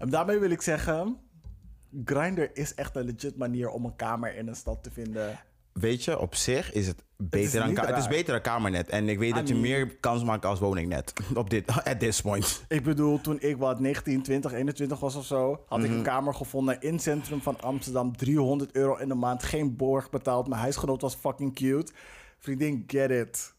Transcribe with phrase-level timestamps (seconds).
[0.00, 1.16] En daarmee wil ik zeggen,
[2.04, 5.38] Grindr is echt een legit manier om een kamer in een stad te vinden.
[5.72, 8.88] Weet je, op zich is het beter dan niet ka- het is beter dan kamernet.
[8.88, 11.12] En ik weet dat je meer kans maakt als woningnet.
[11.34, 12.64] Op dit, at this point.
[12.68, 16.34] Ik bedoel, toen ik wat 19, 20, 21 was of zo, had ik een kamer
[16.34, 18.16] gevonden in het centrum van Amsterdam.
[18.16, 20.48] 300 euro in de maand, geen borg betaald.
[20.48, 21.92] Mijn huisgenoot was fucking cute.
[22.38, 23.54] Vriendin, get it.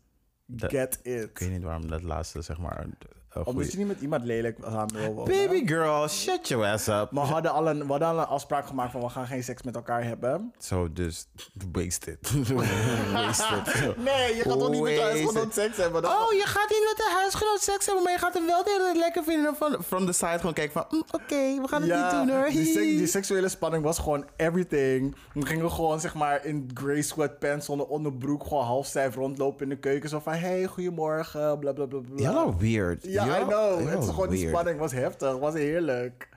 [0.45, 1.29] Dat- Get it.
[1.29, 2.85] Ik weet niet waarom dat laatste, zeg maar,
[3.33, 3.71] Omdat goeie...
[3.71, 4.57] je niet met iemand lelijk
[4.93, 5.37] wil wonen.
[5.37, 7.11] Baby girl, shut your ass up.
[7.11, 9.43] Maar we hadden, al een, we hadden al een afspraak gemaakt van we gaan geen
[9.43, 10.53] seks met elkaar hebben.
[10.59, 11.27] Zo, dus
[11.71, 12.31] wasted.
[13.13, 13.95] wasted.
[13.97, 16.05] Nee, je gaat toch niet met je huisgenoot seks hebben?
[16.05, 18.69] Oh, je gaat niet met de huisgenoot seks hebben, maar je gaat hem wel de
[18.69, 19.55] hele tijd lekker vinden.
[19.55, 22.49] Van, from the side gewoon kijken van, mm, oké, we gaan het niet doen hoor.
[22.49, 25.15] Die, sek- die seksuele spanning was gewoon everything.
[25.33, 29.69] We gingen gewoon zeg maar in grey sweatpants zonder onderbroek gewoon half stijf rondlopen in
[29.69, 30.09] de keuken.
[30.09, 32.15] Zo van, hey, goedemorgen, bla bla bla bla.
[32.23, 33.03] Jalla weird.
[33.05, 33.79] Ja, Jalla- I know.
[33.79, 34.53] jalla Het is gewoon die weird.
[34.55, 36.29] spanning was heftig, was heerlijk.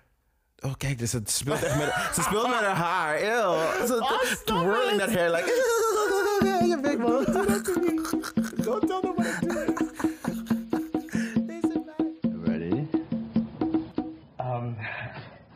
[0.65, 1.93] Oh, kijk, dus het speelt echt met...
[2.15, 3.17] ze speelt met haar haar.
[3.23, 3.87] Ew.
[3.87, 5.45] Ze Oh, twirling that hair like...
[6.67, 7.25] je bek, man.
[8.65, 9.83] Don't tell nobody I do it.
[12.47, 12.87] Ready?
[14.41, 14.77] Um,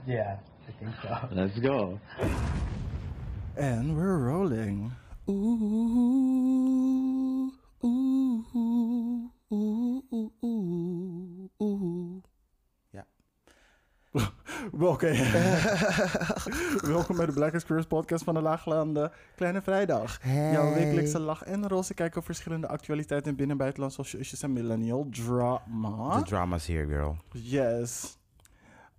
[0.06, 1.09] yeah, I think so.
[1.31, 1.99] Let's go.
[3.56, 4.93] And we're rolling.
[5.29, 5.62] Oeh,
[7.83, 12.23] oeh, oeh, oeh, oeh, oeh, oeh.
[12.91, 13.07] Ja.
[14.93, 15.13] Oké.
[16.95, 20.21] Welkom bij de Black Experience podcast van de Laaglanden Kleine Vrijdag.
[20.25, 24.43] Jouw wekelijkse lach en roze kijk op verschillende actualiteiten in binnen- en buitenland zoals showbiz
[24.43, 26.19] en millennial drama.
[26.19, 27.17] The drama's here, girl.
[27.33, 28.18] Yes.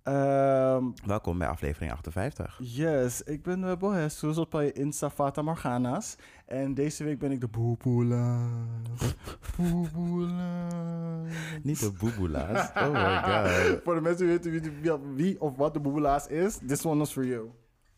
[0.02, 2.58] Ehm, Welkom bij aflevering 58.
[2.62, 6.16] yes, ik ben uh, Bohes, zoals op je Insta Fata Morgana's.
[6.46, 9.14] En deze week ben ik de boeboelaas.
[9.56, 11.28] Boeboelaas.
[11.62, 12.68] Niet de boeboela's.
[12.74, 13.22] Oh my
[13.72, 13.80] god.
[13.84, 17.02] Voor de mensen die weten wie, wie, wie of wat de boeboelaas is, this one
[17.02, 17.50] is for you.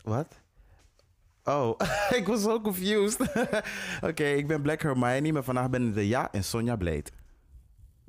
[0.04, 0.40] Wat?
[1.44, 1.78] Oh,
[2.18, 3.20] ik was zo confused.
[4.02, 7.04] Oké, ik ben Black Hermione, maar vandaag ben ik de Ja en Sonja Blade.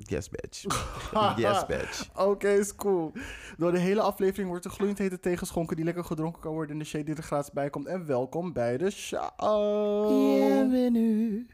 [0.06, 0.64] Yes, bitch.
[1.36, 2.10] yes, bitch.
[2.16, 3.12] Oké, is cool.
[3.56, 6.78] Door de hele aflevering wordt er gloeiend hete tegenschonken die lekker gedronken kan worden in
[6.78, 7.86] de shade die er gratis bij komt.
[7.86, 10.08] En welkom bij de show.
[10.08, 11.46] Bienvenue.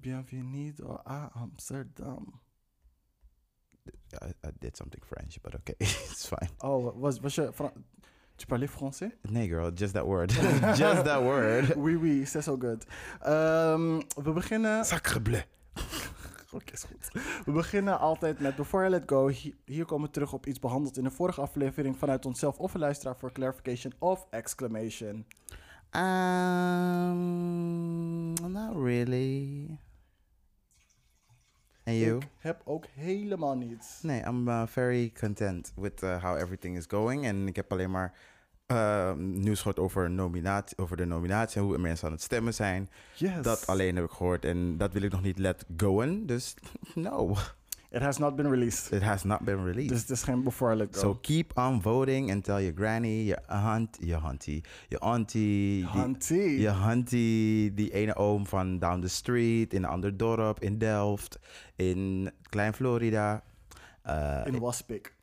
[0.00, 0.72] Bienvenue
[1.08, 2.40] à Amsterdam.
[4.22, 5.74] I, I did something French, but okay,
[6.10, 6.50] it's fine.
[6.58, 7.50] Oh, was, was je...
[7.52, 7.84] Fran-
[8.36, 9.10] Tu parlais français?
[9.22, 10.30] Nee, girl, just that word.
[10.76, 11.74] just that word.
[11.76, 12.84] Oui, oui, c'est so good.
[13.22, 14.84] Ehm, we beginnen...
[14.84, 15.40] Sacre bleu.
[16.52, 17.12] Oké, is goed.
[17.44, 19.28] We beginnen altijd met Before I Let Go.
[19.28, 22.74] Hi- Hier komen we terug op iets behandeld in de vorige aflevering vanuit onszelf of
[22.74, 25.26] een luisteraar voor clarification of exclamation.
[27.16, 29.66] Um, not really.
[31.84, 32.16] And you?
[32.16, 34.02] Ik heb ook helemaal niets.
[34.02, 37.24] Nee, I'm uh, very content with uh, how everything is going.
[37.24, 38.14] En ik heb alleen maar
[38.72, 42.88] uh, nieuws gehoord over, nominatie, over de nominatie en hoe mensen aan het stemmen zijn.
[43.14, 43.42] Yes.
[43.42, 46.26] Dat alleen heb ik gehoord en dat wil ik nog niet let goen.
[46.26, 46.54] Dus
[46.94, 47.34] no,
[47.90, 48.92] It has not been released.
[48.92, 49.88] it has not been released.
[49.88, 51.00] Dus het is geen Before I Let Go.
[51.00, 56.02] So keep on voting and tell your granny, your aunt, your auntie, your auntie, die-
[56.02, 56.60] Auntie.
[56.60, 61.38] je auntie, die ene oom van down the street, in een ander dorp, in Delft,
[61.76, 63.42] in Klein Florida.
[64.06, 65.14] Uh, In Waspik.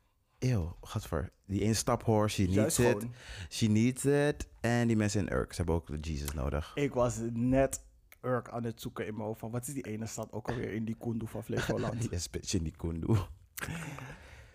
[0.50, 1.30] Eeuw, gadver.
[1.46, 2.86] Die ene staphoor, she needs Juist it.
[2.86, 3.14] gewoon.
[3.48, 4.48] She needs it.
[4.60, 6.72] En die mensen in Urk, ze hebben ook Jesus nodig.
[6.74, 7.84] Ik was net
[8.22, 9.50] Urk aan het zoeken in mijn hoofd van...
[9.50, 12.06] Wat is die ene stad ook alweer in die Kundu van Flevoland?
[12.10, 13.16] Yes, bitch, in die kundu.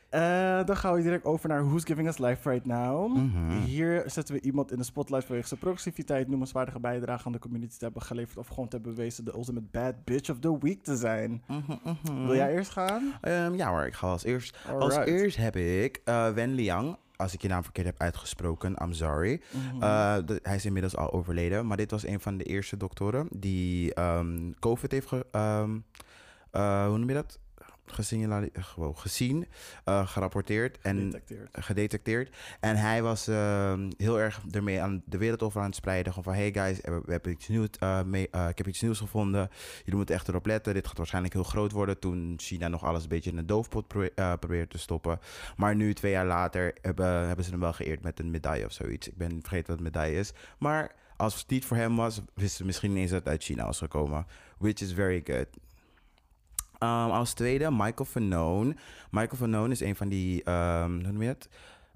[0.09, 3.17] Eh, dan gaan we direct over naar Who's Giving Us Life Right Now.
[3.65, 7.77] Hier zetten we iemand in de spotlight vanwege zijn progressiviteit, noemenswaardige bijdrage aan de community
[7.77, 10.83] te hebben geleverd of gewoon te hebben bewezen de ultimate bad bitch of the week
[10.83, 11.43] te zijn.
[12.25, 13.13] Wil jij eerst gaan?
[13.21, 14.57] Ehm, ja hoor, ik ga als eerst.
[14.79, 16.97] Als eerst heb ik eh, Wen Liang.
[17.15, 19.41] Als ik je naam verkeerd heb uitgesproken, I'm sorry.
[19.79, 21.67] Eh, de- hij is inmiddels al overleden.
[21.67, 25.77] Maar dit was een van de eerste doktoren die ehm, COVID heeft ge, ehm,
[26.51, 27.39] eh, hoe noem je dat?
[27.91, 29.47] Gesignale- gewoon gezien,
[29.83, 31.49] eh, gerapporteerd en Gedetecteerd.
[31.65, 32.35] gedetecteerd.
[32.59, 36.13] En hij was ehm, heel erg ermee aan de wereld over aan het spreiden.
[36.13, 38.81] Gewoon van, hey guys, we, we hebben iets nieuws, eh, mee, eh, ik heb iets
[38.81, 39.49] nieuws gevonden.
[39.77, 40.73] Jullie moeten echt erop letten.
[40.73, 41.99] Dit gaat waarschijnlijk heel groot worden.
[41.99, 45.19] Toen China nog alles een beetje in een doofpot probeer- eh, probeert te stoppen.
[45.57, 48.71] Maar nu, twee jaar later, hebben, hebben ze hem wel geëerd met een medaille of
[48.71, 49.07] zoiets.
[49.07, 50.31] Ik ben vergeten wat een medaille is.
[50.59, 53.43] Maar als het niet voor hem was, wisten ze misschien niet eens dat het uit
[53.43, 54.25] China was gekomen.
[54.57, 55.47] Which is very good.
[56.79, 58.75] Um, als tweede, Michael Fanone.
[59.11, 61.49] Michael Fanone is een van die, um, hoe noem je het?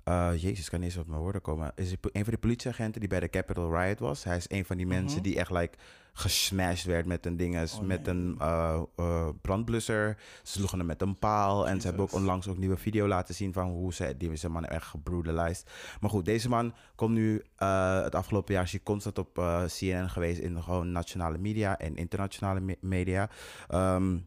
[0.03, 1.71] eh, Jezus, kan niet eens op mijn woorden komen.
[1.75, 4.23] Is een van de politieagenten die bij de Capitol Riot was.
[4.23, 5.77] Hij is een van die mensen die echt like
[6.13, 10.17] gesmashed werd met een dinges, Oh, met een eh, brandblusser.
[10.43, 11.67] Ze sloegen hem met een paal.
[11.67, 14.51] En ze hebben ook onlangs ook nieuwe video laten zien van hoe ze die zijn
[14.51, 15.71] man echt gebrutalized.
[16.01, 19.33] Maar goed, deze man komt nu het afgelopen jaar is hij constant op
[19.79, 23.29] CNN geweest in gewoon nationale media en internationale me- media.
[23.67, 24.17] Ehm,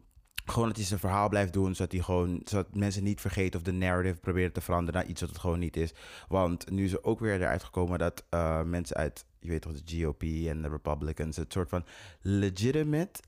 [0.49, 3.65] gewoon dat hij zijn verhaal blijft doen, zodat, hij gewoon, zodat mensen niet vergeten of
[3.65, 5.93] de narrative proberen te veranderen naar iets wat het gewoon niet is.
[6.27, 9.73] Want nu is er ook weer eruit gekomen dat eh, mensen uit, je weet toch,
[9.73, 11.85] de GOP en de Republicans, het soort van
[12.21, 13.19] legitimate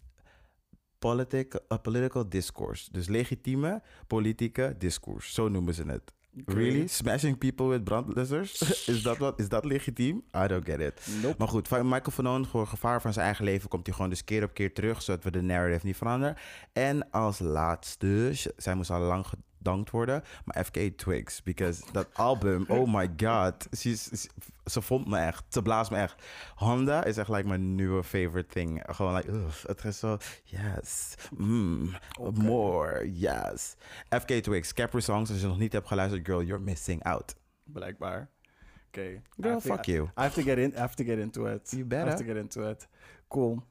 [0.99, 2.91] politic, uh, political discourse.
[2.91, 6.13] Dus legitieme politieke discours, zo noemen ze het.
[6.45, 6.87] Really?
[6.87, 8.61] Smashing people with brandblussers?
[8.87, 10.23] is, dat wat, is dat legitiem?
[10.43, 11.07] I don't get it.
[11.21, 11.35] Nope.
[11.37, 14.23] Maar goed, van Michael Vernon, voor gevaar van zijn eigen leven, komt hij gewoon dus
[14.23, 16.35] keer op keer terug, zodat we de narrative niet veranderen.
[16.73, 19.25] En als laatste, zij moest al lang
[19.59, 24.27] gedankt worden, maar FK Twigs, because dat album, oh my god, ze, is-
[24.65, 26.15] ze, vond me echt, ze blaast me echt.
[26.55, 28.83] Honda is echt like mijn nieuwe favorite thing.
[28.85, 31.95] Gewoon like, ugh, het is zo, yes, mm,
[32.33, 33.75] more, yes.
[34.09, 37.35] FK Twigs, Capri Songs, als je nog niet hebt geluisterd, girl, you're missing out.
[37.63, 38.29] Blijkbaar.
[38.87, 39.01] Oké.
[39.01, 40.03] I Girl, to- fuck you.
[40.03, 40.69] I have to get in.
[40.75, 41.71] I have to get into it.
[41.71, 42.07] You I better.
[42.09, 42.87] have to get into it.
[43.27, 43.63] Cool.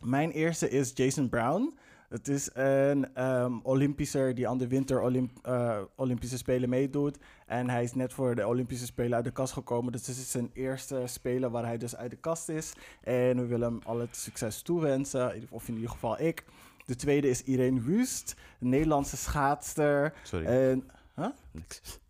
[0.00, 1.78] Mijn eerste is Jason Brown.
[2.14, 7.18] Het is een ehm Olympischer die aan de winter Olymp eh, Olympische Spelen meedoet.
[7.46, 9.92] En hij is net voor de Olympische Spelen uit de kast gekomen.
[9.92, 12.72] Dus dit is zijn eerste Spelen waar hij dus uit de kast is.
[13.02, 15.46] En we willen hem al het succes toewensen.
[15.50, 16.44] Of in ieder geval ik.
[16.86, 20.14] De tweede is Irene Wust, een Nederlandse schaatster.
[20.22, 20.46] Sorry.
[20.46, 21.28] En, huh?
[21.50, 22.00] Niks.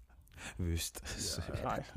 [0.57, 1.01] Wust.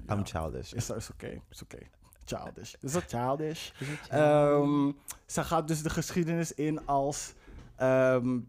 [0.10, 0.74] I'm childish.
[0.74, 1.80] Is is oké, is oké.
[2.26, 2.74] Childish.
[2.82, 3.72] Is dat childish?
[4.10, 4.92] Ehm,
[5.26, 7.34] ze gaat dus de geschiedenis in als
[7.78, 8.40] ehm,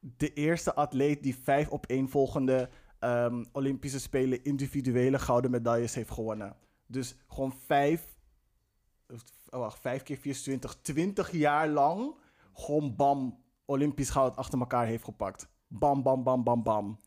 [0.00, 2.68] de eerste atleet die vijf opeenvolgende
[2.98, 6.56] ehm Olympische Spelen individuele gouden medailles heeft gewonnen.
[6.86, 8.16] Dus gewoon vijf,
[9.48, 12.14] oh wacht, vijf keer 24, 20 jaar lang
[12.56, 15.48] gewoon bam, Olympisch goud achter elkaar heeft gepakt.
[15.68, 16.98] Bam, bam, bam, bam, bam.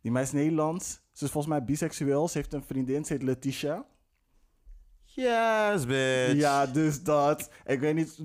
[0.00, 1.00] Die meid is Nederlands.
[1.12, 2.28] Ze is volgens mij biseksueel.
[2.28, 3.86] Ze heeft een vriendin, ze heet Letitia.
[5.14, 6.32] Yes, bitch.
[6.40, 7.50] Ja, dus dat.
[7.66, 8.18] Ik weet niet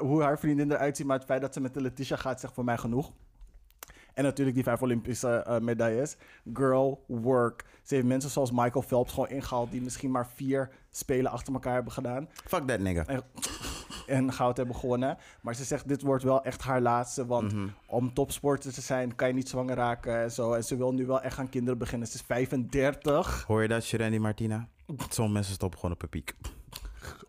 [0.00, 2.54] hoe haar vriendin eruit ziet, maar het feit dat ze met de Letitia gaat, zegt
[2.54, 3.12] voor mij genoeg.
[4.14, 6.16] En natuurlijk die vijf Olympische eh, medailles.
[6.52, 7.64] Girl, work.
[7.82, 11.74] Ze heeft mensen zoals Michael Phelps gewoon ingehaald, die misschien maar vier spelen achter elkaar
[11.74, 12.28] hebben gedaan.
[12.46, 13.06] Fuck that nigga.
[13.06, 13.22] En,
[14.06, 15.16] en goud hebben gewonnen.
[15.40, 17.26] Maar ze zegt, dit wordt wel echt haar laatste.
[17.26, 17.66] Want Mhm.
[17.86, 20.52] om topsporter te zijn, kan je niet zwanger raken en zo.
[20.52, 22.08] En ze wil nu wel echt aan kinderen beginnen.
[22.08, 23.44] Ze is 35.
[23.46, 24.68] Hoor je dat, Shereni Martina?
[24.86, 26.34] Sommige mensen stoppen gewoon op een piek.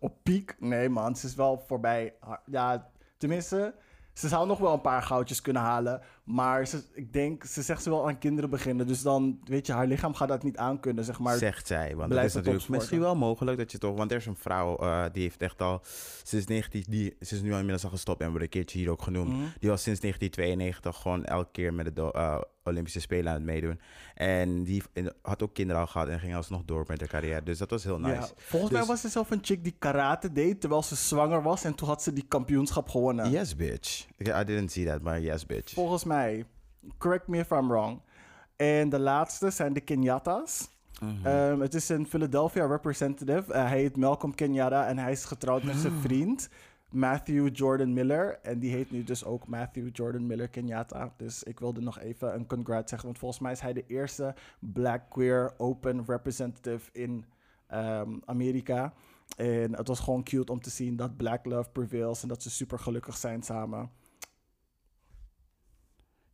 [0.00, 0.56] Op piek?
[0.58, 2.14] Nee man, ze is wel voorbij.
[2.46, 3.74] Ja, tenminste,
[4.12, 6.02] ze zou nog wel een paar goudjes kunnen halen.
[6.26, 8.86] Maar ze, ik denk, ze zegt ze wil aan kinderen beginnen.
[8.86, 11.36] Dus dan, weet je, haar lichaam gaat dat niet aankunnen, zeg maar.
[11.36, 11.86] Zegt zij.
[11.88, 13.96] Want dat blijft is natuurlijk misschien wel mogelijk dat je toch...
[13.96, 15.80] Want er is een vrouw, eh, die heeft echt al
[16.22, 16.84] sinds 19...
[16.88, 19.28] Die, ze is nu al inmiddels al gestopt en wordt een keertje hier ook genoemd.
[19.28, 19.44] Mhm.
[19.58, 23.80] Die was sinds 1992 gewoon elke keer met de eh, Olympische Spelen aan het meedoen.
[24.14, 24.82] En die
[25.22, 27.42] had ook kinderen al gehad en ging alsnog door met haar carrière.
[27.42, 28.14] Dus dat was heel nice.
[28.14, 31.42] Ja, volgens mij Dus- was er zelf een chick die karate deed terwijl ze zwanger
[31.42, 31.64] was.
[31.64, 33.30] En toen had ze die kampioenschap gewonnen.
[33.30, 34.06] Yes, bitch.
[34.18, 35.72] I didn't see that, maar yes, bitch.
[35.72, 36.15] Volgens mij.
[36.98, 38.00] Correct me if I'm wrong.
[38.56, 40.68] En de laatste zijn de Kenyatta's.
[41.24, 43.52] Ehm, het is een Philadelphia representative.
[43.52, 45.80] Eh, hij heet Malcolm Kenyatta en hij is getrouwd met Ah.
[45.80, 46.48] zijn vriend
[46.90, 48.38] Matthew Jordan Miller.
[48.42, 51.12] En die heet nu dus ook Matthew Jordan Miller Kenyatta.
[51.16, 53.08] Dus ik wilde nog even een congrats zeggen.
[53.08, 57.24] Want volgens mij is hij de eerste black queer open representative in
[57.66, 58.92] ehm, Amerika.
[59.36, 62.50] En het was gewoon cute om te zien dat black love prevails en dat ze
[62.50, 63.90] super gelukkig zijn samen.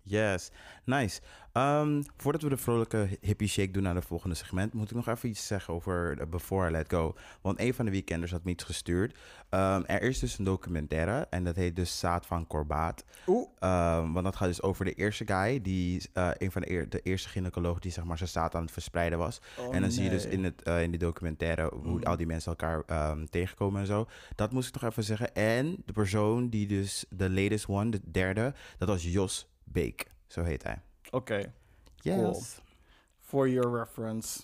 [0.04, 0.50] Yes,
[0.84, 1.20] nice.
[1.52, 5.08] Ehm, voordat we de vrolijke hippie shake doen naar de volgende segment, moet ik nog
[5.08, 7.14] even iets zeggen over Before I Let Go.
[7.42, 9.18] Want een van de weekenders had me iets gestuurd.
[9.48, 13.04] Ehm, er is dus een documentaire en dat heet dus Zaad van Korbaat.
[13.26, 13.48] Oeh.
[13.58, 16.88] Ehm, want dat gaat dus over de eerste guy, die eh, een van de, eer-
[16.88, 19.40] de eerste gynaecoloog die zeg maar zijn zaad aan het verspreiden was.
[19.58, 22.02] Oh, en dan zie je dus in, het, eh, in die documentaire hoe Mm.
[22.02, 22.84] al die mensen elkaar
[23.30, 24.06] tegenkomen en zo.
[24.34, 25.34] Dat moest ik nog even zeggen.
[25.34, 30.10] En de persoon die dus de latest one, de derde, dat was Jos Beek.
[30.26, 30.82] Zo heet hij.
[31.10, 31.52] Oké,
[31.96, 32.16] Yes.
[32.16, 32.42] Cool.
[33.18, 34.42] for your reference.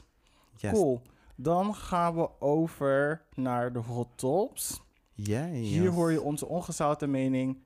[0.56, 0.72] Yes.
[0.72, 1.00] Cool.
[1.34, 4.80] Dan gaan we over naar de hot tops.
[5.14, 5.94] Ja, Hier yes.
[5.94, 7.58] hoor je onze ongezouten mening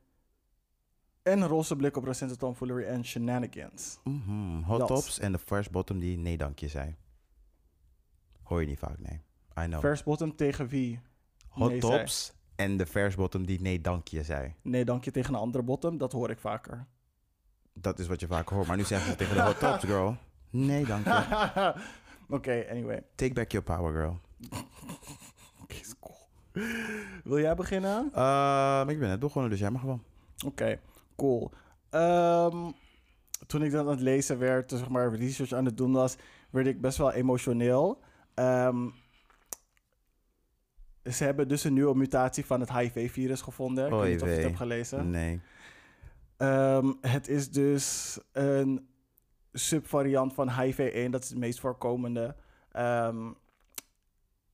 [1.23, 3.99] en een roze blik op recente tomfoolery en shenanigans.
[4.05, 4.63] Mhm.
[4.63, 4.89] Hot Dat.
[4.89, 6.97] tops en de first bottom die nee dankje zei.
[8.43, 9.21] Hoor je niet vaak, nee.
[9.65, 9.81] I know.
[9.81, 11.01] First bottom tegen wie?
[11.49, 11.99] Hot nee zei.
[11.99, 14.55] tops en de first bottom die nee dankje zei.
[14.63, 15.99] Nee, dank je tegen een andere bottom.
[15.99, 16.87] Dat hoor ik vaker.
[17.73, 18.67] Dat is wat je vaak hoort.
[18.67, 20.17] Maar nu zeggen ze tegen de hot tops, girl.
[20.51, 21.75] Nee, dank je.
[22.37, 23.03] Oké, anyway.
[23.15, 24.21] Take back your power, girl.
[25.63, 26.17] Oké, is cool.
[27.25, 28.11] Wil jij beginnen?
[28.15, 30.01] Ehm, ik ben net begonnen, dus jij mag wel.
[30.47, 30.81] Oké,
[31.17, 31.51] cool.
[31.91, 32.71] Ehm,
[33.47, 36.17] toen ik dat aan het lezen werd, dus zeg maar research aan het doen was,
[36.51, 38.01] werd ik best wel emotioneel.
[38.35, 38.89] Ehm,
[41.11, 43.87] ze hebben dus een nieuwe mutatie van het HIV-virus gevonden.
[43.87, 45.11] Ik weet niet of je het hebt gelezen.
[45.11, 45.41] Nee.
[46.37, 48.89] Ehm, het is dus een
[49.53, 51.11] subvariant van HIV-1.
[51.11, 52.37] Dat is de meest voorkomende
[52.73, 53.31] ehm,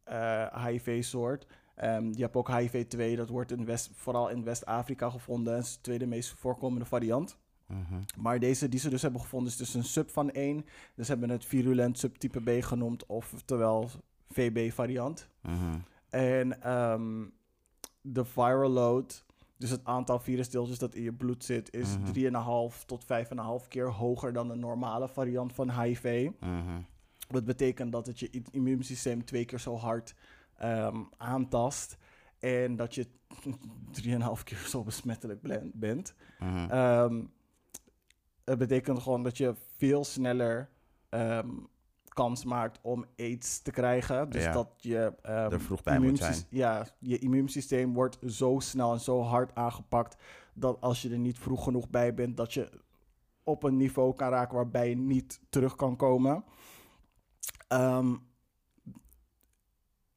[0.05, 1.47] eh, HIV-soort.
[1.75, 3.17] Ehm, je hebt ook HIV-2.
[3.17, 5.55] Dat wordt in West, vooral in West-Afrika gevonden.
[5.55, 7.39] Dat is de tweede meest voorkomende variant.
[7.67, 8.01] Mhm.
[8.17, 10.65] Maar deze die ze dus hebben gevonden is dus een sub van 1.
[10.95, 13.07] Dus ze hebben het virulent subtype B genoemd.
[13.07, 13.91] Oftewel
[14.29, 15.29] VB-variant.
[15.41, 15.79] Mhm.
[16.09, 16.49] En
[18.01, 19.25] de viral load,
[19.59, 22.13] dus het aantal virusdeeltjes dat in je bloed zit, is Mhm.
[22.13, 26.31] 3,5 tot 5,5 keer hoger dan de normale variant van HIV.
[26.41, 26.81] Mhm.
[27.29, 30.15] Dat betekent dat het je immuunsysteem twee keer zo hard
[30.57, 31.97] ehm, aantast.
[32.39, 33.07] En dat je
[34.03, 36.15] 3,5 keer zo besmettelijk bent.
[36.39, 36.71] Mhm.
[36.71, 37.25] Ehm,
[38.45, 40.71] het betekent gewoon dat je veel sneller
[41.09, 41.49] ehm,
[42.19, 44.31] kans maakt om aids te krijgen.
[44.31, 44.53] Dus Ja.
[44.53, 46.37] dat je, ehm, Er vroeg bij moet zijn.
[46.51, 50.17] Ja, je immuunsysteem wordt zo snel en zo hard aangepakt
[50.55, 52.71] dat als je er niet vroeg genoeg bij bent, dat je
[53.43, 56.45] op een niveau kan raken waarbij je niet terug kan komen.
[57.69, 58.15] Ehm,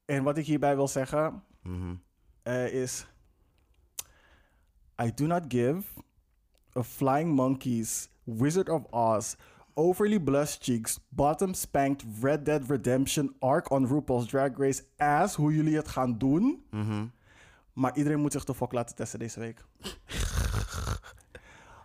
[0.04, 1.94] en wat ik hierbij wil zeggen, Mhm.
[2.44, 3.06] uh, is
[5.02, 5.82] I do not give
[6.76, 9.34] a flying monkeys, Wizard of Oz,
[9.74, 15.54] overly blushed cheeks, bottom spanked Red Dead Redemption arc on RuPaul's Drag Race ass hoe
[15.54, 16.64] jullie het gaan doen.
[16.70, 17.04] Mhm.
[17.72, 19.64] Maar iedereen moet zich de fuck laten testen deze week.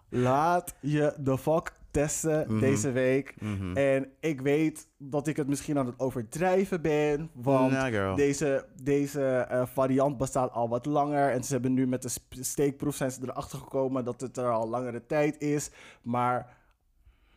[0.10, 2.60] Laat je de fuck testen Mhm.
[2.60, 3.36] deze week.
[3.42, 3.78] Mhm.
[3.78, 7.30] En ik weet dat ik het misschien aan het overdrijven ben.
[7.34, 7.72] Want
[8.16, 11.32] deze, deze eh, variant bestaat al wat langer.
[11.32, 12.10] En ze hebben nu met de
[12.44, 15.70] steekproef zijn ze erachter gekomen dat het er al langere tijd is.
[16.02, 16.57] Maar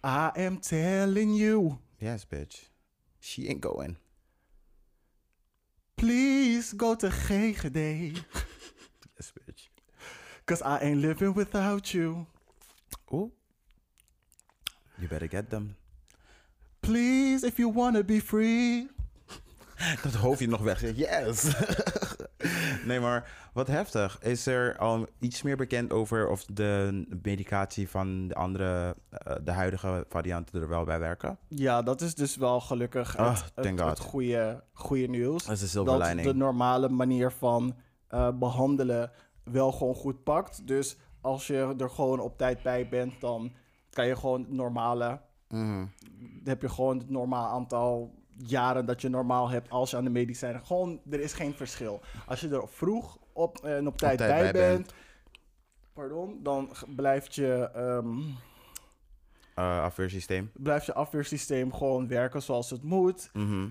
[0.03, 2.69] I am telling you, Yes, bitch.
[3.21, 3.97] She ain't going.
[5.97, 8.25] please go to GGD.
[9.19, 9.69] Yes, bitch.
[10.47, 12.27] Cause I ain't living without you.
[13.13, 13.31] Oeh.
[14.99, 15.77] You better get them.
[16.81, 18.89] Please, if you wanna be free.
[20.03, 20.97] Dat hoofdje nog weg.
[20.97, 21.45] Yes!
[22.91, 24.19] nee, maar wat heftig.
[24.23, 29.51] Is er al iets meer bekend over of de medicatie van de andere, eh, de
[29.51, 31.39] huidige varianten er wel bij werken?
[31.49, 35.45] Ja, dat is dus wel gelukkig Ah, het, thank het, goede, goede nieuws.
[35.45, 36.27] Dat is de silver dat lining.
[36.27, 37.77] de normale manier van
[38.09, 39.11] eh, behandelen
[39.45, 40.67] wel gewoon goed pakt.
[40.67, 43.53] Dus als je er gewoon op tijd bij bent, dan
[43.91, 45.21] kan je gewoon het normale...
[45.49, 45.87] Mhm.
[46.19, 50.05] Dan heb je gewoon het normaal aantal jaren dat je normaal hebt als je aan
[50.05, 50.67] de medicijnen...
[50.67, 52.01] Gewoon, er is geen verschil.
[52.27, 54.93] Als je er vroeg op, en op tijd, tijd bij, bij bent...
[55.93, 57.71] Pardon, dan blijft je...
[57.75, 58.19] ehm,
[59.55, 60.51] Eh, afweersysteem.
[60.55, 63.31] blijft je afweersysteem gewoon werken zoals het moet.
[63.33, 63.69] Mhm.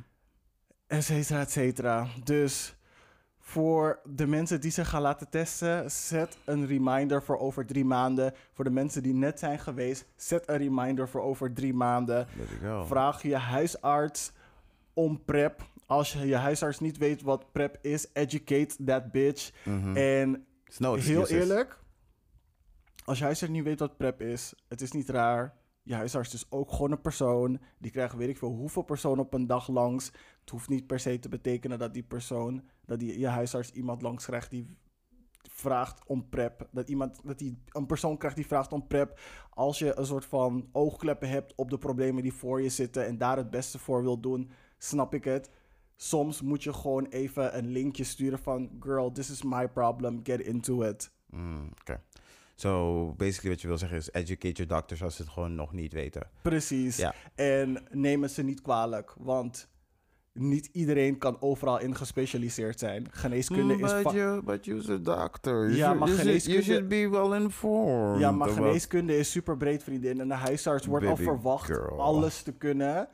[0.88, 2.07] et cetera, et cetera.
[2.23, 2.75] Dus
[3.39, 8.33] voor de mensen die zich gaan laten testen, zet een reminder voor over drie maanden.
[8.53, 12.27] Voor de mensen die net zijn geweest, zet een reminder voor over drie maanden.
[12.85, 14.31] Vraag je huisarts
[15.03, 15.67] om PrEP.
[15.85, 19.51] Als je je huisarts niet weet wat PrEP is, educate that bitch.
[19.65, 19.97] Mhm.
[19.97, 20.45] En
[20.77, 21.79] no heel eerlijk,
[23.05, 25.57] als je huisarts niet weet wat PrEP is, het is niet raar.
[25.83, 27.59] Je huisarts is ook gewoon een persoon.
[27.77, 30.05] Die krijgt weet ik veel hoeveel personen op een dag langs.
[30.39, 34.01] Het hoeft niet per se te betekenen dat die persoon, dat die, je huisarts iemand
[34.01, 34.77] langs krijgt die
[35.51, 36.67] vraagt om PrEP.
[36.71, 39.19] Dat, iemand, dat die een persoon krijgt die vraagt om PrEP.
[39.49, 43.17] Als je een soort van oogkleppen hebt op de problemen die voor je zitten en
[43.17, 45.50] daar het beste voor wil doen, snap ik het.
[45.95, 48.69] Soms moet je gewoon even een linkje sturen van...
[48.79, 51.12] Girl, this is my problem, get into it.
[51.29, 52.01] Mm, Oké.
[52.55, 55.74] So, basically wat je wil zeggen is educate your doctors als ze het gewoon nog
[55.74, 56.29] niet weten.
[56.41, 56.98] Precies.
[56.98, 57.13] Ja.
[57.36, 59.67] En neem het ze niet kwalijk, want
[60.33, 63.07] niet iedereen kan overal in gespecialiseerd zijn.
[63.12, 63.91] Geneeskunde is...
[63.91, 65.53] va- Mm, you, but you're a doctor.
[65.65, 68.19] You Ja, should- maar you should- geneeskunde- You should be well informed.
[68.19, 70.19] Ja, maar geneeskunde is super breed, vriendin.
[70.19, 72.01] En de huisarts wordt al verwacht girl.
[72.01, 73.07] alles te kunnen.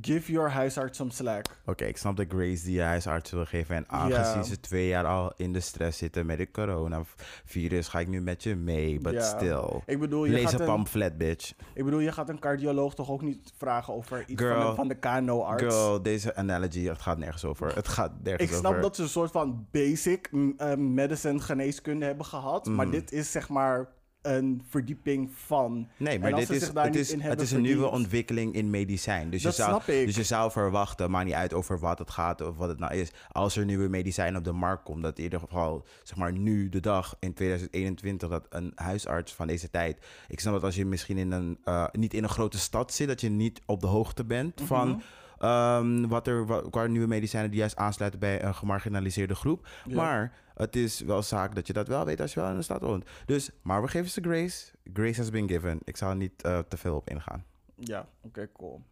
[0.00, 1.46] Give your huisarts some slack.
[1.66, 3.76] Oké, ik snap de grace die je huisarts wil geven.
[3.76, 8.08] En aangezien ze twee jaar al in de stress zitten met het coronavirus, ga ik
[8.08, 8.98] nu met je mee.
[9.00, 9.22] But Ja.
[9.22, 9.80] still.
[9.86, 11.52] Ik bedoel, je Lees gaat een pamflet, bitch.
[11.74, 14.88] ik bedoel, je gaat een cardioloog toch ook niet vragen over iets van de, van
[14.88, 15.62] de KNO-arts?
[15.62, 17.74] Girl, deze analogy, het gaat nergens over.
[17.74, 18.68] Het gaat nergens Ik over.
[18.68, 22.66] snap dat ze een soort van basic eh, medicine geneeskunde hebben gehad.
[22.66, 22.92] Maar Mm.
[22.92, 23.88] dit is zeg maar
[24.22, 25.88] een verdieping van.
[25.96, 29.30] Nee, maar dit is, het is, het is een nieuwe ontwikkeling in medicijn.
[29.30, 30.06] Dus, Dat je zou, snap ik.
[30.06, 32.94] dus je zou verwachten, maakt niet uit over wat het gaat of wat het nou
[32.94, 33.10] is.
[33.32, 36.68] Als er nieuwe medicijn op de markt komt, dat in ieder geval, zeg maar nu
[36.68, 40.06] de dag in 2021, dat een huisarts van deze tijd.
[40.28, 43.08] Ik snap dat als je misschien in een, eh, niet in een grote stad zit,
[43.08, 44.66] dat je niet op de hoogte bent Mhm.
[44.66, 45.02] van.
[45.42, 49.68] Ehm, wat er qua nieuwe medicijnen die juist aansluiten bij een gemarginaliseerde groep.
[49.84, 49.94] Ja.
[49.96, 52.62] Maar het is wel zaak dat je dat wel weet als je wel in de
[52.62, 53.04] stad woont.
[53.26, 54.72] Dus, maar we geven ze grace.
[54.92, 55.78] Grace has been given.
[55.84, 57.44] Ik zal er niet eh, te veel op ingaan.
[57.74, 58.82] Ja, oké, cool.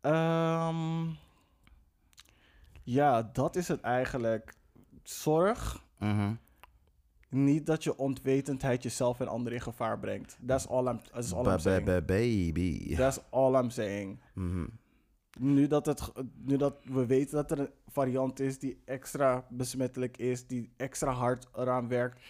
[0.00, 1.04] Ehm,
[2.82, 4.52] ja, dat is het eigenlijk.
[5.02, 6.32] Zorg Mhm.
[7.28, 10.36] niet dat je onwetendheid jezelf en anderen in gevaar brengt.
[10.46, 11.84] That's all I'm, that's all I'm Ba- ba- saying.
[11.84, 12.94] ba- Baby.
[12.96, 14.20] That's all I'm saying.
[14.34, 14.64] Mhm.
[15.38, 20.16] Nu dat, het, nu dat we weten dat er een variant is die extra besmettelijk
[20.16, 22.20] is, die extra hard eraan werkt,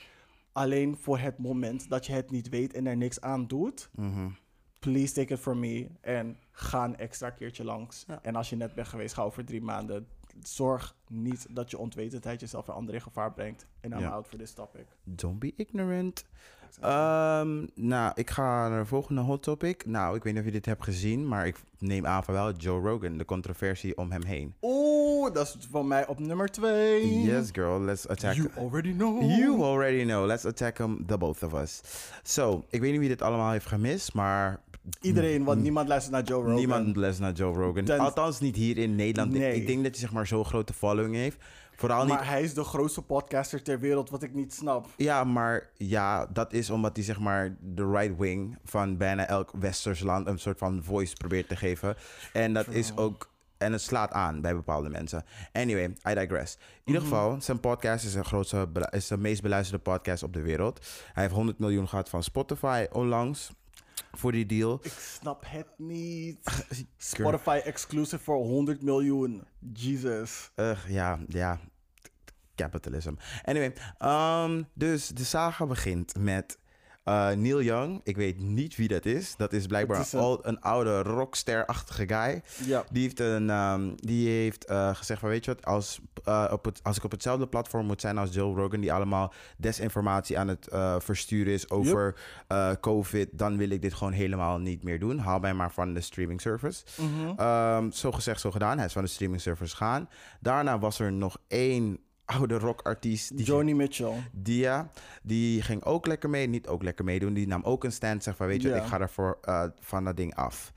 [0.52, 4.28] alleen voor het moment dat je het niet weet en er niks aan doet, Mhm.
[4.80, 8.04] please take it from me en ga een extra keertje langs.
[8.06, 8.18] Ja.
[8.22, 10.06] En als je net bent geweest, ga over drie maanden.
[10.42, 13.66] Zorg niet dat je onwetendheid jezelf en anderen in gevaar brengt.
[13.80, 14.10] En I'm Ja.
[14.10, 14.86] out for this topic.
[15.04, 16.24] Don't be ignorant.
[16.80, 19.86] Ehm, nou, ik ga naar de volgende hot topic.
[19.86, 22.52] Nou, ik weet niet of je dit hebt gezien, maar ik neem aan van wel
[22.52, 24.54] Joe Rogan, de controversie om hem heen.
[24.62, 27.22] Oeh, dat is van mij op nummer twee.
[27.22, 28.34] Yes, girl, let's attack.
[28.34, 29.22] You already know.
[29.22, 30.26] You already know.
[30.26, 31.80] Let's attack him, the both of us.
[32.22, 34.60] So, ik weet niet wie dit allemaal heeft gemist, maar
[35.00, 36.54] Iedereen, want niemand luistert naar Joe Rogan.
[36.54, 37.84] niemand les naar Joe Rogan.
[37.84, 39.32] Ten- Althans, niet hier in Nederland.
[39.32, 39.54] Nee.
[39.54, 41.36] Ik denk dat hij zeg maar zo'n grote following heeft.
[41.76, 44.86] Vooral niet Maar hij is de grootste podcaster ter wereld, wat ik niet snap.
[44.96, 49.50] Ja, maar ja, dat is omdat hij zeg maar de right wing van bijna elk
[49.58, 51.96] westers land een soort van voice probeert te geven.
[52.32, 53.34] En dat is ook.
[53.58, 55.24] En het slaat aan bij bepaalde mensen.
[55.52, 56.54] Anyway, I digress.
[56.54, 60.40] In ieder geval, zijn podcast is, een grootste, is de meest beluisterde podcast op de
[60.40, 60.86] wereld.
[61.12, 63.52] Hij heeft 100 miljoen gehad van Spotify onlangs
[64.12, 64.80] voor die deal.
[64.82, 66.64] Ik snap het niet.
[66.96, 69.42] Spotify exclusive voor 100 miljoen.
[69.72, 70.50] Jesus.
[70.56, 71.60] Ugh, ja, ja.
[72.54, 73.14] Capitalism.
[73.44, 76.58] Anyway, ehm, dus de saga begint met
[77.06, 78.00] eh, Neil Young.
[78.04, 79.36] Ik weet niet wie dat is.
[79.36, 82.42] Dat is blijkbaar is een, al- een oude rockster-achtige guy.
[82.66, 82.84] Ja.
[82.90, 86.64] Die heeft, een, ehm, die heeft eh, gezegd van, weet je wat, als, eh, op
[86.64, 90.48] het, als ik op hetzelfde platform moet zijn als Joe Rogan, die allemaal desinformatie aan
[90.48, 92.14] het versturen is over
[92.80, 95.18] COVID, dan wil ik dit gewoon helemaal niet meer doen.
[95.18, 96.84] Haal mij maar van de streaming service.
[96.96, 97.32] Mhm.
[97.40, 98.76] Ehm, zo gezegd, zo gedaan.
[98.76, 100.08] Hij is van de streaming service gegaan.
[100.40, 103.36] Daarna was er nog één oude rockartiest.
[103.36, 104.12] Die Joni Mitchell.
[104.32, 104.90] Dia,
[105.22, 106.46] die ging ook lekker mee.
[106.48, 107.34] Niet ook lekker meedoen.
[107.34, 108.22] Die nam ook een stand.
[108.22, 108.82] Zeg van, weet je wat, Ja.
[108.84, 110.72] ik ga ervoor eh, van dat ding af.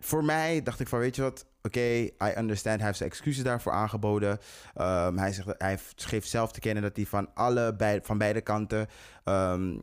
[0.00, 2.76] Voor mij dacht ik van, weet je wat, oké, I understand.
[2.76, 4.38] Hij heeft zijn excuses daarvoor aangeboden.
[4.74, 8.18] Ehm, hij, zegt, dat- hij geeft zelf te kennen dat hij van, alle, bij, van
[8.18, 8.86] beide kanten
[9.24, 9.78] ehm, eh,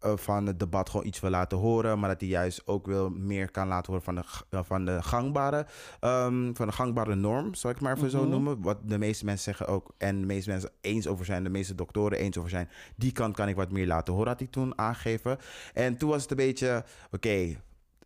[0.00, 1.98] van het debat gewoon iets wil laten horen.
[1.98, 5.02] Maar dat hij juist ook wil meer kan laten horen van de, eh, van de
[5.02, 5.66] gangbare,
[6.00, 8.30] ehm, van de gangbare norm, zal ik het maar even zo Mhm.
[8.30, 8.62] noemen.
[8.62, 11.74] Wat de meeste mensen zeggen ook, en de meeste mensen eens over zijn, de meeste
[11.74, 12.68] doktoren eens over zijn.
[12.96, 15.38] Die kant kan ik wat meer laten horen, had hij toen aangegeven.
[15.74, 17.56] En toen was het een beetje, oké,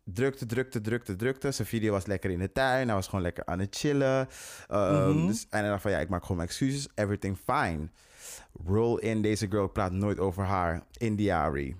[0.03, 1.51] drukte, drukte, drukte, drukte.
[1.51, 2.85] Zijn video was lekker in de tuin.
[2.87, 4.27] Hij was gewoon lekker aan het chillen.
[4.67, 5.27] Ehm, Mhm.
[5.27, 6.87] dus, en hij dacht van, ja, ik maak gewoon mijn excuses.
[6.95, 7.87] Everything fine.
[8.65, 10.83] Roll in, deze girl praat nooit over haar.
[10.97, 11.75] Indiari.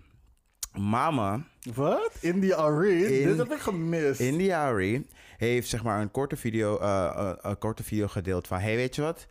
[0.80, 2.12] Mama, Wat?
[2.22, 3.20] India Arie?
[3.20, 4.20] In- Dit heb ik gemist.
[4.20, 5.08] Indiari
[5.38, 8.96] heeft zeg maar een korte video, eh, eh, een korte video gedeeld van, hey, weet
[8.96, 9.28] je wat?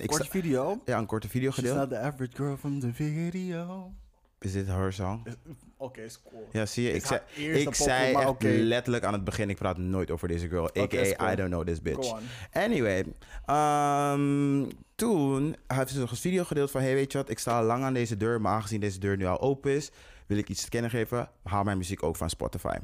[0.00, 0.80] Ik Korte video.
[0.84, 1.76] ja, een korte video She's gedeeld.
[1.76, 3.92] not the average girl from the video.
[4.40, 5.22] Is dit haar song?
[5.76, 6.48] Oké, is cool.
[6.52, 10.10] Ja, zie je, ik zei, ik zei echt letterlijk aan het begin, ik praat nooit
[10.10, 10.64] over deze girl.
[10.64, 10.86] A.k.a.
[10.86, 11.30] cool.
[11.32, 12.14] I don't know this bitch.
[12.52, 13.04] Anyway,
[13.46, 16.80] ehm, toen heeft ze nog een video gedeeld van...
[16.80, 18.40] Hey, weet je wat, ik sta al lang aan deze deur...
[18.40, 19.90] maar aangezien deze deur nu al open is...
[20.26, 21.28] wil ik iets te kennen geven.
[21.42, 22.76] Haal mijn muziek ook van Spotify.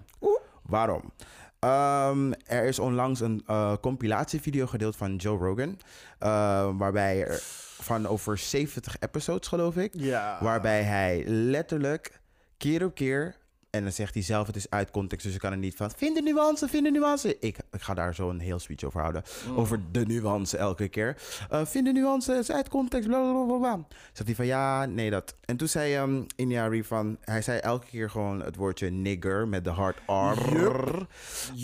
[0.63, 1.13] Waarom?
[1.59, 5.79] Ehm, er is onlangs een eh, compilatievideo gedeeld van Joe Rogan...
[6.19, 7.39] eh, waarbij er
[7.81, 9.95] van over 70 episodes, geloof ik...
[9.97, 10.39] Ja.
[10.41, 12.21] Waarbij hij letterlijk
[12.57, 13.37] keer op keer.
[13.71, 15.91] En dan zegt hij zelf, het is uit context, dus ik kan er niet van.
[15.97, 17.37] Vind de nuance, vind de nuance.
[17.39, 19.23] Ik, ik ga daar zo een heel speech over houden.
[19.57, 21.17] Over de nuance elke keer.
[21.51, 23.87] Eh vind de nuance, het is uit context, bla bla bla bla.
[24.13, 25.35] Zegt hij van ja, nee dat.
[25.45, 29.65] En toen zei um, Inyari van, hij zei elke keer gewoon het woordje nigger met
[29.65, 31.07] de hard R.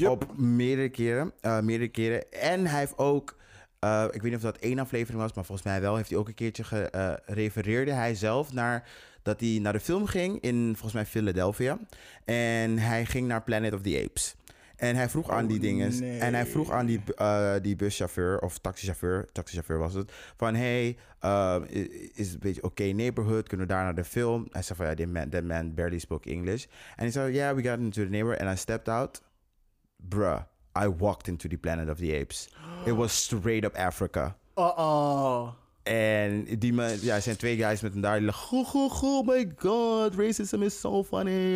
[0.09, 2.33] Op meerdere keren, eh, meerdere keren.
[2.33, 3.37] En hij heeft ook,
[3.79, 6.19] eh, ik weet niet of dat één aflevering was, maar volgens mij wel, heeft hij
[6.19, 8.88] ook een keertje gerefereerde hij zelf naar
[9.27, 11.79] dat hij naar de film ging in volgens mij Philadelphia.
[12.25, 14.37] En hij ging naar Planet of the Apes.
[14.77, 15.99] En hij vroeg aan die dingen.
[16.01, 16.19] nee.
[16.19, 20.97] En hij vroeg aan die, eh, die buschauffeur of taxichauffeur, taxichauffeur was het, van hey,
[21.25, 21.57] uh,
[22.15, 23.49] is het een beetje oké neighborhood?
[23.49, 24.47] Kunnen we daar naar de film?
[24.51, 26.65] Hij zei van ja, that man, that man barely spoke English.
[26.65, 29.23] En hij zei yeah, we got into the neighborhood and I stepped out.
[29.97, 30.41] Bruh,
[30.85, 32.49] I walked into the Planet of the Apes.
[32.85, 34.37] It was straight up Africa.
[34.57, 35.65] Uh-oh.
[35.87, 38.90] En die man, ja, er zijn twee guys met een daar die lachen, "Goh, goh,
[38.90, 41.55] goh, oh my god, racism is so funny.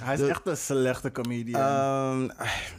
[0.00, 1.60] Hij is De- echt een slechte comedian.
[1.60, 2.24] Ehm,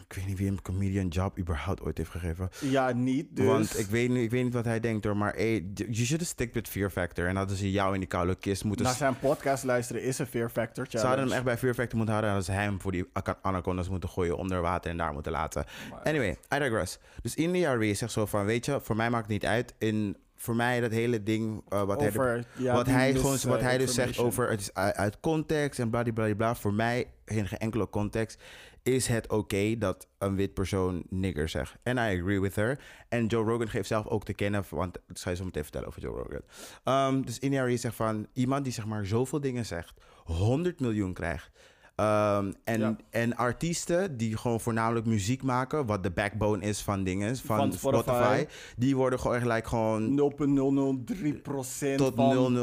[0.08, 2.50] ik weet niet wie een comedian job überhaupt ooit heeft gegeven.
[2.62, 3.26] ja, niet.
[3.36, 3.46] Dus.
[3.46, 6.26] Want ik weet, niet- ik weet niet wat hij denkt hoor, maar hey, you should
[6.26, 7.28] stick with Fear Factor.
[7.28, 8.86] En hadden ze jou in die koude kist moeten...
[8.86, 11.00] Naar zijn podcast luisteren is een Fear Factor challenge.
[11.00, 12.34] Ze hadden hem echt bij Fear Factor moeten houden.
[12.34, 13.06] En hadden ze hem voor die
[13.42, 15.66] anacondas moeten gooien onder water en daar moeten laten.
[16.04, 16.98] Anyway, I digress.
[17.22, 19.74] Dus India Ray zegt zo van, weet je, voor mij maakt niet uit.
[19.78, 22.12] In, voor mij dat hele ding, eh, wat, hij,
[22.58, 25.80] ja, wat, hij mis- gewoon, wat eh, hij dus zegt over, het is uit, context
[25.80, 26.56] en bladibladibla.
[26.56, 28.42] Voor mij, in geen enkele context,
[28.84, 31.76] is het oké dat een wit persoon nigger zegt.
[31.84, 32.80] En I agree with her.
[33.10, 35.88] En Joe Rogan geeft zelf ook te kennen, want dat ga je zo meteen vertellen
[35.88, 36.42] over Joe Rogan.
[36.84, 41.14] Ehm, dus India Ray zegt van, iemand die zeg maar zoveel dingen zegt, 100 miljoen
[41.14, 41.52] krijgt.
[41.96, 42.96] Ehm, en, Ja.
[43.10, 47.74] en artiesten die gewoon voornamelijk muziek maken, wat de backbone is van dingen, van, Van
[47.74, 48.10] Spotify.
[48.12, 48.46] Spotify.
[48.78, 52.54] die worden gewoon gelijk gewoon 0,003% tot van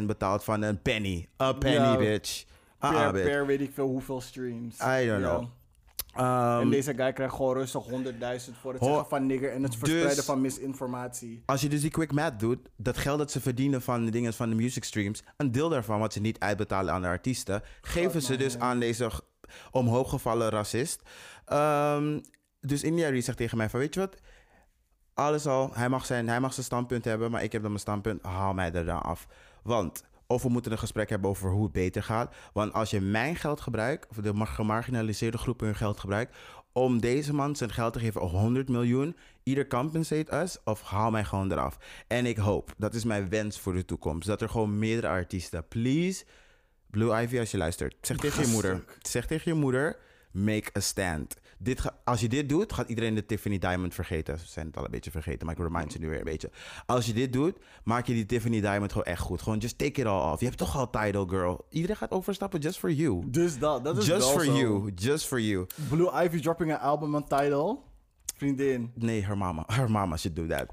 [0.00, 1.28] 0,0,5% betaald van een penny.
[1.42, 1.96] A penny, Ja.
[1.96, 2.44] bitch.
[2.78, 3.26] Ah, per, ah, bitch.
[3.28, 4.76] per weet ik veel hoeveel streams.
[4.80, 5.44] I don't know.
[6.12, 9.76] Ehm, en deze guy krijgt gewoon rustig 100.000 voor het zeggen van nigger en het
[9.76, 11.42] verspreiden Dus- van misinformatie.
[11.46, 14.32] als je dus die quick math doet, dat geld dat ze verdienen van de dingen
[14.34, 18.22] van de music streams, een deel daarvan wat ze niet uitbetalen aan de artiesten, geven
[18.22, 19.10] ze dus aan deze
[19.70, 21.02] omhooggevallen racist.
[21.44, 22.20] Ehm,
[22.60, 24.16] dus India zegt tegen mij van, weet je wat?
[25.14, 27.82] Alles al, hij mag, zijn, hij mag zijn standpunt hebben, maar ik heb dan mijn
[27.82, 29.26] standpunt, haal mij er dan af.
[29.62, 32.34] Want, of we moeten een gesprek hebben over hoe het beter gaat.
[32.52, 36.36] Want als je mijn geld gebruikt, of de mar- gemarginaliseerde groepen hun geld gebruikt,
[36.72, 41.24] om deze man zijn geld te geven, 100 miljoen, either compensate us of haal mij
[41.24, 41.78] gewoon eraf.
[42.06, 45.68] En ik hoop, dat is mijn wens voor de toekomst, dat er gewoon meerdere artiesten,
[45.68, 46.24] please,
[46.90, 49.96] Blue Ivy als je luistert, zeg tegen je moeder, zeg tegen je moeder,
[50.30, 51.36] make a stand.
[51.62, 54.38] Dit ga- als je dit doet, gaat iedereen de Tiffany Diamond vergeten.
[54.38, 56.50] Ze zijn het al een beetje vergeten, maar ik remind ze nu weer een beetje.
[56.86, 59.42] Als je dit doit, maak je die Tiffany Diamond gewoon echt goed.
[59.42, 60.40] Gewoon just take it all off.
[60.40, 61.66] Je hebt toch al title, girl.
[61.70, 63.22] Iedereen gaat overstappen just for you.
[63.30, 64.52] Dus dat, dat is Just for zo.
[64.56, 64.92] you.
[64.94, 65.66] Just for you.
[65.88, 67.78] Blue Ivy dropping een album en title.
[68.46, 68.90] Vriendin.
[68.94, 69.64] Nee, her mama.
[69.66, 70.66] Her mama should do that.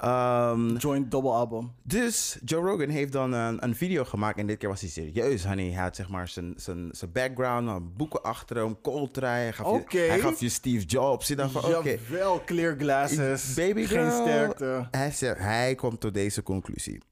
[0.00, 1.72] Ehm, Joint double album.
[1.82, 4.38] dus Joe Rogan heeft dan een, een video gemaakt.
[4.38, 5.70] En dit keer was hij serieus, honey.
[5.70, 9.32] Hij had zeg maar zijn, zijn, zijn background, boeken achter hem, Coltrane.
[9.38, 11.28] Hij gaf, je, hij gaf je Steve Jobs.
[11.28, 11.96] Je dacht van, oké.
[12.08, 13.54] Jawel, clear glasses.
[13.54, 14.22] Baby Geen girl.
[14.22, 14.88] sterkte.
[14.90, 17.02] Hij, zegt, hij komt tot deze conclusie.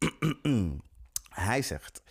[1.48, 2.02] hij zegt: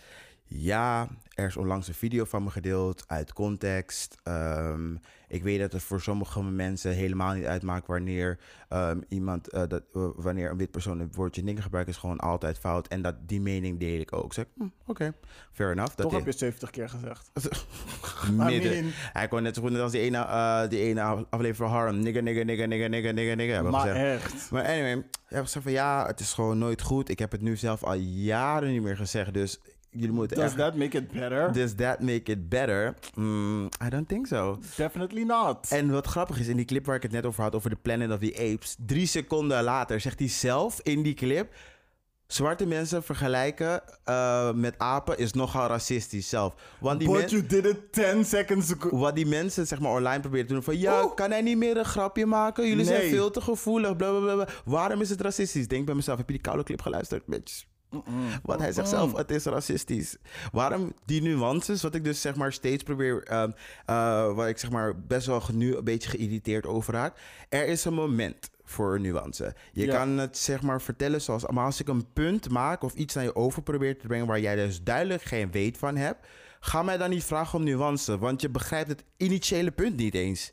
[0.46, 4.16] Ja, er is onlangs een video van me gedeeld uit context.
[4.22, 4.94] Ehm,
[5.32, 9.82] ik weet dat het voor sommige mensen helemaal niet uitmaakt wanneer ehm, iemand, eh, dat,
[9.94, 12.88] eh, wanneer een wit persoon het woordje nigger gebruikt, is gewoon altijd fout.
[12.88, 14.24] En dat die mening deel ik ook.
[14.24, 15.12] Ik Zeg, hm, oké,
[15.52, 15.94] fair enough.
[15.94, 17.30] Dat Toch is- heb je 70 keer gezegd.
[18.30, 18.72] midden.
[18.78, 21.68] I mean- Hij kon net zo goed als die ene, eh, die ene aflevering van
[21.68, 21.98] Harlem.
[22.00, 23.64] Nigger, nigger, nigger, nigger, nigger, nigger, nigger.
[23.64, 24.22] Maar gezegd.
[24.24, 24.50] echt.
[24.50, 27.08] Maar anyway, ik heb gezegd van ja, het is gewoon nooit goed.
[27.08, 29.34] Ik heb het nu zelf al jaren niet meer gezegd.
[29.34, 29.60] Dus
[29.92, 30.56] jullie moeten Does echt...
[30.56, 31.52] that make it better?
[31.52, 32.94] Does that make it better?
[33.14, 34.58] Mm, I don't think so.
[34.76, 35.66] Definitely not.
[35.70, 37.76] En wat grappig is, in die clip waar ik het net over had, over de
[37.82, 41.54] Planet of the Apes, drie seconden later zegt hij zelf in die clip,
[42.26, 46.54] zwarte mensen vergelijken eh, met apen is nogal racistisch zelf.
[46.80, 48.98] Want die, But you did it 10 seconds ago.
[48.98, 51.76] wat die mensen zeg maar online proberen te doen van ja, kan hij niet meer
[51.76, 52.68] een grapje maken?
[52.68, 54.48] Jullie zijn veel te gevoelig, bla bla bla, bla.
[54.64, 55.68] Waarom is het racistisch?
[55.68, 57.64] Denk bij mezelf, heb je die koude clip geluisterd, bitch?
[58.42, 60.16] Want hij zegt zelf, het is racistisch.
[60.52, 63.50] Waarom die nuances, wat ik dus zeg maar steeds probeer, ehm,
[63.86, 67.20] eh, waar ik zeg maar best wel nu een beetje geïrriteerd over raak.
[67.48, 69.54] Er is een moment voor nuance.
[69.72, 69.96] Je Ja.
[69.96, 73.24] kan het zeg maar vertellen zoals, maar als ik een punt maak of iets naar
[73.24, 76.26] je over probeer te brengen waar jij dus duidelijk geen weet van hebt,
[76.60, 80.52] ga mij dan niet vragen om nuance, want je begrijpt het initiële punt niet eens.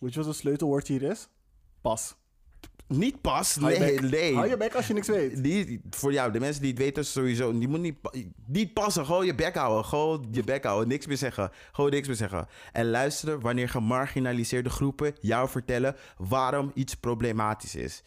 [0.00, 1.28] Weet je wat het sleutelwoord hier is?
[1.80, 2.14] Pas.
[2.86, 4.10] Niet pas, Hou je nee, bek.
[4.10, 4.34] nee.
[4.34, 5.42] Hou je bek als je niks weet.
[5.42, 7.96] Die, voor jou, de mensen die het weten sowieso, die moet niet,
[8.46, 9.06] niet passen.
[9.06, 9.84] Gewoon je bek houden.
[9.84, 10.88] Gewoon je bek houden.
[10.88, 11.50] Niks meer zeggen.
[11.72, 12.46] Gewoon niks meer zeggen.
[12.72, 18.02] En luisteren wanneer gemarginaliseerde groepen jou vertellen waarom iets problematisch is.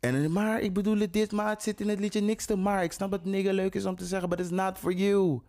[0.00, 2.82] En maar ik bedoel het dit, maar het zit in het liedje niks te maar.
[2.82, 5.40] Ik snap dat nigger leuk is om te zeggen, but it's not for you.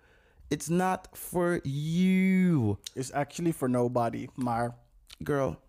[0.47, 2.75] It's not for you.
[2.93, 4.27] Is actually for nobody.
[4.35, 4.77] Maar
[5.23, 5.59] Girl,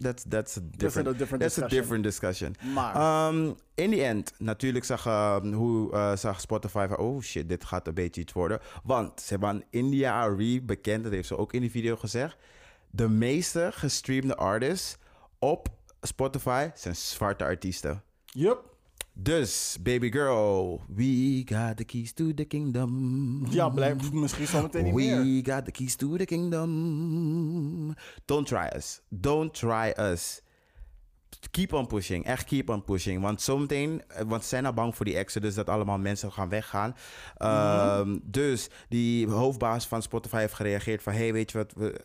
[0.00, 1.80] that's, that's a different, a different that's a discussion.
[1.80, 2.54] different discussion.
[2.74, 7.48] Maar- Um, in the end, natuurlijk zag, uh, hoe, uh, zag Spotify van, oh shit,
[7.48, 8.60] dit gaat een beetje iets worden.
[8.84, 12.36] Want ze hebben aan India Arie bekend, dat heeft ze ook in die video gezegd.
[12.90, 14.96] De meeste gestreamde artists
[15.38, 15.68] op
[16.02, 18.02] Spotify zijn zwarte artiesten.
[18.24, 18.69] Yup.
[19.22, 23.46] Dus, baby girl, we got the keys to the kingdom.
[23.50, 25.16] Ja, blijf misschien zometeen niet meer.
[25.16, 27.94] We got the keys to the kingdom.
[28.24, 29.00] Don't try us.
[29.08, 30.40] Don't try us.
[31.50, 32.24] Keep on pushing.
[32.24, 33.22] Echt keep on pushing.
[33.22, 36.48] Want zometeen, eh, want ze zijn al bang voor die exodus dat allemaal mensen gaan
[36.48, 36.96] weggaan.
[37.36, 42.00] Ehm, Dus die hoofdbaas van Spotify heeft gereageerd van, hey, weet je wat, we,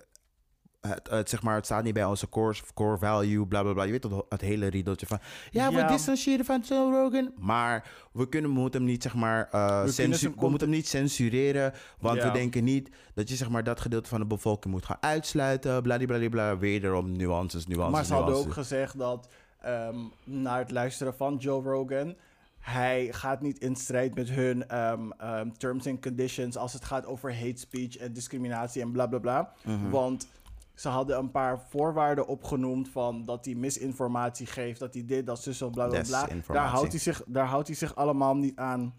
[0.88, 3.84] het, het, zeg maar, het staat niet bij onze core, core value, bla bla bla.
[3.84, 5.20] Je weet toch het hele riedeltje van,
[5.52, 7.32] ja, we distancieren van Joe Rogan.
[7.40, 10.88] Maar we, kunnen, we moeten hem niet, zeg maar, eh, We censu- moeten hem niet
[10.88, 11.74] censureren.
[12.00, 12.28] Want Ja.
[12.28, 15.82] we denken niet dat je zeg maar, dat gedeelte van de bevolking moet gaan uitsluiten.
[15.82, 16.58] Bladibladibla.
[16.58, 19.28] Wederom nuances, nuances, Maar ze hadden ook gezegd dat
[19.62, 22.16] ehm, na het luisteren van Joe Rogan.
[22.60, 27.06] Hij gaat niet in strijd met hun ehm, ehm, terms and conditions als het gaat
[27.06, 29.54] over hate speech en discriminatie en bla bla bla.
[29.64, 29.90] Mhm.
[29.90, 30.28] Want
[30.76, 35.42] ze hadden een paar voorwaarden opgenoemd van dat hij misinformatie geeft, dat hij dit, dat
[35.42, 36.28] zus, of bla bla bla.
[36.54, 38.94] Daar houdt, hij zich, daar houdt hij zich allemaal niet aan.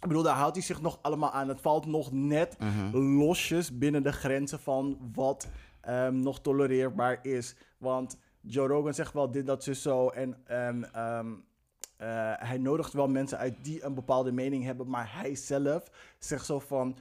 [0.00, 1.48] Ik bedoel, daar houdt hij zich nog allemaal aan.
[1.48, 2.96] Het valt nog net Mhm.
[2.96, 5.48] losjes binnen de grenzen van wat
[5.80, 7.56] ehm, nog tolereerbaar is.
[7.78, 10.08] Want Joe Rogan zegt wel dit, dat, zus, zo.
[10.08, 11.26] En ehm, ehm,
[11.96, 14.88] eh, hij nodigt wel mensen uit die een bepaalde mening hebben.
[14.88, 15.82] Maar hij zelf
[16.18, 16.96] zegt zo van...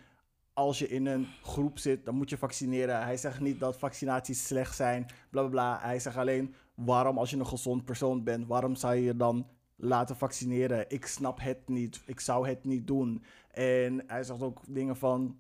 [0.54, 3.04] Als je in een groep zit, dan moet je vaccineren.
[3.04, 5.80] Hij zegt niet dat vaccinaties slecht zijn, bla bla bla.
[5.82, 9.48] Hij zegt alleen, waarom als je een gezond persoon bent, waarom zou je je dan
[9.76, 10.86] laten vaccineren?
[10.88, 13.24] Ik snap het niet, ik zou het niet doen.
[13.52, 15.38] En hij zegt ook dingen van,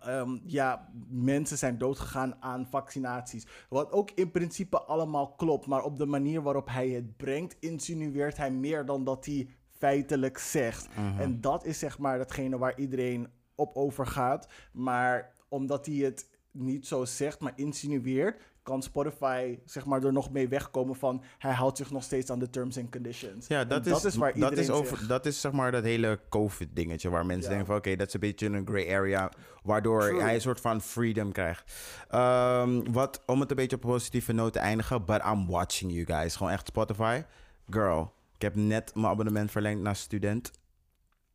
[0.00, 3.46] Ehm, ja, mensen zijn doodgegaan aan vaccinaties.
[3.68, 5.66] Wat ook in principe allemaal klopt.
[5.66, 10.38] Maar op de manier waarop hij het brengt, insinueert hij meer dan dat hij feitelijk
[10.38, 10.88] zegt.
[11.18, 13.28] En dat is zeg maar datgene waar iedereen
[13.60, 14.48] op overgaat.
[14.72, 20.30] Maar omdat hij het niet zo zegt, maar insinueert, kan Spotify zeg maar er nog
[20.30, 23.46] mee wegkomen van hij houdt zich nog steeds aan de terms and conditions.
[23.46, 27.10] Ja, dat is, waar dat is, over, zich- dat is zeg maar dat hele COVID-dingetje
[27.10, 27.48] waar mensen Ja.
[27.48, 30.20] denken van oké, dat is een beetje een gray area, waardoor True.
[30.22, 31.72] hij een soort van freedom krijgt.
[32.08, 35.92] Ehm, wat, om het een beetje op een positieve noot te eindigen, but I'm watching
[35.92, 36.36] you guys.
[36.36, 37.22] Gewoon echt Spotify.
[37.70, 40.50] Girl, ik heb net mijn abonnement verlengd naar student.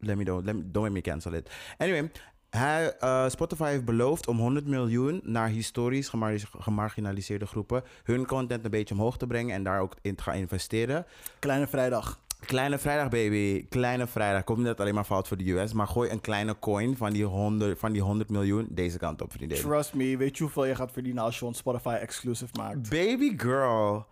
[0.06, 1.50] Let me know, let me, don't make me cancel it.
[1.78, 2.12] Anyway,
[2.50, 8.66] hij, eh, Spotify heeft beloofd om 100 miljoen naar historisch gemar- gemarginaliseerde groepen hun content
[8.66, 11.06] een beetje omhoog te brengen en daar ook in te gaan investeren.
[11.40, 12.24] Kleine vrijdag.
[12.46, 13.66] Kleine vrijdag, baby.
[13.70, 14.44] Kleine vrijdag.
[14.44, 15.74] Komt net alleen maar fout voor de US.
[15.74, 19.32] Maar gooi een kleine coin van die 100, van die 100 miljoen deze kant op,
[19.32, 19.58] vriendin.
[19.58, 22.90] Trust me, weet je hoeveel je gaat verdienen als je ons Spotify exclusive maakt?
[22.90, 24.06] Baby girl.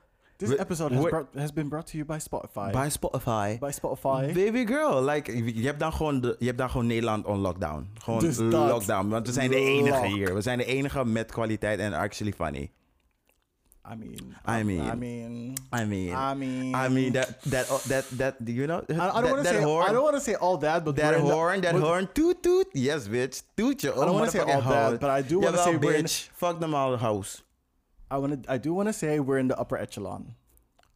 [0.48, 2.72] This episode has, brought, has been brought to you by Spotify.
[2.72, 3.60] By Spotify.
[3.60, 4.34] By Spotify.
[4.34, 5.02] Baby girl.
[5.04, 7.90] Like, je, hebt dan gewoon de, je hebt dan gewoon Nederland on lockdown.
[8.04, 8.52] Gewoon Dus dat.
[8.52, 9.08] lockdown.
[9.10, 10.06] Want we zijn de enige Lock.
[10.06, 10.34] hier.
[10.34, 12.72] We zijn de enige met kwaliteit en actually funny.
[13.92, 14.86] I mean, I mean.
[14.92, 16.16] I mean, I mean.
[16.16, 18.82] I mean, I mean, that, that, that, that, you know?
[18.90, 20.58] I, I that, don't want to that say, horn, I don't want to say all
[20.60, 22.68] that, but That we're in the- horn, that but- horn, toot toot.
[22.74, 23.44] Yes, bitch.
[23.56, 23.90] Toot je.
[23.92, 25.96] I don't want to say all that, but I do want to Jawel, say we're
[25.98, 26.30] in, bitch.
[26.34, 27.44] Fuck the mother house.
[28.12, 30.36] I want to, I do want to say we're in the upper echelon.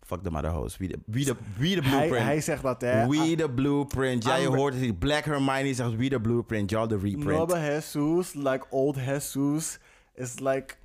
[0.05, 0.77] Fuck the mother house.
[0.77, 2.25] Wie de, wie de, wie de Hij, blueprint.
[2.25, 3.07] hij zegt dat, hè?
[3.07, 4.23] We the blueprint.
[4.23, 4.99] Ja, je I'm- hoort het.
[4.99, 6.69] Black Hermione zegt we the blueprint.
[6.69, 7.51] Y'all the reprint.
[7.51, 9.79] Jesus, like old Jesus,
[10.15, 10.75] is like,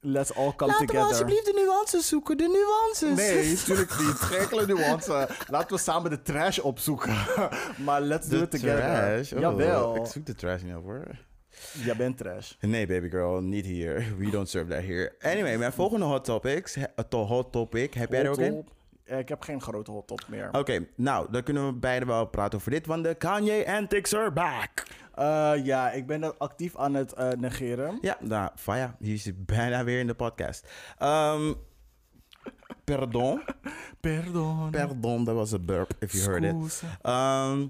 [0.00, 1.08] let's all come Laten we together.
[1.08, 2.36] alsjeblieft de nuances zoeken.
[2.36, 3.26] De nuances.
[3.26, 4.14] Nee, natuurlijk niet.
[4.20, 5.28] Geen enkele nuance.
[5.50, 7.14] Laten we samen de trash opzoeken.
[7.84, 8.78] maar let's do it together.
[8.78, 9.32] trash.
[9.32, 9.96] Oh, Jawel.
[9.96, 11.06] Ik zoek de trash niet op hoor.
[11.84, 12.52] Jij bent trash.
[12.60, 14.06] Nee, baby girl, niet hier.
[14.18, 15.14] We don't serve that here.
[15.20, 16.76] Anyway, mijn volgende hot topics.
[17.08, 17.94] to- hot topic.
[17.94, 18.68] Heb jij er ook een?
[19.04, 20.48] Eh, Ik heb geen grote hot top meer.
[20.52, 22.86] Oké, nou, dan kunnen we beide wel praten over dit.
[22.86, 24.82] Want de Kanye antics are back.
[25.14, 27.98] Eh, ja, ik ben dat actief aan het eh, negeren.
[28.00, 30.68] Ja, nou, Faya, hier is hij bijna weer in de podcast.
[30.98, 31.52] Ehm,
[32.84, 33.42] pardon.
[34.00, 34.70] Pardon.
[34.70, 36.82] Pardon, dat was een burp, if you heard it.
[37.02, 37.66] Ehm,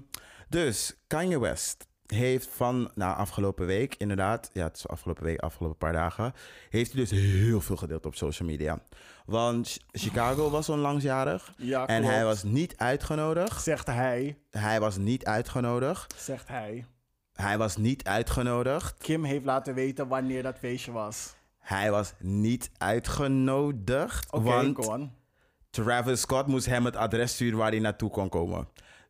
[0.49, 5.77] dus Kanye West heeft van, nou, afgelopen week, inderdaad, ja, het is afgelopen week, afgelopen
[5.77, 6.33] paar dagen,
[6.69, 8.79] heeft hij dus heel veel gedeeld op social media.
[9.25, 13.63] Want Ch- Chicago was onlangs jarig Ja, en hij was niet uitgenodigd.
[13.63, 14.37] Zegt hij.
[14.51, 16.13] Hij was niet uitgenodigd.
[16.17, 16.85] Zegt hij.
[17.33, 18.97] Hij was niet uitgenodigd.
[18.97, 21.35] Kim heeft laten weten wanneer dat feestje was.
[21.59, 24.31] Hij was niet uitgenodigd.
[24.31, 25.09] Oké, want.
[25.69, 28.67] Travis Scott moest hem het adres sturen waar hij naartoe kon komen.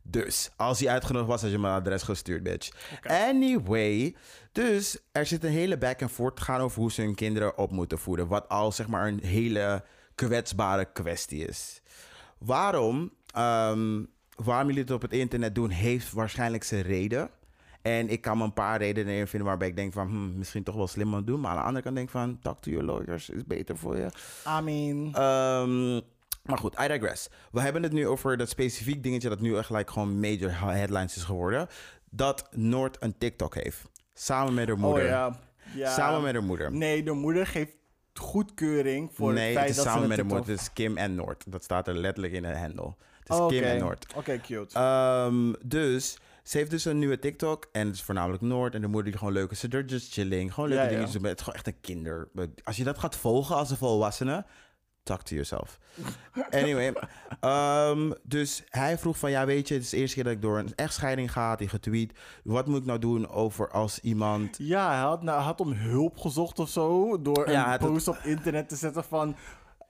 [0.07, 2.69] Dus als hij uitgenodigd was, had je een adres gestuurd, bitch.
[3.03, 4.15] Anyway,
[4.51, 7.71] dus er zit een hele back en forth gaan over hoe ze hun kinderen op
[7.71, 8.27] moeten voeden.
[8.27, 9.83] Wat al zeg maar een hele
[10.15, 11.81] kwetsbare kwestie is.
[12.37, 14.03] Waarom, ehm,
[14.35, 17.29] waarom jullie het op het internet doen, heeft waarschijnlijk zijn reden.
[17.81, 20.63] En ik kan me een paar redenen in vinden waarbij ik denk van, hmm, misschien
[20.63, 21.39] toch wel slim aan doen.
[21.39, 23.97] Maar aan de andere kant denk ik van, talk to your lawyers, is beter voor
[23.97, 24.09] je.
[24.59, 25.13] I mean...
[25.13, 26.01] Ehm,
[26.45, 27.29] maar goed, I digress.
[27.51, 31.15] We hebben het nu over dat specifiek dingetje dat nu echt like, gewoon major headlines
[31.15, 31.67] is geworden.
[32.09, 33.81] Dat Noord een TikTok heeft.
[34.13, 35.03] Samen met haar moeder.
[35.03, 35.39] Oh ja.
[35.73, 35.93] ja.
[35.93, 36.71] Samen met haar moeder.
[36.71, 37.75] Nee, de moeder geeft
[38.13, 40.51] goedkeuring voor nee, het feit het is dat samen ze met haar moeder.
[40.51, 41.43] Het is Kim en Noord.
[41.47, 42.93] Dat staat er letterlijk in de handle.
[43.19, 44.05] Het is Oh, Kim en Noord.
[44.15, 44.75] Oké, cute.
[44.75, 47.69] Ehm, dus ze heeft dus een nieuwe TikTok.
[47.71, 48.73] En het is voornamelijk Noord.
[48.73, 49.59] En de moeder die gewoon leuk is.
[49.59, 50.53] Ze just chilling.
[50.53, 50.95] Gewoon leuke Ja, ja.
[50.97, 51.23] dingen doen.
[51.23, 52.27] Het is gewoon echt een kinder.
[52.63, 54.45] Als je dat gaat volgen als een volwassene.
[55.05, 55.79] Talk to yourself.
[56.49, 56.93] Anyway.
[57.39, 59.31] ehm, dus hij vroeg van...
[59.31, 61.55] Ja, weet je, het is de eerste keer dat ik door een echtscheiding ga.
[61.57, 62.13] Hij getweet.
[62.43, 64.57] Wat moet ik nou doen over als iemand...
[64.57, 67.21] Ja, hij had, nou, had om hulp gezocht of zo.
[67.21, 69.35] Door Ja, een het- post op internet te zetten van...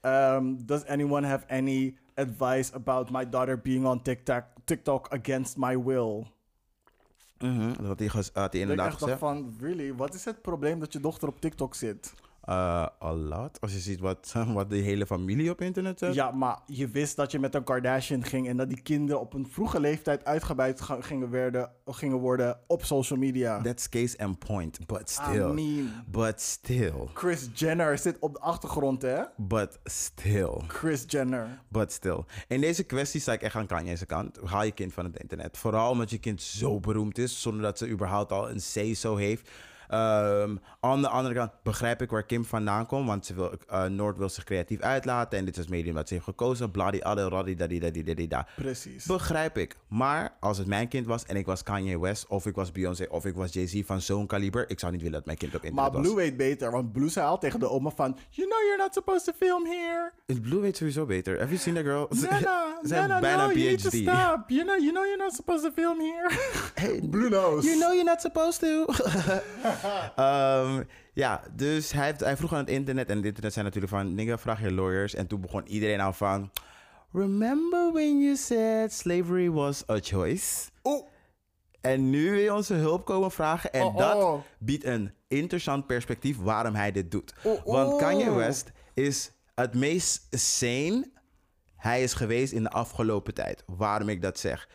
[0.02, 5.82] um, does anyone have any advice about my daughter being on TikTok, TikTok against my
[5.82, 6.26] will?
[7.38, 9.18] Mhm, dat had hij, had hij Dat ik inderdaad dacht gezegd.
[9.18, 9.94] van, really?
[9.94, 12.14] Wat is het probleem dat je dochter op TikTok zit?
[12.46, 13.60] Eh, a lot.
[13.60, 16.14] Als je ziet wat, wat de hele familie op internet zet.
[16.14, 18.48] Ja, maar je wist dat je met een Kardashian ging...
[18.48, 23.18] en dat die kinderen op een vroege leeftijd uitgebuit gingen, werden, gingen worden op social
[23.18, 23.60] media.
[23.62, 24.86] That's case and point.
[24.86, 25.52] But I still.
[25.52, 27.08] mean, But still.
[27.12, 29.22] Chris Jenner zit op de achtergrond, hè?
[29.36, 30.60] But still.
[30.66, 31.58] Chris Jenner.
[31.68, 32.24] But still.
[32.48, 34.38] In deze kwestie sta ik echt aan Kanye's kant.
[34.44, 35.58] Haal je kind van het internet.
[35.58, 39.50] Vooral omdat je kind zo beroemd is, zonder dat ze überhaupt al een say-so heeft.
[39.88, 43.84] Ehm, aan de andere kant begrijp ik waar Kim vandaan komt, want ze wil, eh,
[43.84, 46.70] Noord wil zich creatief uitlaten en dit is het medium dat ze heeft gekozen.
[46.70, 48.46] Bladi, alle, raddi, dadi, dadi, dadi, da.
[48.56, 49.06] Precies.
[49.06, 49.76] Begrijp ik.
[49.88, 53.06] Maar als het mijn kind was en ik was Kanye West, of ik was Beyoncé,
[53.08, 55.60] of ik was Jay-Z van zo'n kaliber, ik zou niet willen dat mijn kind op
[55.60, 56.02] Maar internet was.
[56.02, 58.16] Blue weet beter, want Blue zei al tegen de oma van...
[58.30, 60.12] You know you're not supposed to film here.
[60.42, 61.38] Blue weet sowieso beter.
[61.38, 62.08] Have you seen that girl?
[62.10, 64.50] Nana, Nana, bijna no, you need to stop.
[64.50, 66.30] You know, you know you're not supposed to film here.
[66.74, 67.64] Hey, Blue knows.
[67.64, 68.86] You know you're not supposed to.
[70.16, 73.08] Ehm, ja, dus hij, heeft, hij vroeg aan het internet.
[73.08, 74.14] En het internet zei natuurlijk van...
[74.14, 75.14] Nigga, vraag je lawyers.
[75.14, 76.50] En toen begon iedereen aan van...
[77.12, 80.70] Remember when you said slavery was a choice?
[80.84, 81.04] Oeh.
[81.80, 83.72] En nu wil je onze hulp komen vragen.
[83.72, 84.40] En Oh, dat oh.
[84.58, 87.34] biedt een interessant perspectief waarom hij dit doet.
[87.42, 88.30] Oh, Want Kanye.
[88.30, 91.14] West is het meest sane
[91.76, 93.62] hij is geweest in de afgelopen tijd.
[93.66, 94.68] Waarom ik dat zeg.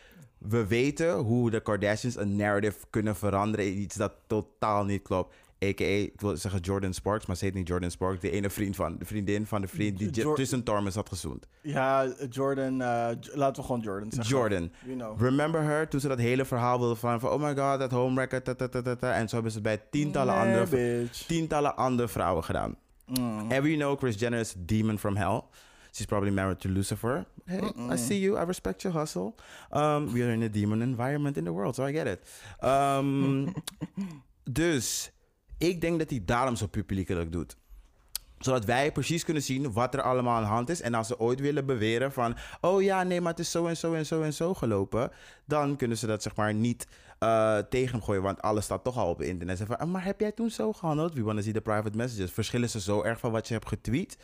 [0.48, 5.34] We weten hoe de Kardashians een narrative kunnen veranderen iets dat totaal niet klopt.
[5.64, 5.84] A.k.a.
[5.84, 8.20] ik wil zeggen Jordan Sparks, maar ze heet niet Jordan Sparks.
[8.20, 11.46] De ene vriend van, de vriendin van de vriend die Jor- tussen Thomas had gezoend.
[11.60, 12.80] Ja, Jordan...
[12.80, 14.36] eh, laten we gewoon Jordan zeggen.
[14.36, 14.70] Jordan.
[14.84, 15.20] You know.
[15.20, 15.88] Remember her?
[15.88, 18.54] Toen ze dat hele verhaal wilde van, van oh my god, dat home record, ta,
[18.54, 19.12] ta, ta, ta, ta.
[19.12, 20.66] En zo hebben ze het bij tientallen, Nee, andere,
[21.00, 21.26] bitch.
[21.26, 22.76] tientallen andere vrouwen gedaan.
[23.06, 23.48] Mm.
[23.48, 25.40] We know Kris Jenner is demon from hell.
[25.92, 27.26] She's probably married to Lucifer.
[27.44, 28.36] Hey, I see you.
[28.38, 29.34] I respect your hustle.
[29.72, 32.20] Um, we are in a demon environment in the world, so I get it.
[32.62, 33.52] Um,
[34.60, 35.12] dus
[35.58, 37.56] ik denk dat hij daarom zo publiekelijk doet
[38.44, 40.80] zodat wij precies kunnen zien wat er allemaal aan de hand is.
[40.80, 42.36] En als ze ooit willen beweren van...
[42.60, 45.10] oh ja, nee, maar het is zo en zo en zo en zo gelopen...
[45.46, 46.86] dan kunnen ze dat zeg maar niet
[47.22, 48.22] eh, tegen hem gooien.
[48.22, 49.58] Want alles staat toch al op internet.
[49.58, 51.14] Ze van, "Ah, maar heb jij toen zo gehandeld?
[51.14, 52.30] We want to see the private messages.
[52.30, 54.18] Verschillen ze zo erg van wat je hebt getweet?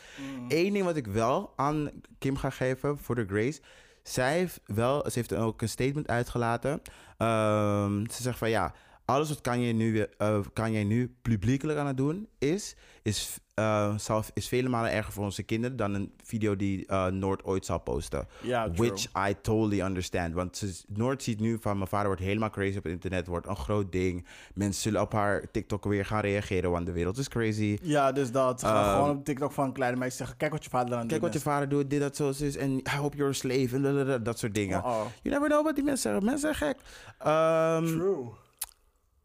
[0.48, 3.60] Eén ding wat ik wel aan Kim ga geven voor de Grace...
[4.02, 5.02] zij heeft wel...
[5.02, 6.82] ze heeft ook een statement uitgelaten.
[7.16, 8.74] Ehm, ze zegt van ja...
[9.04, 13.38] Alles wat kan je nu, eh, kan jij nu publiekelijk aan het doen is, is,
[13.58, 17.66] eh, is vele malen erger voor onze kinderen dan een video die eh, Noord ooit
[17.66, 18.26] zal posten.
[18.74, 20.34] Which I totally understand.
[20.34, 23.46] Want ze, Noord ziet nu van mijn vader wordt helemaal crazy op het internet, wordt
[23.46, 24.26] een groot ding.
[24.54, 27.78] Mensen zullen op haar TikTok weer gaan reageren, want de wereld is crazy.
[27.82, 28.62] Ja, dus dat.
[28.62, 30.36] Ehm, gewoon op TikTok van kleine meisjes zeggen...
[30.36, 32.56] Kijk wat je vader aan het Kijk wat je vader doet, dit, dat, zo is.
[32.56, 33.76] En I hope you're a slave.
[33.76, 34.84] En dat soort dingen.
[34.84, 36.24] Oh, You never know wat die mensen zeggen.
[36.24, 36.82] Mensen zijn gek.
[37.18, 38.30] Ehm, True.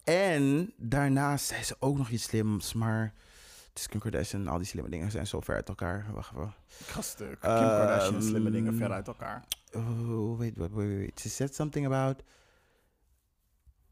[0.03, 3.13] En daarnaast zei ze ook nog iets slims, maar
[3.73, 6.05] het is Kim Kardashian, al die slimme dingen zijn zo ver uit elkaar.
[6.13, 6.53] Wacht even.
[6.79, 7.39] Ik ga stuk.
[7.39, 9.43] Kim Kardashian, slimme dingen Ehm, ver uit elkaar.
[9.71, 11.19] Oh, wait, wait, wait, wait.
[11.19, 12.23] Ze said something about...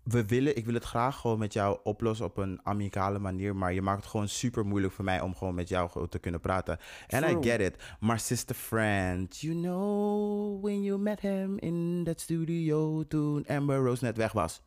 [0.03, 3.73] We willen, ik wil het graag gewoon met jou oplossen op een amicale manier, maar
[3.73, 6.79] je maakt het gewoon super moeilijk voor mij om gewoon met jou te kunnen praten.
[7.07, 7.83] And I get it.
[7.99, 14.03] Maar sister friend, you know when you met him in that studio toen Amber Rose
[14.03, 14.61] net weg was.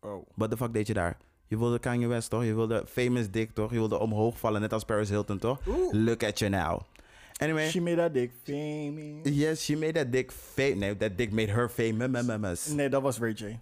[0.00, 0.26] Oh.
[0.34, 1.16] What the fuck deed je daar?
[1.48, 2.44] Je wilde Kanye West toch?
[2.44, 3.70] Je wilde famous dick toch?
[3.70, 5.58] Je wilde omhoog vallen, net als Paris Hilton toch?
[5.90, 6.80] Look at you now.
[7.40, 9.34] Anyway, She made that dick famous.
[9.36, 10.78] yes, she made that dick famous.
[10.78, 12.66] Nee, that dick made her famous.
[12.68, 13.58] Nee, dat was Ray J.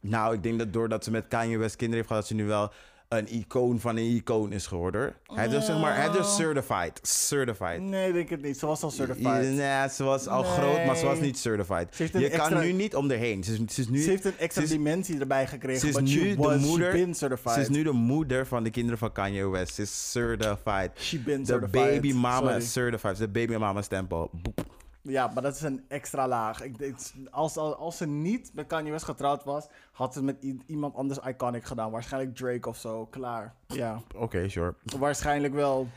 [0.00, 2.48] Nou, ik denk dat doordat ze met Kanye West kinderen heeft gehad, dat ze nu
[2.48, 2.72] wel
[3.08, 5.14] een icoon van een icoon is geworden.
[5.34, 6.34] Hij is dus, zeg maar, hij is dus Oh.
[6.34, 7.00] certified.
[7.02, 7.80] Certified.
[7.80, 8.58] Nee, denk het niet.
[8.58, 9.24] Ze was al certified.
[9.54, 11.86] Nee, ze was al groot, maar ze was niet certified.
[11.90, 13.44] Ze heeft een Je kan nu niet om erheen.
[13.44, 15.80] Ze is, ze is nu, Ze heeft een extra ze is- dimensie erbij gekregen.
[15.80, 17.52] ze is but nu de was, moeder- She been certified.
[17.54, 19.74] ze is nu de moeder van de kinderen van Kanye West.
[19.74, 20.90] Ze is certified.
[20.98, 21.72] She been De certified.
[21.90, 22.56] baby mama Sorry.
[22.56, 23.16] is certified.
[23.16, 24.30] De baby mama stempel.
[24.32, 24.76] Boep.
[25.08, 26.62] Ja, maar dat is een extra laag.
[26.62, 26.92] Ik,
[27.30, 30.94] als, als, als ze niet met Kanye West getrouwd was, had ze het met iemand
[30.94, 31.90] anders iconic gedaan.
[31.90, 33.06] Waarschijnlijk Drake of zo.
[33.06, 33.54] Klaar.
[33.66, 34.74] Ja, Oké, sure.
[34.98, 35.88] waarschijnlijk wel.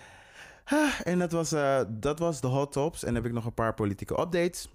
[1.04, 3.02] En dat was, eh, dat was de hot tops.
[3.02, 4.70] En dan heb ik nog een paar politieke updates.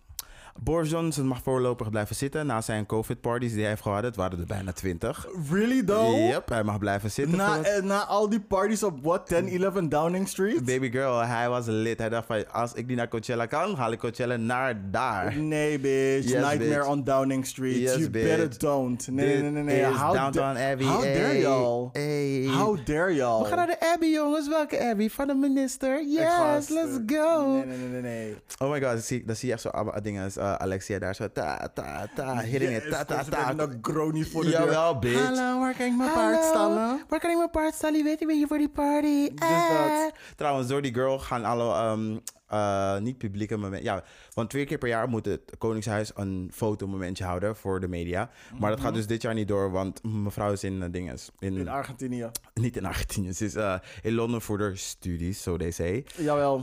[0.62, 4.02] Boris Johnson mag voorlopig blijven zitten na zijn COVID-parties die hij heeft gehad.
[4.02, 5.26] Het waren er bijna 20.
[5.50, 6.28] Really though?
[6.28, 7.36] Yep, hij mag blijven zitten.
[7.36, 9.28] Na, eh, na al die parties op what?
[9.28, 10.64] 1011 Downing Street?
[10.64, 11.98] Baby girl, hij was lid.
[11.98, 15.36] Hij dacht van, als ik niet naar Coachella kan, haal ik Coachella naar daar.
[15.36, 16.30] Nee, bitch.
[16.30, 16.86] Yes, Nightmare bitch.
[16.86, 17.76] on Downing Street.
[17.76, 18.26] Yes, you bitch.
[18.26, 19.08] better don't.
[19.08, 19.84] Nee, Dit nee, nee, nee.
[19.84, 20.86] How, Downtown Abbey.
[20.86, 21.88] how dare y'all?
[21.92, 22.46] hey.
[22.46, 23.42] How dare y'all?
[23.42, 24.48] We gaan naar de Abbey, jongens.
[24.48, 25.10] Welke Abbey?
[25.10, 26.04] Van de minister.
[26.06, 27.52] Yes, let's eh, go.
[27.52, 28.00] Nee, nee, nee, nee.
[28.00, 28.36] nee.
[28.58, 29.70] Oh my god, dan zie, dan zie je echt zo
[30.02, 33.52] dingen uh, Alexia daar zo ta ta ta hitting it Yes, ta ta ta.
[33.52, 35.22] met een Negroni voor de Jawel, bitch.
[35.24, 37.00] Hallo, waar kan ik mijn paard stallen?
[37.08, 37.96] Waar kan ik mijn paard stallen?
[37.98, 39.28] Je weet, ik ben hier voor die party.
[39.34, 39.68] Dus Eh.
[40.02, 40.12] dat.
[40.36, 42.16] Trouwens, door die girl gaan alle ehm,
[42.48, 43.84] eh, niet publieke momenten.
[43.84, 44.02] Ja,
[44.34, 48.30] want twee keer per jaar moet het Koningshuis een fotomomentje houden voor de media.
[48.58, 51.30] Maar dat gaat dus dit jaar niet door, want mevrouw is in uh, dinges.
[51.38, 52.30] In, In Argentinië.
[52.54, 53.32] niet in Argentinië.
[53.32, 56.04] Ze is eh, in Londen voor de studies, zo they say.
[56.16, 56.58] Jawel.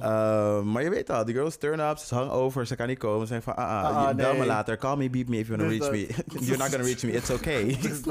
[0.63, 3.27] Maar je weet al, die girls turn up, ze hangen over, ze kan niet komen.
[3.27, 5.57] Ze zeggen van, ah, ah, Ah, bel me later, call me, beep me if you
[5.57, 6.23] wanna Dus reach me.
[6.45, 7.77] You're not gonna reach me, it's okay.
[7.81, 8.01] Dus.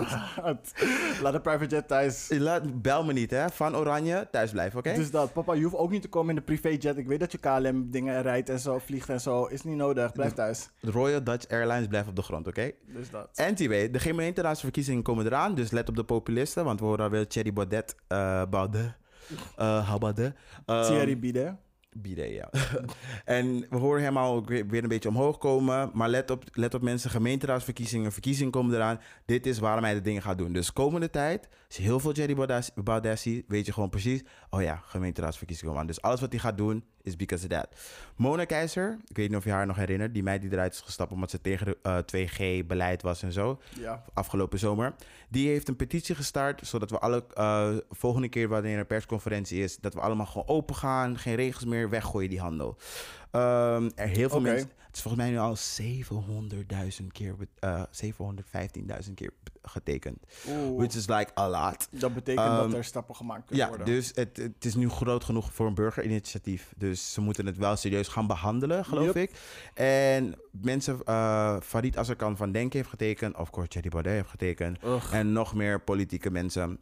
[1.23, 2.29] Laat de private jet thuis.
[2.39, 3.49] Laat, bel me niet, hè.
[3.49, 4.95] Van Oranje, thuis blijven, oké?
[4.95, 6.97] Dus dat, papa, je hoeft ook niet te komen in de privéjet.
[6.97, 9.45] Ik weet dat je KLM dingen rijdt en zo, vliegt en zo.
[9.45, 10.71] Is niet nodig, blijf thuis.
[10.81, 12.71] De Royal Dutch Airlines blijft op de grond, oké?
[12.87, 13.29] Dus dat.
[13.35, 17.27] Anyway, de gemeenteraadse verkiezingen komen eraan, dus let op de populisten, want we horen alweer
[17.27, 18.97] Thierry Baudet, eh Baudet,
[19.57, 20.35] eh Habade.
[20.67, 21.57] Thierry Bide.
[21.95, 22.51] Bidet, ja.
[23.25, 25.91] en we horen hem al weer weer een beetje omhoog komen.
[25.93, 29.01] Maar let op, let op mensen, gemeenteraadsverkiezingen, verkiezingen komen eraan.
[29.27, 30.53] Dit is waarom hij de dingen gaat doen.
[30.53, 34.23] Dus komende tijd, als je heel veel Jerry Baudet Baudet ziet, weet je gewoon precies...
[34.51, 35.95] Oh ja, gemeenteraadsverkiezingen komen aan.
[35.95, 37.69] Dus alles wat hij gaat doen, is because of that.
[38.17, 40.15] Mona Keizer, ik weet niet of je haar nog herinnert.
[40.15, 43.61] Die meid die eruit is gestapt omdat ze tegen de eh, 2G-beleid was en zo
[43.81, 44.05] Ja.
[44.15, 44.95] afgelopen zomer.
[45.29, 49.63] Die heeft een petitie gestart, zodat we alle eh, volgende keer wanneer er een persconferentie
[49.63, 52.77] is, dat we allemaal gewoon open gaan, geen regels meer, weggooien die handel.
[53.33, 57.83] Ehm, er heel veel mensen, het is volgens mij nu al 700.000 keer, be- eh
[57.91, 59.31] 715.000 keer
[59.63, 60.19] getekend.
[60.49, 60.77] Oeh.
[60.79, 61.89] Which is like a lot.
[61.91, 63.87] Dat betekent Ehm, dat er stappen gemaakt kunnen Ja, worden.
[63.95, 66.73] dus het, het is nu groot genoeg voor een burgerinitiatief.
[66.77, 69.17] Dus ze moeten het wel serieus gaan behandelen, geloof Yep.
[69.17, 69.31] ik.
[69.75, 74.85] En mensen, eh Farid Azarkan van Denk heeft getekend, of course Thierry Baudet heeft getekend.
[74.85, 75.15] Ugh.
[75.15, 76.79] En nog meer politieke mensen.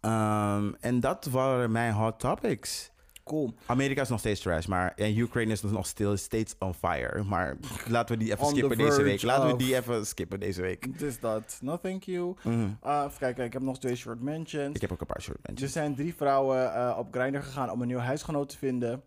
[0.00, 2.90] Ehm, en dat waren mijn hot topics.
[3.24, 3.54] Cool.
[3.66, 7.22] Amerika is nog steeds trash, maar en Ukraine is nog still steeds on fire.
[7.22, 7.56] Maar
[7.88, 9.22] laten we die even On skippen deze week.
[9.22, 10.98] Laten we die even skippen deze week.
[10.98, 11.58] Dus dat.
[11.60, 12.34] No, thank you.
[12.42, 12.60] Mhm.
[12.84, 14.74] Uh, even kijken, ik heb nog twee short mentions.
[14.74, 15.72] Ik heb ook een paar short Er mentions.
[15.72, 19.02] zijn drie vrouwen eh, op Grindr gegaan om een nieuw huisgenoot te vinden.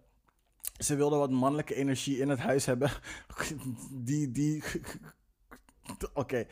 [0.78, 2.92] Ze wilden wat mannelijke energie in het huis hebben.
[3.92, 4.64] die, die...
[6.14, 6.46] Oké.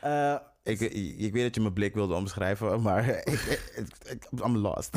[0.00, 0.80] Eh, Ik, ik,
[1.18, 3.60] ik weet dat je mijn blik wilde omschrijven, maar ik,
[4.10, 4.96] ik, I'm lost.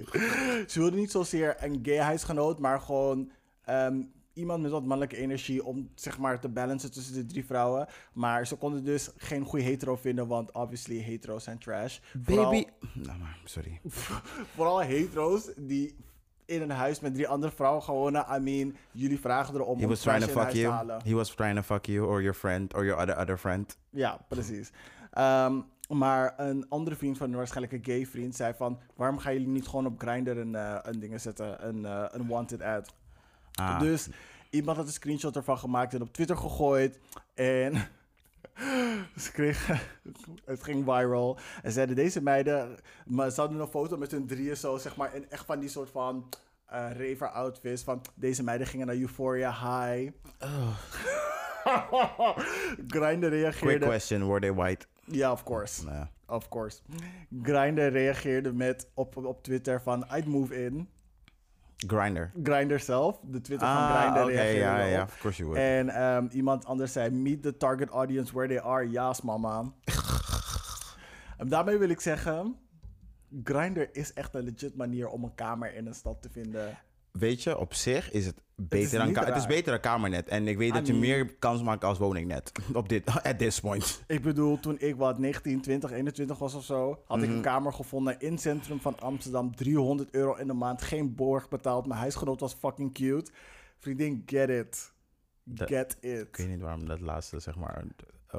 [0.70, 3.30] ze wilden niet zozeer een gay huisgenoot, maar gewoon
[3.64, 4.02] ehm,
[4.32, 7.88] iemand met wat mannelijke energie om zeg maar te balancen tussen de drie vrouwen.
[8.12, 11.98] Maar ze konden dus geen goede hetero vinden, want obviously hetero's zijn trash.
[12.22, 12.64] Vooral- Baby.
[12.94, 13.80] Nou, maar, sorry.
[14.54, 15.96] Vooral hetero's die
[16.46, 18.26] in een huis met drie andere vrouwen gewoon wonen.
[18.36, 20.72] I mean, jullie vragen erom He om was trying to fuck you.
[20.72, 21.00] halen.
[21.04, 23.76] He was trying to fuck you or your friend or your other other friend.
[23.90, 24.70] Ja, precies.
[25.10, 28.78] Ehm, maar een andere vriend van waarschijnlijk een gay vriend zei van...
[28.96, 32.26] waarom gaan jullie niet gewoon op Grindr een, eh, een ding zetten, een, eh, een
[32.26, 32.94] wanted ad?
[33.54, 33.80] Ah.
[33.80, 34.08] Dus
[34.50, 36.98] iemand had een screenshot ervan gemaakt en op Twitter gegooid.
[37.34, 37.72] En
[39.22, 39.80] ze kregen,
[40.44, 41.38] het ging viral.
[41.62, 42.76] En zeiden deze meiden,
[43.06, 45.68] maar ze hadden een foto met hun drieën zo, zeg maar, in echt van die
[45.68, 46.28] soort van
[46.66, 47.82] eh raver outfits.
[47.82, 50.10] Van deze meiden gingen naar Euphoria High.
[52.88, 53.86] Quick reageerde.
[53.86, 54.86] question, were they white?
[55.04, 55.84] Ja, of course.
[55.84, 56.80] Nou, Of course.
[57.42, 60.88] Grindr reageerde met op, op Twitter van I'd move in.
[61.86, 62.32] Grinder.
[62.42, 65.66] Grindr zelf, de Twitter van Ah, Grindr oké, reageerde ja, ja, of course you would.
[65.68, 68.90] En ehm, iemand anders zei, meet the target audience where they are.
[68.90, 69.72] Yaas, mama.
[71.38, 72.56] en daarmee wil ik zeggen,
[73.44, 76.78] Grindr is echt een legit manier om een kamer in een stad te vinden.
[77.18, 80.28] Weet je, op zich is het beter, is dan, het is beter dan kamernet.
[80.28, 82.52] En ik weet dat je mean- meer kans maakt als woningnet.
[82.74, 84.04] Op dit, at this point.
[84.06, 87.28] Ik bedoel, toen ik wat 19, 20, 21 was of zo, had Mhm.
[87.30, 89.54] ik een kamer gevonden in het centrum van Amsterdam.
[89.56, 91.86] 300 euro in de maand, geen borg betaald.
[91.86, 93.30] Mijn huisgenoot was fucking cute.
[93.78, 94.92] Vriendin, get it.
[95.54, 96.36] Get Ik it.
[96.36, 97.84] weet niet waarom dat laatste, zeg maar,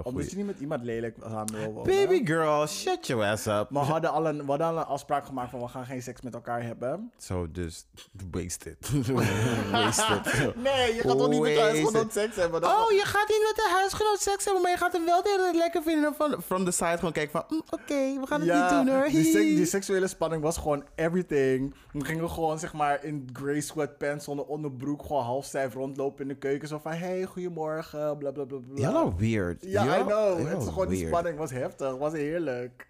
[0.01, 1.95] goeie- Omdat je niet met iemand lelijk samen wil wonen.
[1.95, 3.69] Baby girl, shut your ass up.
[3.69, 6.01] Maar we hadden, al een, we hadden al een afspraak gemaakt van we gaan geen
[6.01, 7.11] seks met elkaar hebben.
[7.17, 7.85] Zo, dus
[8.31, 8.89] wasted.
[9.71, 10.55] wasted.
[10.55, 11.75] Nee, je gaat toch niet met Wasted.
[11.75, 12.61] huisgenoot seks hebben?
[12.61, 15.23] Dat Oh, je gaat niet met de huisgenoot seks hebben, maar je gaat hem wel
[15.23, 16.13] de hele lekker vinden.
[16.15, 19.07] Van, from the side gewoon kijken van, mm, oké, we gaan het niet doen hoor.
[19.09, 21.73] die, die seksuele spanning was gewoon everything.
[21.91, 26.27] We gingen gewoon zeg maar in grey sweatpants zonder onderbroek gewoon half stijf rondlopen in
[26.27, 26.67] de keuken.
[26.67, 28.81] Zo van, hey, goedemorgen, bla bla bla bla.
[28.81, 29.63] Jalla weird.
[29.65, 30.47] Ja, I know.
[30.47, 32.87] Het is gewoon die spanning was heftig, was heerlijk.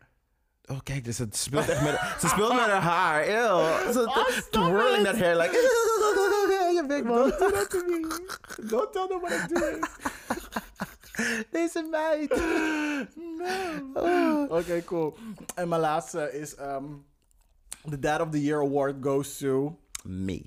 [0.66, 3.28] Oh, kijk, dus het speelt echt met, ze speelt met haar haar.
[3.28, 3.92] Ew.
[3.92, 5.52] Ze Oh, twirling that hair like,
[6.76, 7.18] je bek man.
[7.18, 8.08] Don't do that to me.
[8.70, 9.86] Don't tell them what I'm doing.
[11.52, 12.42] Deze meid.
[13.94, 14.46] No.
[14.50, 15.18] Oké, cool.
[15.56, 16.84] En mijn laatste is ehm
[17.84, 19.78] de Dad of the Year Award goes to...
[20.04, 20.46] Me.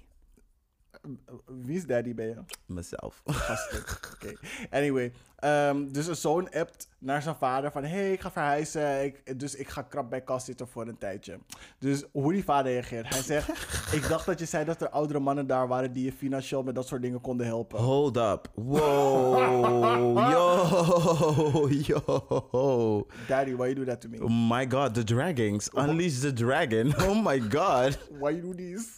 [1.46, 2.36] Wie is daddy bij je?
[2.66, 3.22] Mezelf.
[3.24, 4.32] Oké.
[4.70, 7.84] Anyway, ehm, dus een zoon appt naar zijn vader van...
[7.84, 11.38] hey, ik ga verhuizen, ik, dus ik ga krap bij kast zitten voor een tijdje.
[11.78, 13.08] Dus hoe die vader reageert.
[13.08, 13.48] Hij zegt,
[13.98, 15.92] ik dacht dat je zei dat er oudere mannen daar waren...
[15.92, 17.78] die je financieel met dat soort dingen konden helpen.
[17.78, 18.50] Hold up.
[18.54, 20.18] Wow.
[20.30, 21.68] Yo.
[21.68, 23.06] Yo.
[23.28, 24.22] Daddy, why you do that to me?
[24.22, 25.70] Oh my god, the dragons.
[25.74, 26.94] Unleash the dragon.
[27.08, 27.98] Oh my god.
[28.18, 28.97] Why you do this?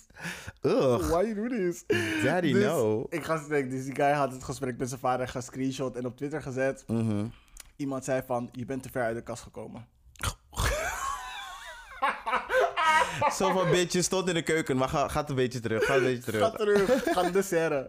[0.62, 1.08] Ugh.
[1.10, 1.84] Why you do this?
[2.24, 3.06] Daddy, Dus no.
[3.08, 3.70] Ik ga spreken.
[3.70, 6.84] Dus die guy had het gesprek met zijn vader gescreenshot en op Twitter gezet.
[6.86, 7.24] Mhm.
[7.76, 9.86] Iemand zei van, je bent te ver uit de kast gekomen.
[13.36, 15.84] Zo van, bitch, je stond in de keuken, maar ga, gaat een beetje terug.
[15.84, 16.40] Ga een beetje terug.
[16.40, 17.88] Ga terug, ga de serre.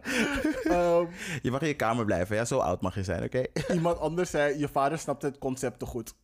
[0.62, 1.06] Ehm,
[1.42, 2.44] Je mag in je kamer blijven, ja?
[2.44, 3.42] Zo oud mag je zijn, oké?
[3.72, 6.14] iemand anders zei, je vader snapt het concept te goed.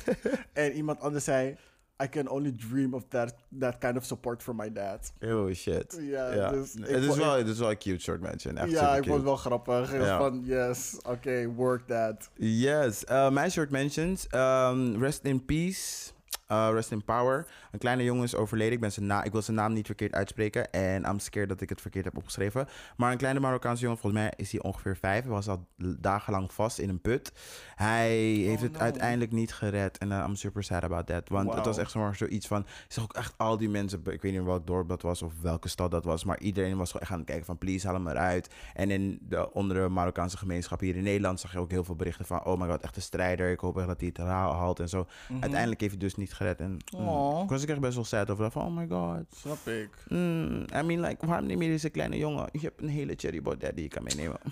[0.52, 1.56] en iemand anders zei,
[2.02, 5.00] I can only dream of that, that kind of support from my dad.
[5.24, 5.96] Oh shit.
[6.00, 8.56] Ja, dus het, is vond- wel, het is wel een cute short mention.
[8.56, 9.92] Echt ja, ik vond het wel grappig.
[9.92, 10.18] Ja.
[10.18, 12.30] Van, yes, oké, work that.
[12.36, 14.26] Yes, eh, mijn short mentions.
[14.26, 16.10] Ehm, rest in peace.
[16.52, 17.46] Eh, rest in power.
[17.70, 18.72] Een kleine jongen is overleden.
[18.72, 20.70] Ik, ben zijn na ik wil zijn naam niet verkeerd uitspreken.
[20.72, 22.68] En I'm scared dat ik het verkeerd heb opgeschreven.
[22.96, 25.22] Maar een kleine Marokkaanse jongen, volgens mij is hij ongeveer vijf.
[25.22, 27.32] Hij was al dagenlang vast in een put.
[27.74, 28.78] Hij heeft het no.
[28.78, 29.98] uiteindelijk niet gered.
[29.98, 31.28] En eh, I'm super sad about that.
[31.28, 32.64] Want het was echt zomaar zoiets van...
[32.66, 34.00] Je zag ook echt al die mensen...
[34.04, 36.24] Ik weet niet welk dorp dat was of welke stad dat was.
[36.24, 37.58] Maar iedereen was gewoon echt aan het kijken van...
[37.58, 38.50] Please, haal hem eruit.
[38.74, 41.40] En in de onder de Marokkaanse gemeenschap hier in Nederland...
[41.40, 42.44] zag je ook heel veel berichten van...
[42.44, 43.50] Oh my god, echt een strijder.
[43.50, 45.06] Ik hoop echt dat hij het haal- haalt en zo.
[45.40, 46.40] Uiteindelijk heeft hij dus niet gered.
[46.46, 48.50] En mm, ik was echt best wel sad over.
[48.50, 49.24] Van, oh my god.
[49.36, 49.90] Snap ik.
[50.08, 52.48] Mm, I mean, like, waarom neem je deze kleine jongen?
[52.52, 54.40] Je hebt een hele cherryboy dad die je kan meenemen.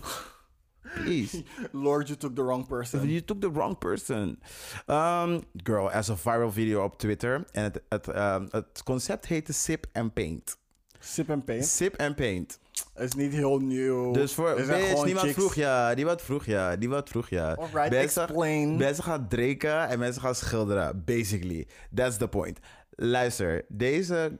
[0.95, 1.45] Please.
[1.72, 3.09] Lord, you took the wrong person.
[3.09, 4.41] You took the wrong person.
[4.88, 7.45] Um, girl, as a viral video op Twitter.
[7.53, 10.59] En het, het, um, het concept heette Sip and Paint.
[10.99, 11.64] Sip and paint.
[11.64, 12.59] Sip and Paint.
[12.97, 14.12] Is niet heel nieuw.
[14.12, 17.53] Dus voor Er bitch, niemand chicks- vroeg ja, niemand vroeg ja, niemand vroeg ja.
[17.53, 18.76] Alright, mensen, explain.
[18.76, 21.66] mensen gaan drinken en mensen gaan schilderen, basically.
[21.95, 22.59] That's the point.
[22.91, 24.38] Luister, deze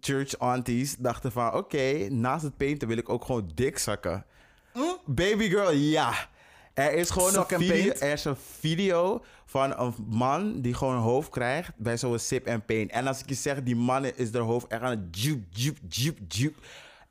[0.00, 4.24] church aunties dachten van, oké, naast het painten wil ik ook gewoon dik zakken.
[5.04, 6.12] Baby girl, ja.
[6.74, 10.94] Er is gewoon Suck een video, er is een video van een man die gewoon
[10.94, 12.90] een hoofd krijgt bij zo'n sip en pain.
[12.90, 15.76] En als ik je zeg, die man is haar hoofd echt aan het jup, jup,
[15.88, 16.54] jup, jup.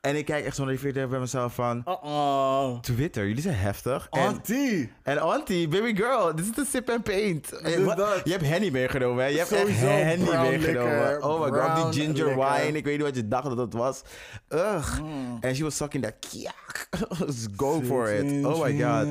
[0.06, 1.84] En ik kijk echt zo naar die video bij mezelf van...
[1.88, 2.80] Uh-uh.
[2.80, 4.08] Twitter, jullie zijn heftig.
[4.12, 4.92] En, Auntie.
[5.04, 7.52] en auntie, baby girl, dit is de sip and paint.
[7.52, 7.76] Eh.
[8.24, 9.30] Je hebt Henny meegenomen, hè?
[9.30, 11.12] Je hebt Sowieso echt Henny meegenomen.
[11.12, 12.60] liquor, oh my god, die ginger liquor.
[12.60, 12.78] wine.
[12.78, 14.02] Ik weet niet wat je dacht dat het was.
[14.50, 15.00] Ugh.
[15.02, 15.38] Mm.
[15.42, 16.88] En she was sucking that kiak.
[17.58, 18.46] Go for it.
[18.46, 19.08] Oh my god.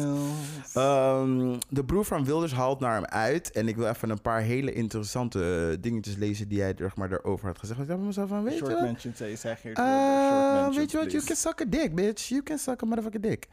[0.75, 3.51] Ehm, de broer van Wilders haalt naar hem uit.
[3.51, 7.13] En ik wil even een paar hele interessante eh, dingetjes lezen die hij zeg maar,
[7.13, 7.81] erover had gezegd.
[7.81, 8.83] Ik dacht bij mezelf van, weet je Short wat?
[8.83, 11.13] mentions, zei je zei geen Eh, weet je wat?
[11.13, 12.29] You can suck a dick, bitch.
[12.29, 13.49] You can suck a motherfucking dick.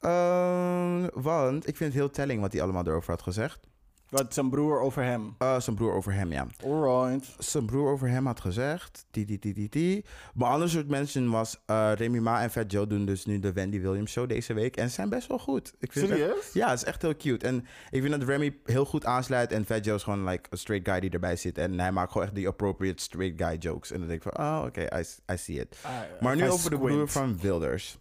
[0.00, 3.66] Ehm, want ik vind het heel telling wat hij allemaal erover had gezegd.
[4.08, 5.34] Wat zijn broer over hem.
[5.38, 6.46] Eh, zijn broer over hem, ja.
[6.64, 7.34] Alright.
[7.38, 9.06] Zijn broer over hem had gezegd.
[9.10, 10.04] Die, die, die, die, die.
[10.34, 11.60] Maar ander soort mensen was...
[11.66, 14.76] eh Remy Ma en Fat Joe doen dus nu de Wendy Williams show deze week.
[14.76, 15.72] En ze zijn best wel goed.
[15.78, 16.52] Ik vind echt- Serieus?
[16.52, 17.46] ja, het is echt heel cute.
[17.46, 19.52] En ik vind dat Remy heel goed aansluit.
[19.52, 21.58] En Fat Joe is gewoon like a straight guy die erbij zit.
[21.58, 23.90] En hij maakt gewoon echt die appropriate straight guy jokes.
[23.90, 25.76] En dan denk ik van, oh, oké, I, I see it.
[25.82, 25.90] Ah,
[26.20, 27.98] Maar nu over de broer van Wilders.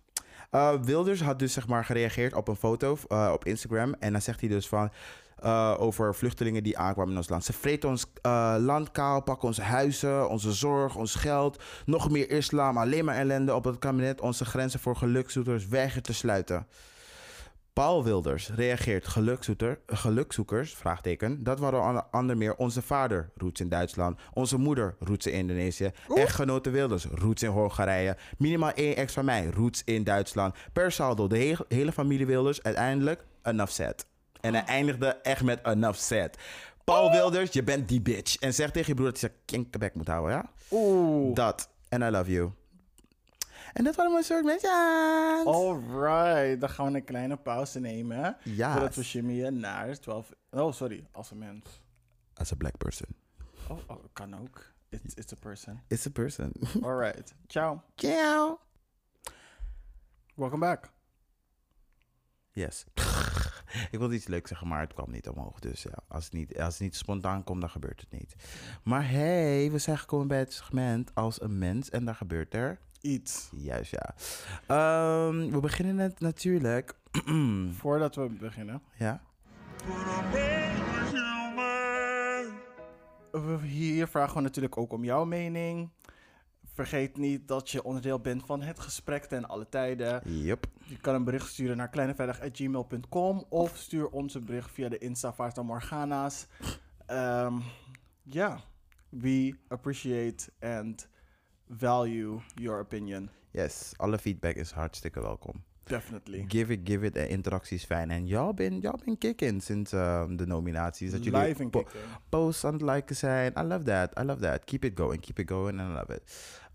[0.52, 3.96] Uh, Wilders had dus zeg maar gereageerd op een foto uh, op Instagram.
[4.00, 4.92] En dan zegt hij dus van...
[5.44, 7.44] eh, over vluchtelingen die aankwamen in ons land.
[7.46, 11.64] Ze vreten ons eh, land kaal, pakken onze huizen, onze zorg, ons geld.
[11.86, 14.22] Nog meer islam, alleen maar ellende op het kabinet.
[14.22, 16.68] Onze grenzen voor gelukzoekers weigert te sluiten.
[17.74, 21.44] Paul Wilders reageert gelukzoeker, gelukzoekers, vraagteken.
[21.44, 24.20] Dat waren onder andere meer onze vader, roots in Duitsland.
[24.34, 25.92] Onze moeder, roots in Indonesië.
[26.16, 28.18] Echtgenote Wilders, roots in Hongarije.
[28.38, 30.56] Minimaal één ex van mij, roots in Duitsland.
[30.74, 34.06] Per saldo, de he- hele familie Wilders, uiteindelijk enough said.
[34.44, 36.38] En hij eindigde echt met enough said.
[36.84, 38.36] Paul Wilders, je bent die bitch.
[38.36, 40.50] En zeg tegen je broer dat hij zijn kinkerbek moet houden, ja?
[40.72, 41.36] Oeh.
[41.36, 41.70] Dat.
[41.90, 42.52] En I love you.
[43.74, 44.70] En dat waren mijn soort mensen.
[45.46, 48.38] Alright, dan gaan we een kleine pauze nemen.
[48.44, 48.72] Ja.
[48.72, 50.32] Voordat we naar 12...
[50.52, 51.82] Oh, sorry, als een mens.
[52.34, 53.08] As a black person.
[53.70, 54.72] Oh, oh kan ook.
[54.90, 55.82] It's, it's a person.
[55.88, 56.52] It's a person.
[56.84, 57.82] Alright, ciao.
[57.96, 58.60] Ciao.
[60.36, 60.92] Welcome back.
[62.52, 62.86] Yes.
[63.92, 65.60] Ik wilde iets leuks zeggen, maar het kwam niet omhoog.
[65.60, 68.36] Dus ja, als het niet, als het niet spontaan komt, dan gebeurt het niet.
[68.84, 72.80] Maar hey, we zijn gekomen bij het segment als een mens en daar gebeurt er.
[73.02, 73.50] Iets.
[73.56, 74.16] Juist, ja.
[74.68, 76.94] Ehm, we beginnen het natuurlijk.
[77.80, 78.82] Voordat we beginnen.
[78.98, 79.22] ja.
[83.32, 85.90] We- Hier vragen we natuurlijk ook om jouw mening.
[86.74, 90.22] Vergeet niet dat je onderdeel bent van het gesprek ten alle tijden.
[90.44, 90.66] Yep.
[90.86, 95.34] Je kan een bericht sturen naar kleineveilig.gmail.com of stuur ons een bericht via de Insta
[95.34, 96.48] Fata Morgana's.
[97.06, 97.60] Ehm,
[98.26, 98.60] Ja,
[99.10, 101.08] we appreciate and
[101.70, 103.30] value your opinion.
[103.52, 105.64] Yes, alle feedback is hartstikke welkom.
[105.84, 106.46] Definitely.
[106.48, 107.14] Give it, give it.
[107.14, 108.12] De interactie is fijn.
[108.12, 111.12] En y'all been kicking sinds ehm, de nominaties.
[111.12, 111.86] Dat jullie Live po-
[112.30, 113.54] posts aan het liken zijn.
[113.58, 114.20] I love that.
[114.20, 114.64] I love that.
[114.64, 115.22] Keep it going.
[115.22, 115.80] Keep it going.
[115.80, 116.22] And I love it.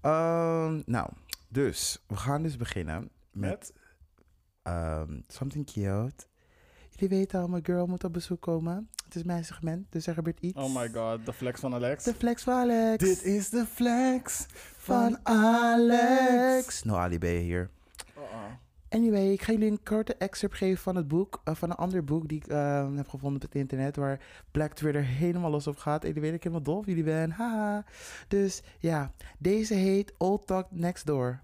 [0.01, 1.11] Ehm, nou,
[1.49, 3.73] dus we gaan dus beginnen met
[4.63, 6.27] ehm, something cute.
[6.91, 8.89] Jullie weten al, mijn girl moet op bezoek komen.
[9.05, 10.59] Het is mijn segment, dus er gebeurt iets.
[10.59, 12.05] Oh my god, de flex van Alex.
[12.05, 13.05] De flex van Alex.
[13.05, 14.47] Dit is de flex
[14.77, 16.83] van Alex.
[16.83, 17.71] No Ali hier.
[18.17, 18.68] Uh-uh.
[18.91, 21.41] Anyway, ik ga jullie een korte excerpt geven van het boek.
[21.45, 23.97] eh, van een ander boek die ik eh, heb gevonden op het internet.
[23.97, 24.21] Waar
[24.51, 26.01] Black Twitter helemaal los op gaat.
[26.03, 27.31] En jullie weten ik helemaal dol of jullie ben.
[27.31, 27.85] Haha.
[28.29, 31.41] Dus ja, deze heet Old Talk Next Door.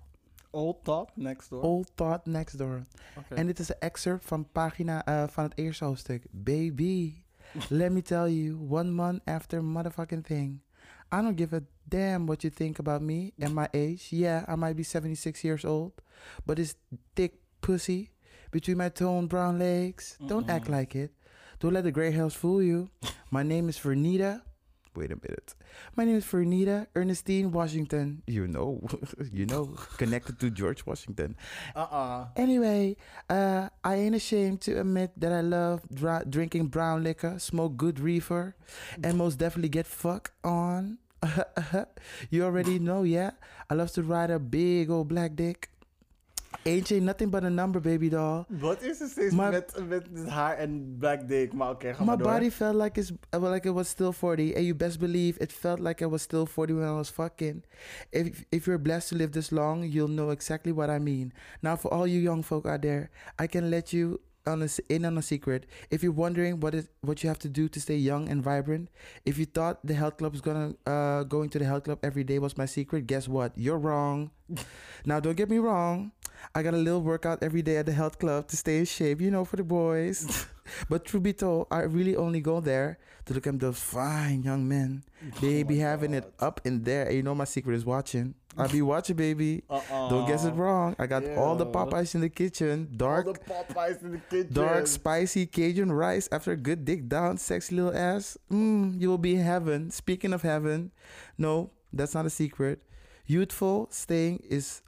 [0.51, 1.63] Old Top next door.
[1.63, 2.85] Old Talk Next Door.
[3.29, 6.25] En dit is een excerpt van pagina eh, van het eerste hoofdstuk.
[6.31, 7.15] Baby,
[7.69, 10.61] let me tell you, one month after motherfucking thing.
[11.11, 14.09] I don't give a damn what you think about me and my age.
[14.11, 15.93] Yeah, I might be 76 years old,
[16.47, 16.75] but it's
[17.15, 18.11] thick pussy
[18.51, 20.17] between my toned brown legs.
[20.27, 21.13] Don't act like it.
[21.61, 22.91] Don't let the gray hairs fool you.
[23.31, 24.43] My name is Vernita.
[24.97, 25.55] Wait a minute.
[25.97, 28.23] My name is Fernita Ernestine Washington.
[28.29, 28.87] You know,
[29.33, 31.35] you know, connected to George Washington.
[31.75, 32.29] Uh-uh.
[32.37, 32.97] Anyway,
[33.29, 37.99] uh, I ain't ashamed to admit that I love dra- drinking brown liquor, smoke good
[37.99, 38.55] reefer,
[39.03, 40.99] and most definitely get fucked on.
[42.31, 43.33] you already know, yeah?
[43.69, 45.71] I love to ride a big old black dick.
[46.63, 48.45] Ain't ain't nothing but a number, baby doll.
[48.49, 51.53] Wat is er steeds Maar- met, met haar en black dick?
[51.53, 54.55] Maar oké, ga maar My body felt like it's uh, like it was still 40,
[54.55, 57.65] and you best believe it felt like I was still 40 when I was fucking.
[58.11, 61.33] If if you're blessed to live this long, you'll know exactly what I mean.
[61.61, 65.05] Now, for all you young folk out there, I can let you on a, in
[65.05, 65.67] on a secret.
[65.91, 68.89] If you're wondering what is what you have to do to stay young and vibrant,
[69.25, 72.25] if you thought the health club was gonna uh, going to the health club every
[72.25, 73.53] day was my secret, guess what?
[73.57, 74.31] You're wrong.
[75.05, 76.13] now, don't get me wrong.
[76.55, 79.21] I got a little workout every day at the health club to stay in shape,
[79.21, 80.47] you know, for the boys.
[80.89, 84.69] but truth be told, I really only go there to look at those fine young
[84.69, 85.05] men.
[85.41, 87.07] They Oh be having it up in there.
[87.07, 88.35] And you know my secret is watching.
[88.57, 89.63] I be watching, baby.
[89.69, 90.09] Uh-uh.
[90.09, 90.95] Don't guess it wrong.
[90.99, 91.67] I got all the.
[91.67, 92.89] Popeyes in the kitchen.
[92.97, 94.53] Dark, All the Popeyes in the kitchen.
[94.53, 98.39] dark, spicy Cajun rice after a good dick down, sexy little ass.
[98.53, 99.91] Mmm, you will be in heaven.
[99.91, 100.93] Speaking of heaven,
[101.37, 102.81] no, that's not a secret.
[103.27, 104.83] Youthful staying is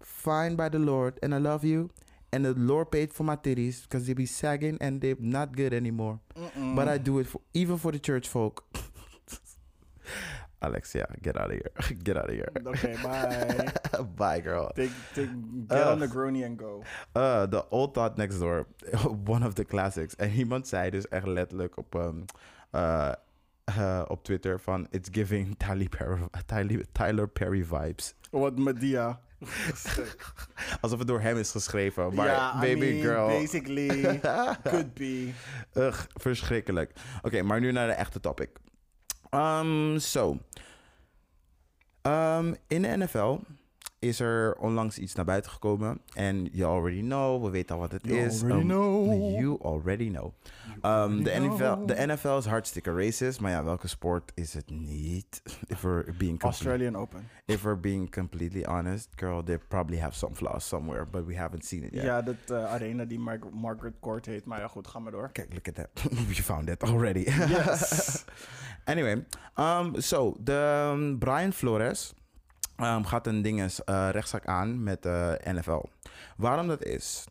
[0.00, 1.90] fine by the Lord, and I love you.
[2.34, 5.74] And the Lord paid for my titties because they be sagging and they're not good
[5.74, 6.20] anymore.
[6.34, 6.74] Mm-mm.
[6.74, 8.64] But I do it for, even for the church folk.
[10.62, 11.72] Alexia, get out of here.
[12.04, 12.50] Get out of here.
[12.64, 14.04] Oké, bye.
[14.16, 14.70] Bye, girl.
[14.74, 15.30] Take, take,
[15.68, 16.12] get on the Ugh.
[16.12, 16.82] grony and go.
[17.14, 18.66] Uh, The Old Thought Next Door.
[19.26, 20.16] One of the classics.
[20.16, 22.24] En iemand zei dus echt letterlijk op, um,
[22.74, 23.12] uh,
[23.78, 24.86] uh, op Twitter van...
[24.90, 28.14] It's giving Tyler Perry, Tyler, Tyler Perry vibes.
[28.30, 29.20] Wat Medea.
[30.80, 32.14] Alsof het door hem is geschreven.
[32.14, 33.26] Maar I baby mean, girl...
[33.26, 34.20] basically,
[34.62, 35.32] could be.
[35.74, 36.92] Ugh, verschrikkelijk.
[37.22, 38.50] Oké, maar nu naar de echte topic.
[39.32, 40.38] Um, so.
[42.04, 43.44] Um, in de NFL
[44.02, 46.00] is er onlangs iets naar buiten gekomen.
[46.14, 48.42] En you already know, we weten al wat het You is.
[48.42, 49.30] already Um, know.
[49.40, 50.24] You already know.
[50.24, 51.86] Um, already de, NFL, know.
[51.88, 55.42] de NFL is hartstikke racist, maar ja, welke sport is het niet?
[55.66, 57.28] If we're being, Australian Open.
[57.44, 61.64] if we're being completely honest, girl, they probably have some flaws somewhere, but we haven't
[61.64, 62.02] seen it yet.
[62.02, 64.44] Ja, dat eh, arena die Mar- Margaret Court heet.
[64.44, 65.30] Maar ja, goed, ga maar door.
[65.32, 65.88] Kijk, look at that.
[66.28, 67.20] you found it already.
[67.20, 68.24] Yes.
[68.84, 69.24] anyway,
[69.56, 72.14] um, so de um, Brian Flores
[72.84, 75.82] um, gaat een dinges uh, rechtszaak aan met de NFL.
[76.36, 77.24] Waarom dat is,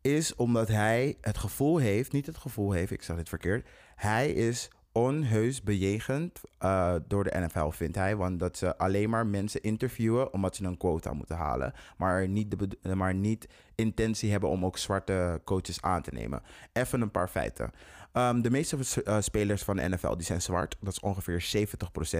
[0.00, 4.30] is omdat hij het gevoel heeft, niet het gevoel heeft, ik zeg dit verkeerd, hij
[4.30, 8.16] is onheus bejegend uh, door de NFL, vindt hij.
[8.16, 11.72] Want dat ze alleen maar mensen interviewen omdat ze een quota moeten halen.
[11.96, 16.42] Maar niet, de, maar niet intentie hebben om ook zwarte coaches aan te nemen.
[16.72, 17.70] Even een paar feiten.
[18.12, 20.76] Um, de meeste uh, spelers van de NFL die zijn zwart.
[20.80, 21.66] Dat is ongeveer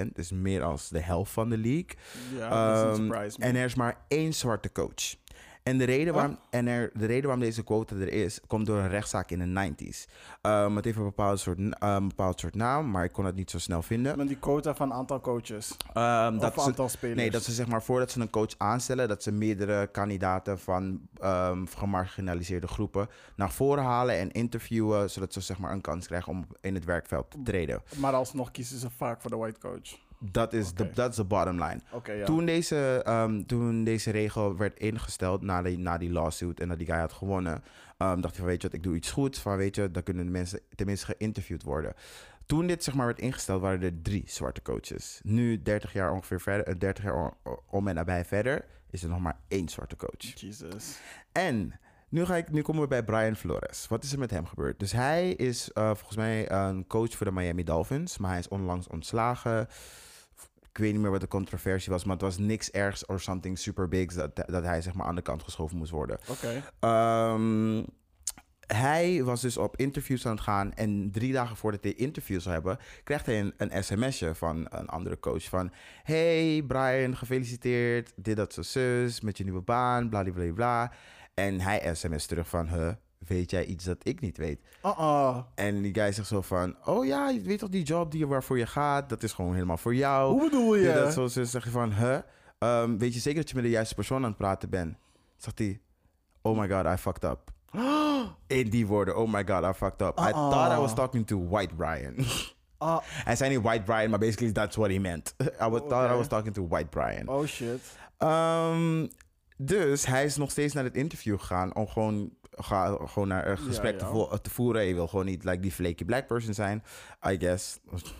[0.06, 0.12] 70%.
[0.12, 1.90] Dus meer dan de helft van de league.
[2.36, 3.38] Ja, dat is een surprise.
[3.38, 5.16] en er is maar één zwarte coach.
[5.68, 6.14] En de reden, Oh.
[6.14, 9.38] waarom, en er, de reden waarom deze quota er is, komt door een rechtszaak in
[9.38, 10.10] de 90s.
[10.42, 13.50] Um, het heeft een bepaald soort, um, bepaald soort naam, maar ik kon het niet
[13.50, 14.16] zo snel vinden.
[14.16, 15.76] Met die quota van aantal coaches.
[15.94, 17.18] Um, of dat ze, aantal spelers.
[17.18, 21.08] nee, dat ze zeg maar voordat ze een coach aanstellen, dat ze meerdere kandidaten van
[21.74, 26.46] gemarginaliseerde groepen naar voren halen en interviewen, zodat ze zeg maar een kans krijgen om
[26.60, 27.82] in het werkveld te treden.
[27.96, 30.06] Maar alsnog kiezen ze vaak voor de white coach.
[30.20, 31.80] Dat is de de bottom line.
[32.18, 32.24] Ja.
[32.24, 36.78] Toen, deze, ehm, toen deze regel werd ingesteld na die, na die lawsuit en dat
[36.78, 37.62] die guy had gewonnen,
[37.98, 39.40] ehm, dacht hij van weet je wat, ik doe iets goeds.
[39.40, 41.94] Van weet je, dan kunnen de mensen tenminste geïnterviewd worden.
[42.46, 45.20] Toen dit zeg maar werd ingesteld, waren er drie zwarte coaches.
[45.22, 49.08] Nu, 30 jaar ongeveer verder, eh, 30 jaar om- om en nabij verder, is er
[49.08, 50.40] nog maar één zwarte coach.
[50.40, 50.98] Jesus.
[51.32, 53.88] En nu, ga ik, nu komen we bij Brian Flores.
[53.88, 54.78] Wat is er met hem gebeurd?
[54.78, 58.48] Dus hij is eh, volgens mij een coach voor de Miami Dolphins, maar hij is
[58.48, 59.68] onlangs ontslagen.
[60.70, 63.58] Ik weet niet meer wat de controversie was, maar het was niks ergs or something
[63.58, 66.18] super bigs dat, dat hij zeg maar aan de kant geschoven moest worden.
[66.28, 66.62] Oké.
[66.80, 67.82] Ehm,
[68.66, 72.54] hij was dus op interviews aan het gaan en drie dagen voordat hij interviews zou
[72.54, 78.36] hebben, krijgt hij een, een sms'je van een andere coach van Hey Brian, gefeliciteerd, dit,
[78.36, 80.92] dat, zo, zus, met je nieuwe baan, bla, bla, bla, bla.
[81.34, 82.92] En hij sms terug van, huh,
[83.28, 84.60] weet jij iets dat ik niet weet?
[84.84, 85.38] Uh-uh.
[85.54, 88.58] En die guy zegt zo van, oh ja, je weet toch die job die, waarvoor
[88.58, 90.32] je gaat, dat is gewoon helemaal voor jou.
[90.32, 90.84] Hoe bedoel je?
[90.84, 92.18] Dit, dat, zo, zus, zeg je van, huh,
[92.58, 94.96] Ehm, weet je zeker dat je met de juiste persoon aan het praten bent?
[95.36, 95.80] Zegt hij,
[96.42, 97.52] oh my god, I fucked up.
[98.46, 100.18] In die woorden, oh my god, I fucked up.
[100.18, 102.14] I thought I was talking to White Brian.
[102.78, 105.34] Ah, Hij zei niet White Brian, maar basically that's what he meant.
[105.64, 106.16] I was, thought I Oké.
[106.16, 107.28] was talking to White Brian.
[107.28, 107.80] oh shit.
[108.16, 109.06] Ehm,
[109.56, 113.58] dus hij is nog steeds naar het interview gegaan om gewoon, ga, gewoon naar een
[113.58, 114.10] gesprek Ja, Te, ja.
[114.10, 114.84] vo- te voeren.
[114.84, 116.82] Je wil gewoon niet like, die flaky black person zijn,
[117.30, 117.78] I guess.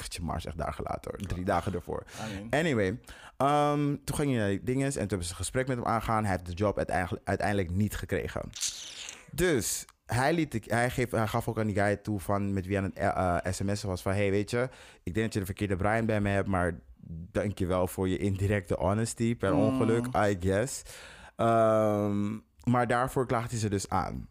[0.00, 2.04] Had je maar echt dagen later, drie dagen ervoor.
[2.50, 2.98] Anyway,
[3.36, 5.86] ehm, toen ging hij naar die dinges en toen hebben ze een gesprek met hem
[5.86, 6.22] aangaan.
[6.24, 8.50] Hij heeft de job uiteindelijk, uiteindelijk niet gekregen.
[9.32, 12.78] Dus hij, liet, hij, geef, hij gaf ook aan die guy toe van met wie
[12.78, 14.12] aan het eh, eh, sms'en was van...
[14.12, 14.68] Hey, weet je,
[15.02, 16.80] ik denk dat je de verkeerde Brian bij me hebt, maar
[17.32, 19.60] dankjewel voor je indirecte honesty per Mm.
[19.60, 20.82] ongeluk, I guess.
[21.36, 24.28] Ehm, maar daarvoor klaagt hij ze dus aan.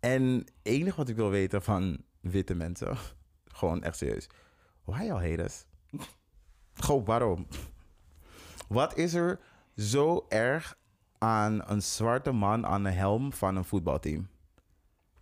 [0.00, 2.96] En het enige wat ik wil weten van witte mensen,
[3.58, 4.26] gewoon echt serieus.
[4.84, 5.64] Why y'all hate us?
[6.74, 7.46] Gewoon waarom?
[8.68, 9.40] Wat is er
[9.76, 10.78] zo erg
[11.18, 14.28] aan een zwarte man aan de helm van een voetbalteam?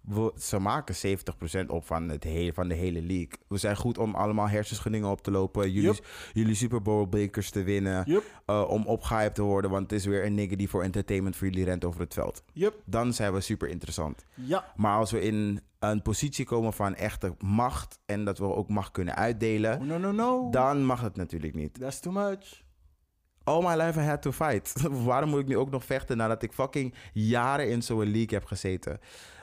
[0.00, 1.18] We, ze maken
[1.64, 3.38] 70% op van, het hele, van de hele league.
[3.48, 5.72] We zijn goed om allemaal hersenschuddingen op te lopen.
[5.72, 6.00] Jullie,
[6.32, 8.22] jullie Super Bowl bekers te winnen.
[8.46, 9.70] Eh, om opgehyped te worden.
[9.70, 12.42] Want het is weer een nigger die voor entertainment voor jullie rent over het veld.
[12.84, 14.24] Dan zijn we super interessant.
[14.34, 14.72] Ja.
[14.76, 17.98] Maar als we in een positie komen van echte macht.
[18.06, 19.80] En dat we ook macht kunnen uitdelen.
[19.80, 20.50] Oh, no, no, no.
[20.50, 21.80] Dan mag het natuurlijk niet.
[21.80, 22.62] That's too much.
[23.44, 24.72] All my life I had to fight.
[25.04, 28.44] Waarom moet ik nu ook nog vechten nadat ik fucking jaren in zo'n league heb
[28.44, 29.00] gezeten?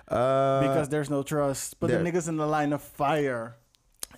[0.09, 1.79] Eh, Because there's no trust.
[1.79, 3.55] Put the niggas in the line of fire.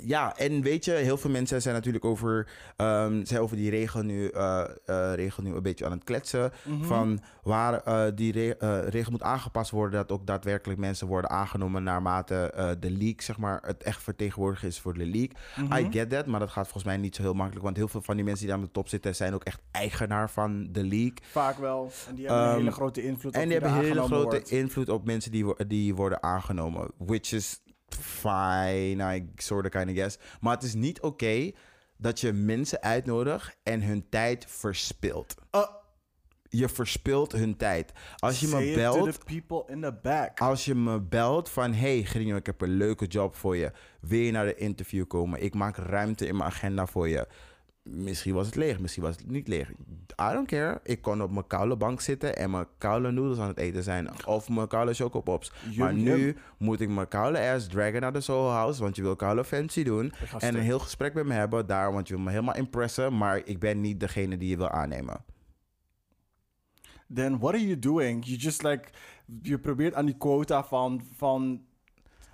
[0.06, 4.02] Ja, en weet je, heel veel mensen zijn natuurlijk over, ehm, zijn over die regel
[4.02, 6.52] nu, eh, eh, regel nu een beetje aan het kletsen.
[6.66, 6.84] Mhm.
[6.84, 11.84] Van waar eh, die re- regel moet aangepast worden, dat ook daadwerkelijk mensen worden aangenomen
[11.84, 15.32] naarmate de league, zeg maar, het echt vertegenwoordigd is voor de league.
[15.58, 15.74] Mhm.
[15.86, 18.02] I get that, maar dat gaat volgens mij niet zo heel makkelijk, want heel veel
[18.02, 21.14] van die mensen die aan de top zitten zijn ook echt eigenaar van de league.
[21.22, 21.92] Vaak wel.
[22.08, 24.24] En die hebben een Ehm, hele grote invloed op En die hebben er hele grote
[24.24, 24.52] wordt.
[24.52, 26.92] invloed op mensen die, die worden aangenomen.
[26.98, 27.62] Which is
[27.96, 30.18] fine, I sort of kind of guess.
[30.40, 31.52] Maar het is niet oké
[31.98, 35.36] dat je mensen uitnodigt en hun tijd verspilt.
[35.56, 35.62] Uh,
[36.50, 37.92] Je verspilt hun tijd.
[38.18, 40.40] Als je say me to belt, the people in the back.
[40.40, 41.74] als je me belt van...
[41.74, 43.72] Hey Grinjo, ik heb een leuke job voor je.
[44.02, 45.44] Wil je naar de interview komen?
[45.44, 47.28] Ik maak ruimte in mijn agenda voor je.
[47.92, 49.70] Misschien was het leeg, misschien was het niet leeg.
[50.22, 50.80] I don't care.
[50.84, 54.26] Ik kon op mijn koude bank zitten en mijn koude noedels aan het eten zijn.
[54.26, 55.52] Of mijn koude chocopops.
[55.78, 58.82] maar Yum, nu moet ik mijn koude ass dragen naar de Soho House.
[58.82, 60.14] Want je wil koude fancy doen.
[60.38, 61.94] En een heel gesprek met me hebben daar.
[61.94, 63.18] Want je wil me helemaal impressen.
[63.18, 65.24] Maar ik ben niet degene die je wil aannemen.
[67.14, 68.26] Then what are you doing?
[68.26, 68.84] You just like,
[69.42, 71.02] je probeert aan die quota van...
[71.16, 71.68] van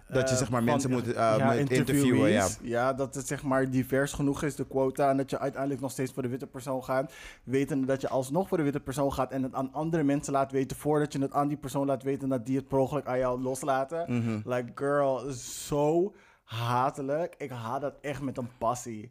[0.07, 2.59] Dat je, eh, zeg maar, mensen moet, eh, met interviewen, interviewees.
[2.61, 5.09] Ja, dat het zeg maar divers genoeg is, de quota.
[5.09, 7.13] En dat je uiteindelijk nog steeds voor de witte persoon gaat.
[7.43, 9.31] Wetende dat je alsnog voor de witte persoon gaat.
[9.31, 10.77] En het aan andere mensen laat weten.
[10.77, 12.29] Voordat je het aan die persoon laat weten.
[12.29, 14.05] Dat die het per aan jou loslaten.
[14.07, 14.49] Mhm.
[14.49, 17.35] Like, girl, zo hatelijk.
[17.37, 19.09] Ik haat dat echt met een passie.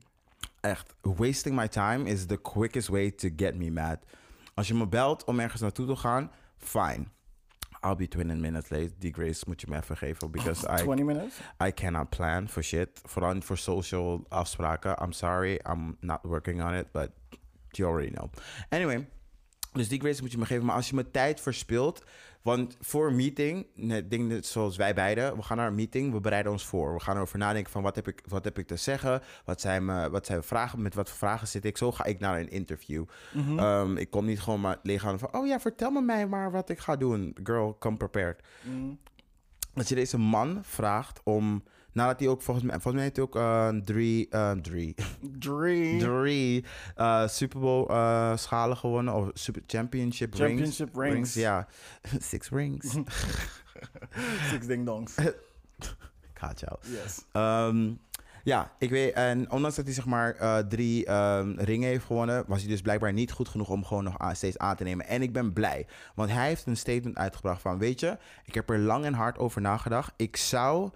[0.60, 3.98] Echt, wasting my time is the quickest way to get me mad.
[4.54, 7.04] Als je me belt om ergens naartoe te gaan, fine.
[7.84, 8.92] I'll be 20 minutes late.
[8.98, 10.30] Die grace moet je me even geven.
[10.30, 11.40] Because I, 20 minutes?
[11.60, 12.88] I cannot plan for shit.
[13.04, 14.96] Vooral niet voor social afspraken.
[15.02, 17.10] I'm sorry, I'm not working on it, but
[17.70, 18.30] you already know.
[18.70, 19.06] Anyway,
[19.74, 20.64] dus die grace moet je me geven.
[20.64, 22.04] Maar als je me tijd verspilt...
[22.42, 25.36] Want voor een meeting, net dingen zoals wij beiden...
[25.36, 26.94] we gaan naar een meeting, we bereiden ons voor.
[26.94, 29.22] We gaan erover nadenken van wat heb ik, wat heb ik te zeggen?
[29.44, 30.82] Wat zijn, me, wat zijn vragen?
[30.82, 31.76] Met wat voor vragen zit ik?
[31.76, 33.04] Zo ga ik naar een interview.
[33.34, 35.34] Ehm, ik kom niet gewoon maar leeg aan van...
[35.34, 37.36] oh ja, vertel me mij maar wat ik ga doen.
[37.42, 38.40] Girl, come prepared
[39.74, 41.62] dat je deze man vraagt om.
[41.94, 42.74] Nadat hij ook volgens mij.
[42.80, 44.28] Volgens mij heeft hij ook eh, drie.
[44.28, 44.94] eh, drie.
[45.38, 45.98] Drie.
[46.04, 46.64] drie
[46.96, 47.86] eh, Super Bowl
[48.36, 49.14] schalen gewonnen.
[49.14, 51.14] Of Super Championship, Championship rings.
[51.14, 51.34] rings.
[51.34, 51.66] Ja.
[52.30, 52.86] Six rings.
[54.50, 55.14] Six ding dongs.
[56.54, 56.78] Jou.
[56.80, 57.24] Yes.
[57.32, 57.92] Ehm,
[58.42, 59.12] ja, ik weet.
[59.12, 63.12] En ondanks dat hij zeg maar drie ehm, ringen heeft gewonnen, was hij dus blijkbaar
[63.12, 65.06] niet goed genoeg om gewoon nog steeds aan te nemen.
[65.06, 68.70] En ik ben blij, want hij heeft een statement uitgebracht van, weet je, ik heb
[68.70, 70.12] er lang en hard over nagedacht.
[70.16, 70.90] Ik zou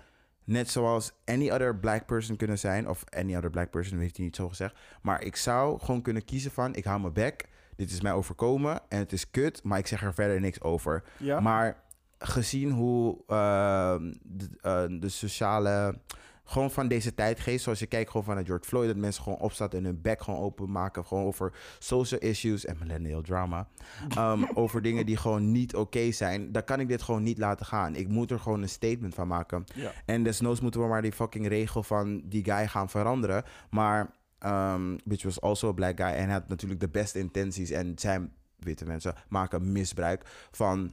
[0.49, 4.24] net zoals any other black person kunnen zijn, of any other black person heeft hij
[4.24, 7.49] niet zo gezegd, maar ik zou gewoon kunnen kiezen van, ik hou mijn bek.
[7.76, 11.03] Dit is mij overkomen en het is kut, maar ik zeg er verder niks over.
[11.16, 11.40] Ja?
[11.40, 11.82] Maar
[12.18, 15.99] gezien hoe ehm, de, eh, de sociale.
[16.49, 19.38] Gewoon van deze tijdgeest, zoals je kijkt gewoon van het George Floyd, dat mensen gewoon
[19.38, 21.07] opstaan en hun bek gewoon openmaken.
[21.07, 23.68] Gewoon over social issues en millennial drama.
[24.09, 26.53] Ehm, over dingen die gewoon niet oké zijn.
[26.53, 27.94] Dan kan ik dit gewoon niet laten gaan.
[27.94, 29.64] Ik moet er gewoon een statement van maken.
[29.74, 29.92] Ja.
[30.05, 33.44] En desnoods moeten we maar die fucking regel van die guy gaan veranderen.
[33.70, 34.14] Maar,
[34.46, 36.11] um, which was also a black guy.
[36.11, 37.70] En hij had natuurlijk de beste intenties.
[37.70, 40.92] En zijn witte mensen maken misbruik van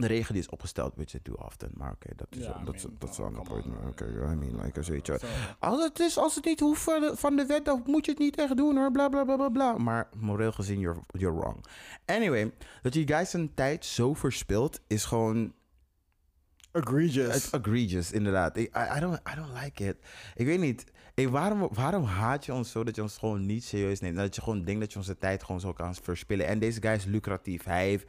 [0.00, 1.70] de regel die is opgesteld, which I do often.
[1.74, 3.66] Maar oké, dat is Ja, dat mean, dat is on, point.
[3.88, 5.18] Oké, I mean, like, weet je.
[5.20, 5.26] Zo.
[5.58, 8.10] Als het, is, als het niet hoeft van de, van de wet, dan moet je
[8.10, 8.90] het niet echt doen hoor.
[8.92, 9.78] Bla bla bla bla bla.
[9.78, 11.64] Maar moreel gezien, you're, you're wrong.
[12.06, 15.52] Anyway, dat die guy zijn tijd zo verspilt, is gewoon
[16.72, 17.50] Egregious.
[17.50, 18.56] het egregious, inderdaad.
[18.56, 19.96] I, I, don't, I don't like it.
[20.34, 20.84] Ik weet niet.
[21.14, 24.16] Ik, waarom, waarom haat je ons zo dat je ons gewoon niet serieus neemt?
[24.16, 26.46] Dat je gewoon denkt dat je onze tijd gewoon zo kan verspillen.
[26.46, 27.64] En deze guy is lucratief.
[27.64, 28.06] Hij heeft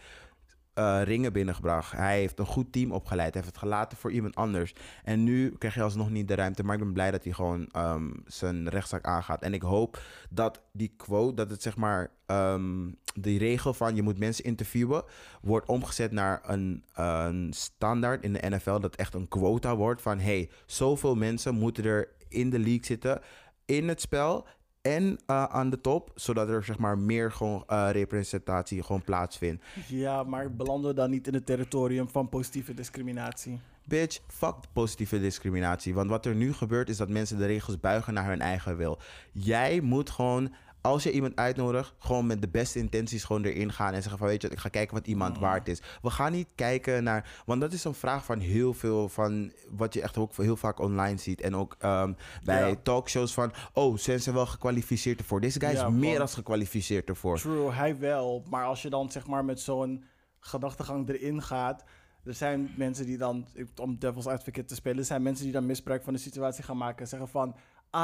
[0.73, 1.91] eh, ringen binnengebracht.
[1.91, 3.33] Hij heeft een goed team opgeleid.
[3.33, 4.73] Hij heeft het gelaten voor iemand anders.
[5.03, 6.63] En nu krijg je alsnog niet de ruimte.
[6.63, 9.41] Maar ik ben blij dat hij gewoon ehm, zijn rechtszaak aangaat.
[9.41, 14.01] En ik hoop dat die quote, dat het zeg maar ehm, die regel van je
[14.01, 15.03] moet mensen interviewen,
[15.41, 18.79] wordt omgezet naar een, een standaard in de NFL.
[18.79, 23.21] Dat echt een quota wordt van hey, zoveel mensen moeten er in de league zitten
[23.65, 24.47] in het spel.
[24.81, 29.63] En eh, aan de top, zodat er zeg maar meer gewoon eh, representatie gewoon plaatsvindt.
[29.87, 33.59] Ja, maar belanden we dan niet in het territorium van positieve discriminatie?
[33.85, 35.93] Bitch, fuck positieve discriminatie.
[35.93, 38.99] Want wat er nu gebeurt is dat mensen de regels buigen naar hun eigen wil.
[39.31, 43.93] Jij moet gewoon, als je iemand uitnodigt, gewoon met de beste intenties gewoon erin gaan
[43.93, 45.81] en zeggen van weet je, ik ga kijken wat iemand waard is.
[46.01, 49.93] We gaan niet kijken naar, want dat is een vraag van heel veel van wat
[49.93, 52.13] je echt ook heel vaak online ziet en ook ehm,
[52.43, 52.75] bij Ja.
[52.83, 55.41] talkshows van, oh, zijn ze wel gekwalificeerd ervoor?
[55.41, 57.39] Deze guy Ja, is meer dan gekwalificeerd ervoor.
[57.39, 58.43] True, hij wel.
[58.49, 60.03] Maar als je dan zeg maar met zo'n
[60.39, 61.83] gedachtegang erin gaat.
[62.23, 65.65] Er zijn mensen die dan, om devil's advocate te spelen, er zijn mensen die dan
[65.65, 66.99] misbruik van de situatie gaan maken.
[67.01, 67.55] En zeggen van,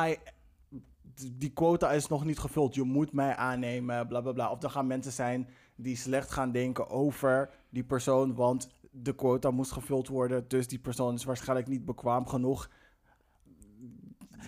[0.08, 0.16] I,
[1.34, 4.52] die quota is nog niet gevuld, je moet mij aannemen, bla bla bla.
[4.52, 9.52] Of er gaan mensen zijn die slecht gaan denken over die persoon, want de quota
[9.52, 10.46] moest gevuld worden.
[10.48, 12.70] Dus die persoon is waarschijnlijk niet bekwaam genoeg.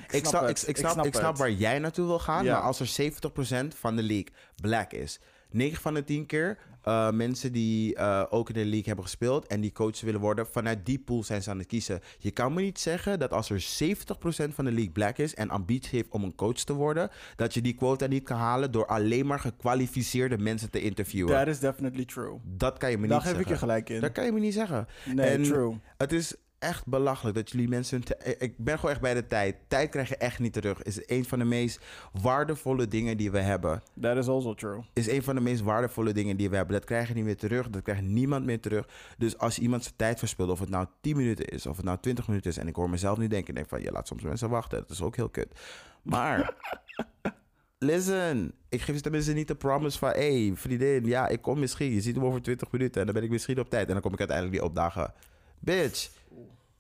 [0.10, 2.44] Ik snap, ik, ik snap, ik snap, waar jij naartoe wil gaan.
[2.44, 2.54] Ja.
[2.54, 5.20] Maar als er 70% van de league black is.
[5.50, 9.48] 9 van de 10 keer eh, mensen die eh, ook in de league hebben gespeeld
[9.48, 12.00] en die coach willen worden, vanuit die pool zijn ze aan het kiezen.
[12.18, 15.50] Je kan me niet zeggen dat als er 70% van de league black is en
[15.50, 18.86] ambitie heeft om een coach te worden, dat je die quota niet kan halen door
[18.86, 21.34] alleen maar gekwalificeerde mensen te interviewen.
[21.34, 22.40] That is definitely true.
[22.44, 23.44] dat kan je me Daar niet zeggen.
[23.44, 24.02] ik je gelijk in.
[24.02, 24.88] Dat kan je me niet zeggen.
[25.06, 25.78] Nee, en true.
[25.98, 28.02] Het is, echt belachelijk dat jullie mensen.
[28.38, 29.56] Ik ben gewoon echt bij de tijd.
[29.68, 30.84] Tijd krijg je echt niet terug.
[30.84, 31.80] Is een van de meest
[32.22, 33.82] waardevolle dingen die we hebben.
[34.02, 34.82] That is also true.
[34.94, 36.74] Is een van de meest waardevolle dingen die we hebben.
[36.74, 37.70] Dat krijg je niet meer terug.
[37.70, 38.88] Dat krijgt niemand meer terug.
[39.18, 41.98] Dus als iemand zijn tijd verspilt, of het nou 10 minuten is, of het nou
[42.02, 42.58] 20 minuten is.
[42.58, 44.80] En ik hoor mezelf nu denken: denk van je laat soms mensen wachten.
[44.80, 45.60] Dat is ook heel kut.
[46.02, 46.54] Maar.
[47.82, 50.10] Listen, ik geef je tenminste niet de promise van...
[50.10, 51.94] hé, hey, vriendin, ja, ik kom misschien.
[51.94, 53.88] Je ziet hem over 20 minuten en dan ben ik misschien op tijd.
[53.88, 55.14] En dan kom ik uiteindelijk niet opdagen.
[55.60, 56.10] Bitch,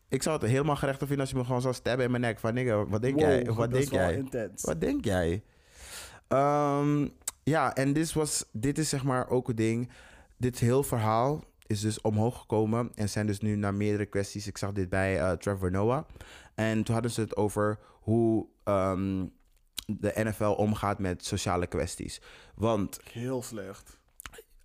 [0.10, 2.40] ik zou het helemaal gerechtig vinden als je me gewoon zou stabben in mijn nek.
[2.40, 3.46] Van, nigga, wat denk jij?
[3.46, 4.24] Wat denk jij?
[4.62, 5.44] Wat denk jij?
[7.44, 9.90] Ja, en dit, was, dit is zeg maar ook een ding.
[10.38, 12.92] Dit heel verhaal is dus omhoog gekomen.
[12.96, 14.48] En zijn dus nu naar meerdere kwesties.
[14.48, 16.04] Ik zag dit bij eh, Trevor Noah.
[16.56, 19.26] En toen hadden ze het over hoe ehm,
[19.86, 22.22] de NFL omgaat met sociale kwesties.
[22.56, 23.99] Want Heel slecht.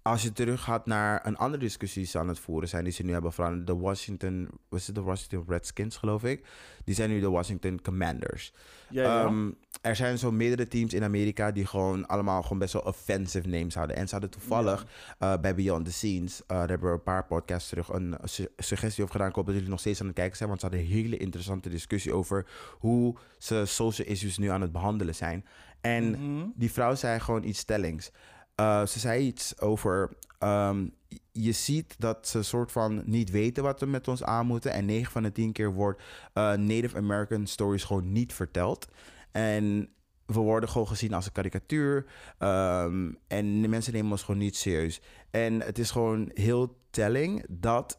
[0.06, 2.92] Als je terug gaat naar een andere discussie die ze aan het voeren zijn, die
[2.92, 3.66] ze nu hebben veranderd.
[3.66, 6.46] De Washington, was het de Washington Redskins, geloof ik?
[6.84, 8.52] Die zijn nu de Washington Commanders.
[8.90, 9.24] Ja, ja.
[9.24, 9.50] Ehm,
[9.80, 13.74] er zijn zo meerdere teams in Amerika die gewoon allemaal gewoon best wel offensive names
[13.74, 13.96] hadden.
[13.96, 14.86] En ze hadden toevallig
[15.18, 18.48] eh, bij Beyond the Scenes, eh, daar hebben we een paar podcasts terug een su-
[18.56, 19.28] suggestie over gedaan.
[19.30, 21.16] Ik hoop dat jullie nog steeds aan het kijken zijn, want ze hadden een hele
[21.16, 22.46] interessante discussie over
[22.78, 25.44] hoe ze social issues nu aan het behandelen zijn.
[25.80, 26.46] En Mhm.
[26.54, 28.10] die vrouw zei gewoon iets stellings.
[28.54, 30.10] Eh, ze zei iets over.
[30.38, 30.86] ehm,
[31.32, 34.72] je ziet dat ze soort van niet weten wat er met ons aan moeten.
[34.72, 36.02] En 9 van de 10 keer wordt
[36.32, 38.88] eh, Native American stories gewoon niet verteld.
[39.32, 39.88] En
[40.26, 42.06] we worden gewoon gezien als een karikatuur.
[42.38, 45.00] ehm, en de mensen nemen ons gewoon niet serieus.
[45.30, 47.98] En het is gewoon heel telling dat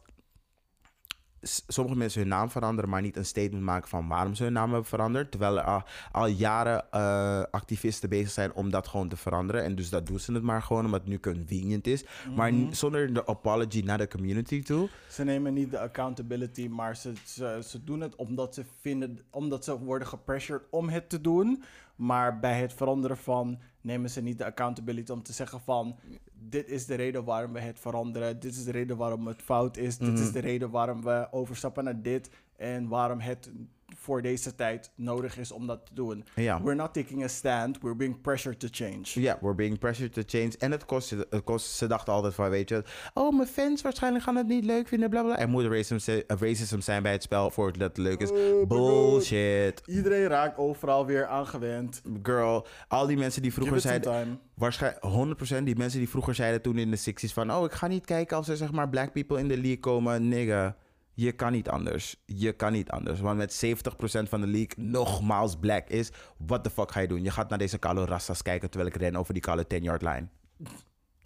[1.42, 4.70] sommige mensen hun naam veranderen, maar niet een statement maken van waarom ze hun naam
[4.70, 5.30] hebben veranderd.
[5.30, 5.82] Terwijl er al,
[6.12, 9.62] al jaren eh, activisten bezig zijn om dat gewoon te veranderen.
[9.64, 12.04] En dus dat doen ze het maar gewoon, omdat het nu convenient is.
[12.36, 12.72] Maar Mhm.
[12.72, 14.88] zonder de apology naar de community toe.
[15.10, 19.64] Ze nemen niet de accountability, maar ze, ze, ze doen het omdat ze vinden, omdat
[19.64, 21.62] ze worden gepressured om het te doen.
[21.96, 25.96] Maar bij het veranderen van nemen ze niet de accountability om te zeggen van
[26.38, 29.76] dit is de reden waarom we het veranderen, dit is de reden waarom het fout
[29.76, 33.50] is, dit is de reden waarom we overstappen naar dit en waarom het
[33.94, 36.24] voor deze tijd nodig is om dat te doen.
[36.34, 36.62] Ja.
[36.62, 39.02] We're not taking a stand, we're being pressured to change.
[39.20, 40.52] Ja, we're being pressured to change.
[40.58, 42.82] En het kost, het kost, ze dachten altijd van, weet je,
[43.14, 45.38] oh, mijn fans waarschijnlijk gaan het niet leuk vinden, bla bla.
[45.38, 48.30] Er moet racism, eh, racism zijn bij het spel voordat het leuk is.
[48.30, 48.68] Oh God.
[48.68, 49.82] Bullshit.
[49.86, 52.02] Iedereen raakt overal weer aangewend.
[52.22, 56.78] Girl, al die mensen die vroeger zeiden, waarschijnlijk 100% die mensen die vroeger zeiden toen
[56.78, 59.38] in de 60s van, oh, ik ga niet kijken als er zeg maar black people
[59.38, 60.28] in de league komen.
[60.28, 60.76] Nigga,
[61.16, 62.16] je kan niet anders.
[62.24, 63.20] Je kan niet anders.
[63.20, 67.22] Want met 70% van de league nogmaals black is, what the fuck ga je doen?
[67.22, 70.28] Je gaat naar deze kale rastas kijken terwijl ik ren over die kale 10-yard line.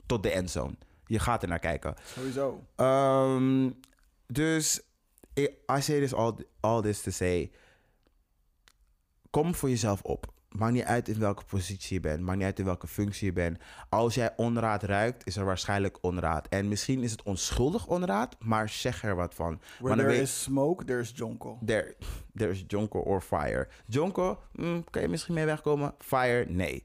[0.07, 0.74] Tot de endzone.
[1.07, 1.95] Je gaat er naar kijken.
[2.05, 2.64] Sowieso.
[2.76, 3.80] Um,
[4.26, 4.80] dus,
[5.38, 7.51] I, I say this all, all this to say.
[9.30, 10.32] Kom voor jezelf op.
[10.57, 12.20] Maakt niet uit in welke positie je bent.
[12.22, 13.59] Maakt niet uit in welke functie je bent.
[13.88, 16.48] Als jij onraad ruikt, is er waarschijnlijk onraad.
[16.48, 19.61] En misschien is het onschuldig onraad, maar zeg er wat van.
[19.80, 21.59] Where there weet- is smoke, there is jonko.
[21.64, 21.96] There,
[22.34, 23.68] there is Jonko or Fire.
[23.86, 25.94] Jonko, mm, kan je misschien mee wegkomen?
[25.98, 26.84] Fire, nee.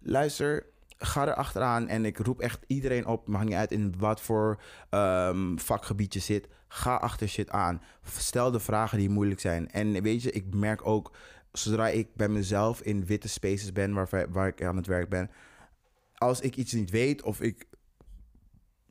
[0.00, 0.66] Luister,
[0.98, 3.28] ga er achteraan en ik roep echt iedereen op.
[3.28, 6.48] Maakt niet uit in wat voor ehm, vakgebied je zit.
[6.68, 7.82] Ga achter shit aan.
[8.04, 9.70] Stel de vragen die moeilijk zijn.
[9.70, 11.12] En weet je, ik merk ook,
[11.52, 15.30] zodra ik bij mezelf in witte spaces ben waar, waar ik aan het werk ben.
[16.14, 17.64] Als ik iets niet weet of ik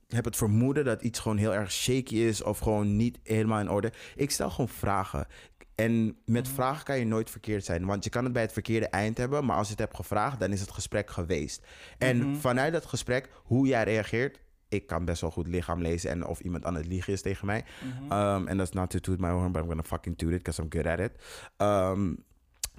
[0.07, 3.69] heb het vermoeden dat iets gewoon heel erg shaky is of gewoon niet helemaal in
[3.69, 3.91] orde.
[4.15, 5.27] Ik stel gewoon vragen.
[5.75, 7.85] En met vragen kan je nooit verkeerd zijn.
[7.85, 9.45] Want je kan het bij het verkeerde eind hebben.
[9.45, 11.65] Maar als je het hebt gevraagd, dan is het gesprek geweest.
[11.97, 14.39] En vanuit dat gesprek, hoe jij reageert.
[14.69, 16.09] Ik kan best wel goed lichaam lezen.
[16.09, 17.65] En of iemand aan het liegen is tegen mij.
[18.11, 20.37] Um, En dat is not to toot my horn, but I'm gonna fucking toot it.
[20.37, 21.11] Because I'm good at it.
[21.57, 22.23] Um,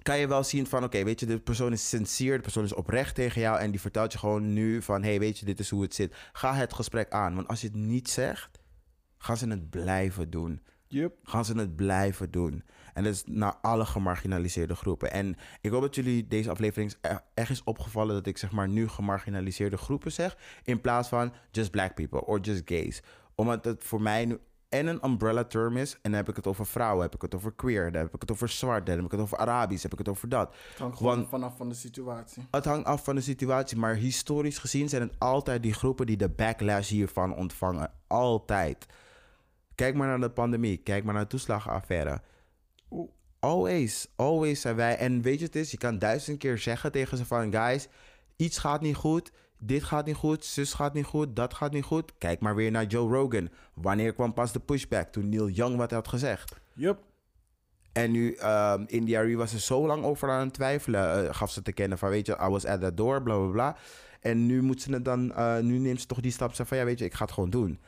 [0.02, 2.74] kan je wel zien van, oké, weet je, de persoon is sincere, de persoon is
[2.74, 5.70] oprecht tegen jou en die vertelt je gewoon nu van, hey, weet je, dit is
[5.70, 6.14] hoe het zit.
[6.32, 8.60] Ga het gesprek aan, want als je het niet zegt,
[9.18, 10.62] gaan ze het blijven doen.
[10.86, 11.14] Yup.
[11.22, 12.64] Gaan ze het blijven doen.
[12.94, 15.12] En dat is naar alle gemarginaliseerde groepen.
[15.12, 18.68] En ik hoop dat jullie deze aflevering e- echt is opgevallen dat ik zeg maar
[18.68, 23.02] nu gemarginaliseerde groepen zeg, in plaats van just black people or just gays.
[23.34, 24.38] Omdat het voor mij nu
[24.70, 25.92] en een umbrella term is.
[25.92, 28.20] En dan heb ik het over vrouwen, heb ik het over queer, dan heb ik
[28.20, 30.54] het over zwart, dan heb ik het over Arabisch, heb ik het over dat.
[30.68, 32.46] Het hangt gewoon Want- vanaf van de situatie.
[32.50, 36.16] Het hangt af van de situatie, maar historisch gezien zijn het altijd die groepen die
[36.16, 37.92] de backlash hiervan ontvangen.
[38.06, 38.86] Altijd.
[39.74, 42.20] Kijk maar naar de pandemie, kijk maar naar de toeslagenaffaire.
[42.90, 43.10] Oeh.
[43.38, 44.96] Always, always zijn wij.
[44.96, 47.52] En weet je het is, je kan duizend keer zeggen tegen ze van...
[47.52, 47.88] Guys,
[48.36, 51.84] iets gaat niet goed, dit gaat niet goed, zus gaat niet goed, dat gaat niet
[51.84, 52.12] goed.
[52.18, 53.48] Kijk maar weer naar Joe Rogan.
[53.74, 55.12] Wanneer kwam pas de pushback?
[55.12, 56.60] Toen Neil Young wat had gezegd.
[56.74, 56.98] Yup.
[57.92, 61.26] En nu, um, India was er zo lang over aan het twijfelen.
[61.26, 63.50] eh, gaf ze te kennen van, weet je, I was at that door, bla bla
[63.50, 63.76] bla.
[64.20, 66.54] En nu moet ze het dan, eh, nu neemt ze toch die stap.
[66.54, 67.80] Ze van, ja, weet je, ik ga het gewoon doen.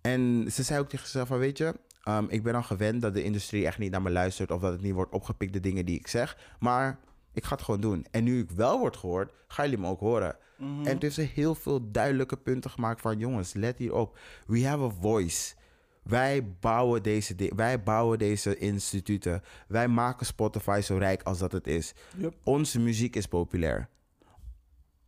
[0.00, 1.74] En ze zei ook tegen zichzelf van, weet je,
[2.08, 4.50] um, ik ben al gewend dat de industrie echt niet naar me luistert.
[4.50, 6.36] Of dat het niet wordt opgepikt, de dingen die ik zeg.
[6.58, 6.98] Maar
[7.32, 8.06] ik ga het gewoon doen.
[8.10, 10.36] En nu ik wel word gehoord, gaan jullie me ook horen.
[10.60, 10.86] Mhm.
[10.86, 14.18] En toen heeft ze heel veel duidelijke punten gemaakt van, jongens, let hierop.
[14.46, 15.54] We have a voice.
[16.02, 19.42] Wij bouwen, deze wij bouwen deze instituten.
[19.68, 21.94] Wij maken Spotify zo rijk als dat het is.
[22.44, 23.88] Onze muziek is populair.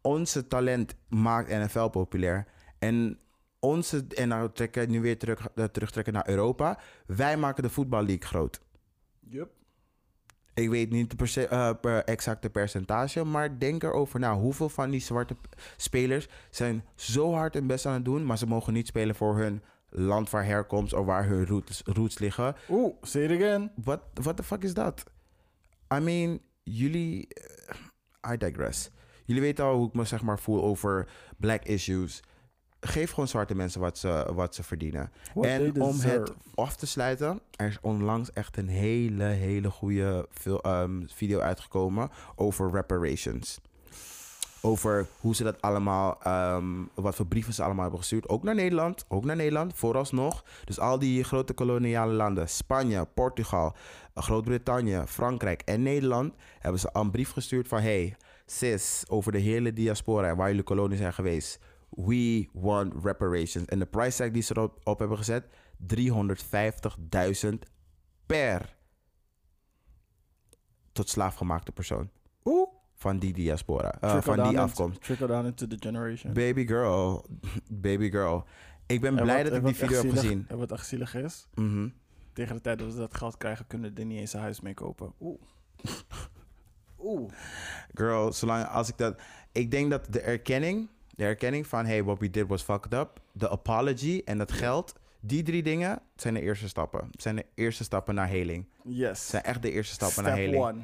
[0.01, 2.47] Onze talent maakt NFL populair.
[2.79, 3.19] En
[3.59, 6.79] onze, en nou trekken nu weer terug, eh, terugtrekken naar Europa.
[7.07, 8.61] Wij maken de voetballeague groot.
[9.21, 9.51] Yup.
[10.55, 14.35] Ik weet niet eh, per exacte percentage, maar denk erover na.
[14.35, 15.37] Hoeveel van die zwarte
[15.77, 19.39] spelers zijn zo hard hun best aan het doen, maar ze mogen niet spelen voor
[19.39, 22.57] hun land waar herkomst of waar hun roots, roots liggen.
[22.69, 23.71] Oeh, say it again.
[23.85, 25.05] What, what the fuck is dat?
[25.95, 27.29] I mean, jullie...
[27.29, 28.91] eh, I digress.
[29.25, 32.23] Jullie weten al hoe ik me zeg maar voel over black issues.
[32.85, 35.13] Geef gewoon zwarte mensen wat ze, wat ze verdienen.
[35.35, 40.27] What en om het af te sluiten, er is onlangs echt een hele, hele goede
[40.31, 43.61] fil- ehm, video uitgekomen over reparations.
[44.65, 46.65] Over hoe ze dat allemaal, ehm,
[46.95, 48.29] wat voor brieven ze allemaal hebben gestuurd.
[48.29, 50.45] Ook naar Nederland, ook naar Nederland, vooralsnog.
[50.65, 53.75] Dus al die grote koloniale landen, Spanje, Portugal,
[54.15, 58.17] Groot-Brittannië, Frankrijk en Nederland, hebben ze een brief gestuurd van: hey,
[58.47, 61.59] sis, over de hele diaspora en waar jullie kolonie zijn geweest.
[61.97, 63.65] We want reparations.
[63.67, 65.45] En de price tag die ze erop op hebben gezet,
[65.77, 67.49] 350.000
[68.27, 68.77] per
[70.93, 72.11] tot slaafgemaakte persoon
[72.45, 72.69] Oeh.
[72.95, 75.01] van die diaspora, eh, van die into- afkomst.
[75.03, 76.33] Trickle down into the generation.
[76.33, 77.25] Baby girl,
[77.71, 78.45] baby girl.
[78.87, 80.45] Ik ben En blij wat- dat ik die video heb gezien.
[80.49, 81.89] En wat echt zielig is, Mhm.
[82.33, 84.61] tegen de tijd dat we dat geld krijgen, kunnen we er niet eens een huis
[84.61, 85.13] mee kopen.
[85.21, 85.41] Oeh.
[87.05, 87.33] Oeh.
[87.95, 89.21] Girl, zolang als ik dat.
[89.53, 93.21] Ik denk dat de erkenning, de erkenning van hey, what we did was fucked up,
[93.33, 97.09] de apology en het geld, die drie dingen zijn de eerste stappen.
[97.19, 98.67] zijn de eerste stappen naar heling.
[98.85, 99.29] Yes.
[99.29, 100.63] zijn echt de eerste stappen Step naar heling.
[100.65, 100.81] one.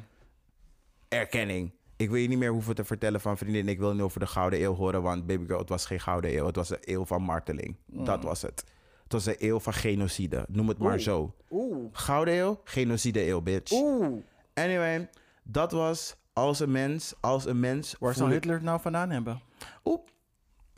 [1.07, 1.71] Erkenning.
[1.95, 4.27] Ik wil je niet meer hoeven te vertellen van vriendin, ik wil niet over de
[4.27, 7.05] gouden eeuw horen, want baby girl, het was geen gouden eeuw, het was een eeuw
[7.05, 7.75] van marteling.
[7.85, 8.63] Dat was het.
[9.03, 10.45] Het was een eeuw van genocide.
[10.49, 11.01] Noem het maar Oeh.
[11.01, 11.33] zo.
[11.51, 11.89] Oeh.
[11.91, 13.71] Gouden eeuw, genocide eeuw, bitch.
[13.71, 14.17] Oeh.
[14.53, 15.09] Anyway,
[15.43, 17.95] dat was als een mens, als een mens.
[17.99, 19.41] Waar zou Hitler het nou vandaan hebben?
[19.85, 19.99] Oeh,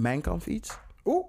[0.02, 0.78] mijn kampfiets.
[1.06, 1.26] Oeh.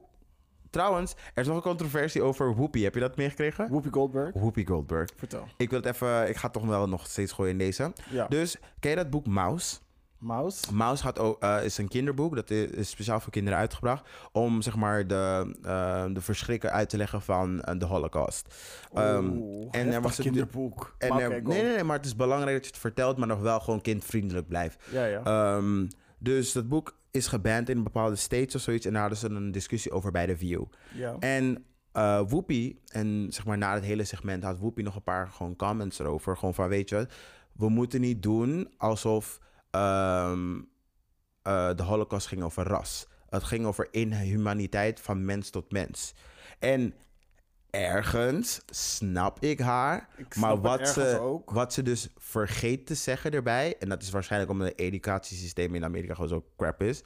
[0.71, 2.85] Trouwens, er is nog een controversie over Whoopi.
[2.85, 3.69] Heb je dat meegekregen?
[3.69, 4.35] Whoopi Goldberg.
[4.35, 5.09] Whoopi Goldberg.
[5.17, 5.45] Vertel.
[5.57, 7.93] Ik wil het even, ik ga het toch wel nog steeds gooien in deze.
[8.11, 8.27] Ja.
[8.29, 9.77] Dus, ken je dat boek Mouse?
[10.19, 10.75] Mouse.
[10.75, 14.09] Mouse had ook, eh, is een kinderboek, dat is, speciaal voor kinderen uitgebracht.
[14.33, 18.55] Om zeg maar de, eh, de verschrikken uit te leggen van eh, de Holocaust.
[18.95, 20.95] Ehm, Oeh, en er was een kinderboek.
[20.99, 23.41] En er- nee, nee, nee, maar het is belangrijk dat je het vertelt, maar nog
[23.41, 24.79] wel gewoon kindvriendelijk blijft.
[24.91, 25.23] Ja, ja.
[25.23, 25.87] Ehm,
[26.19, 28.87] dus dat boek is geband in bepaalde states of zoiets.
[28.87, 30.65] En daar hadden ze een discussie over bij The View.
[30.95, 31.17] ja.
[31.19, 35.29] En eh Whoopi, en zeg maar na het hele segment had Whoopi nog een paar
[35.29, 36.37] gewoon comments erover.
[36.37, 37.07] Gewoon van, weet je,
[37.53, 39.41] we moeten niet doen alsof
[39.71, 40.61] ehm,
[41.43, 43.07] eh, de holocaust ging over ras.
[43.29, 46.15] Het ging over inhumaniteit van mens tot mens.
[46.59, 46.95] En
[47.73, 50.09] ergens snap ik haar.
[50.17, 51.51] Ik maar wat ze, ook.
[51.51, 53.77] wat ze dus vergeet te zeggen erbij...
[53.79, 57.03] en dat is waarschijnlijk omdat het educatiesysteem in Amerika gewoon zo crap is...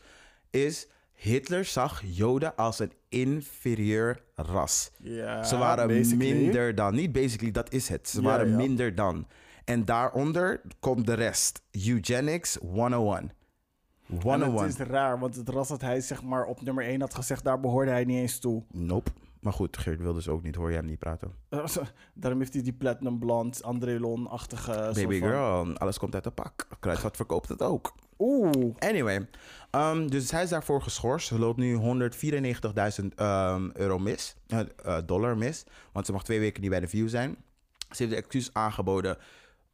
[0.51, 4.91] is Hitler zag Joden als een inferieur ras.
[4.99, 6.33] Ja, Ze waren basically.
[6.33, 6.95] minder dan.
[6.95, 8.09] Niet basically, dat is het.
[8.09, 8.57] Ze Ja, waren ja.
[8.57, 9.27] minder dan.
[9.65, 11.63] En daaronder komt de rest.
[11.87, 13.19] Eugenics 101.
[13.19, 14.69] En het 101.
[14.69, 17.61] is raar, want het ras dat hij zeg maar op nummer 1 had gezegd, daar
[17.61, 18.63] behoorde hij niet eens toe.
[18.73, 19.11] Nope.
[19.47, 20.55] Maar goed, Geert wil dus ook niet.
[20.55, 21.33] Hoor je hem niet praten.
[21.49, 21.67] Eh,
[22.15, 26.25] Daarom heeft hij die platinum blond, André Lon-achtige soort Baby van- girl, alles komt uit
[26.25, 26.67] de pak.
[26.81, 27.95] Kruidvat verkoopt het ook.
[28.19, 28.75] Oeh.
[28.79, 29.29] Anyway,
[29.71, 31.27] um, dus hij is daarvoor geschorst.
[31.27, 35.65] Ze loopt nu 194.000 um, euro mis, eh, eh, dollar mis.
[35.93, 37.37] Want ze mag twee weken niet bij de view zijn.
[37.79, 39.19] Ze heeft de excuus aangeboden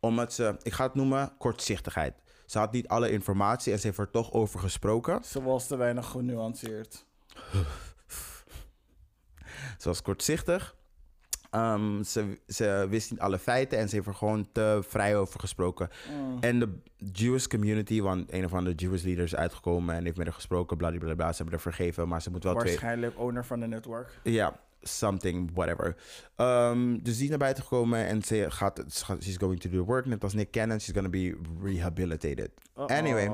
[0.01, 2.15] omdat ze, ik ga het noemen, kortzichtigheid.
[2.47, 5.25] Ze had niet alle informatie en ze heeft er toch over gesproken.
[5.25, 7.05] Ze was te weinig genuanceerd.
[9.79, 10.75] Ze was kortzichtig.
[11.55, 15.41] Um, ze, ze wist niet alle feiten en ze heeft er gewoon te vrij over
[15.41, 15.89] gesproken.
[16.41, 20.27] En de Jewish community, want een of andere Jewish leader is uitgekomen en heeft met
[20.27, 21.31] haar gesproken, bladibladibla.
[21.31, 22.65] Ze hebben er vergeven, maar ze moet wel twee...
[22.65, 24.21] Waarschijnlijk owner van de network.
[24.23, 25.97] Ja, something, whatever.
[26.37, 28.85] Um, dus die is naar buiten gekomen en ze gaat,
[29.21, 30.07] she's going to do the work.
[30.07, 32.51] Net als Nick Cannon, she's gonna be rehabilitated.
[32.75, 33.33] Anyway,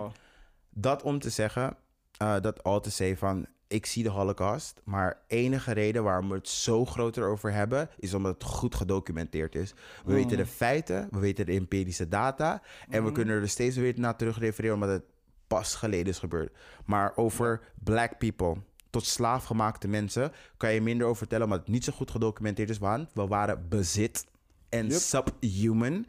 [0.71, 1.77] dat om te zeggen,
[2.23, 6.35] uh, dat al te zeggen van, ik zie de Holocaust, maar enige reden waarom we
[6.35, 9.75] het zo groter over hebben, is omdat het goed gedocumenteerd is.
[10.05, 13.95] We weten de feiten, we weten de empirische data en we kunnen er steeds weer
[13.97, 15.05] naar terug refereren omdat het
[15.47, 16.57] pas geleden is gebeurd.
[16.85, 18.57] Maar over black people
[18.91, 22.79] tot slaafgemaakte mensen kan je minder over vertellen omdat het niet zo goed gedocumenteerd is,
[22.79, 24.27] want we waren bezit
[24.69, 24.99] en Yep.
[25.01, 26.07] subhuman.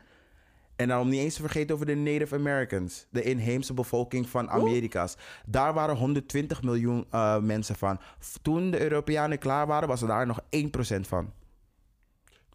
[0.80, 3.08] En daarom niet eens te vergeten over de Native Americans.
[3.10, 5.18] De inheemse bevolking van Amerika's.
[5.46, 8.00] Daar waren 120 miljoen eh, mensen van.
[8.42, 11.34] Toen de Europeanen klaar waren, was er daar nog 1% van.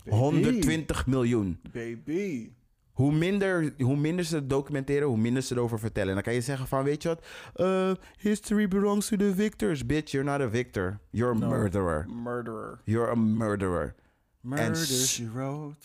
[0.09, 1.61] 120 miljoen.
[1.73, 2.51] Baby.
[2.93, 6.09] Hoe minder, hoe minder ze documenteren, hoe minder ze erover vertellen.
[6.09, 7.25] En dan kan je zeggen van, weet je wat?
[7.55, 9.87] Eh, history belongs to the victors.
[9.87, 10.99] Bitch, you're not a victor.
[11.11, 11.49] You're a No.
[11.49, 12.07] murderer.
[12.09, 12.81] Murderer.
[12.85, 13.95] You're a murderer.
[14.47, 15.77] Murder, she wrote.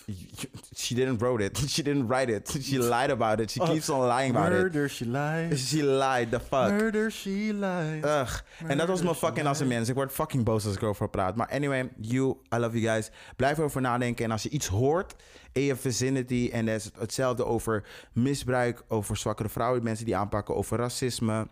[0.76, 1.58] She didn't wrote it.
[1.70, 2.58] She didn't write it.
[2.62, 3.52] She lied about it.
[3.52, 4.60] She keeps on lying about it.
[4.60, 5.58] Murder, she lied.
[5.70, 6.72] She lied, the fuck.
[6.72, 8.04] Murder, she lied.
[8.04, 8.42] Ugh.
[8.68, 9.90] En dat was mijn fucking als een mens.
[9.90, 11.36] Ik word fucking boos als ik erover praat.
[11.36, 13.12] Maar anyway, you, I love you guys.
[13.36, 14.26] Blijf erover nadenken.
[14.26, 15.16] En als je iets hoort
[15.52, 16.50] in je vicinity...
[16.54, 18.84] en dat is hetzelfde over misbruik...
[18.88, 20.56] over zwakkere vrouwen, mensen die aanpakken...
[20.56, 21.48] over racisme...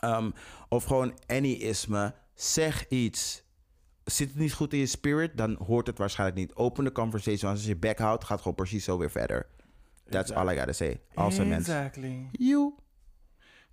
[0.00, 0.30] ehm,
[0.68, 2.14] of gewoon anyisme...
[2.34, 3.42] zeg iets.
[4.04, 5.36] Zit het niet goed in je spirit...
[5.36, 6.54] dan hoort het waarschijnlijk niet.
[6.54, 7.50] Open de conversation.
[7.50, 8.22] Als je je bek houdt...
[8.22, 9.46] gaat het gewoon precies zo weer verder.
[10.08, 11.00] That's all I gotta say.
[11.14, 11.68] Als een mens.
[11.68, 12.28] Exactly.
[12.32, 12.74] You.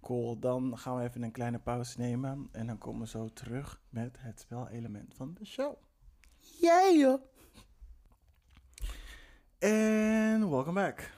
[0.01, 2.49] Cool, dan gaan we even een kleine pauze nemen.
[2.51, 5.75] En dan komen we zo terug met het spelelement van de show.
[6.59, 7.19] Yeah.
[9.59, 11.11] En welcome back.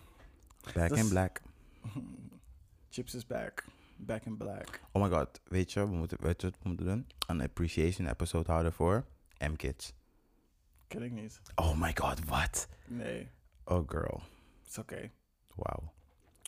[0.74, 1.42] Back in black.
[2.90, 3.66] Chips is back.
[4.04, 4.80] Back in black.
[4.92, 7.08] Oh my god, weet je, we moeten, weet je wat we moeten doen?
[7.28, 9.06] Een appreciation episode houden voor
[9.38, 9.94] M-Kids.
[10.88, 11.42] Ken ik niet.
[11.56, 12.68] Oh my god, wat?
[12.88, 13.30] Nee,
[13.66, 14.22] Oh girl,
[14.68, 15.12] is oké.
[15.56, 15.92] wauw.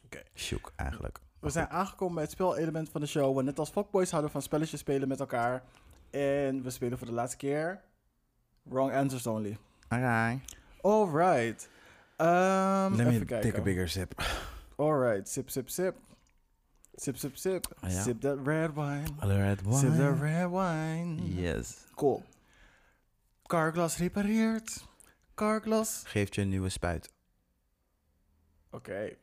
[0.05, 0.21] Oké.
[0.35, 1.19] Shook eigenlijk.
[1.39, 3.35] We zijn aangekomen bij het spelelement van de show.
[3.37, 5.63] We net als fuckboys houden van spelletjes spelen met elkaar.
[6.09, 7.81] En we spelen voor de laatste keer.
[8.63, 9.57] Wrong answers only.
[9.89, 10.39] Oké.
[10.81, 11.69] Alright.
[12.17, 13.41] Um, Let me kijken.
[13.41, 14.21] take a bigger sip.
[14.75, 15.95] Alright, sip, sip, sip.
[16.95, 17.65] Sip, sip, sip.
[17.79, 18.01] Ah, ja.
[18.01, 19.17] Sip that red wine.
[19.21, 21.21] Red Sip that red wine.
[21.23, 21.87] Yes.
[21.95, 22.23] Cool.
[23.47, 24.85] Carglass repareert.
[25.35, 26.03] Carglass.
[26.05, 27.11] Geeft je een nieuwe spuit.
[28.69, 29.17] Oké.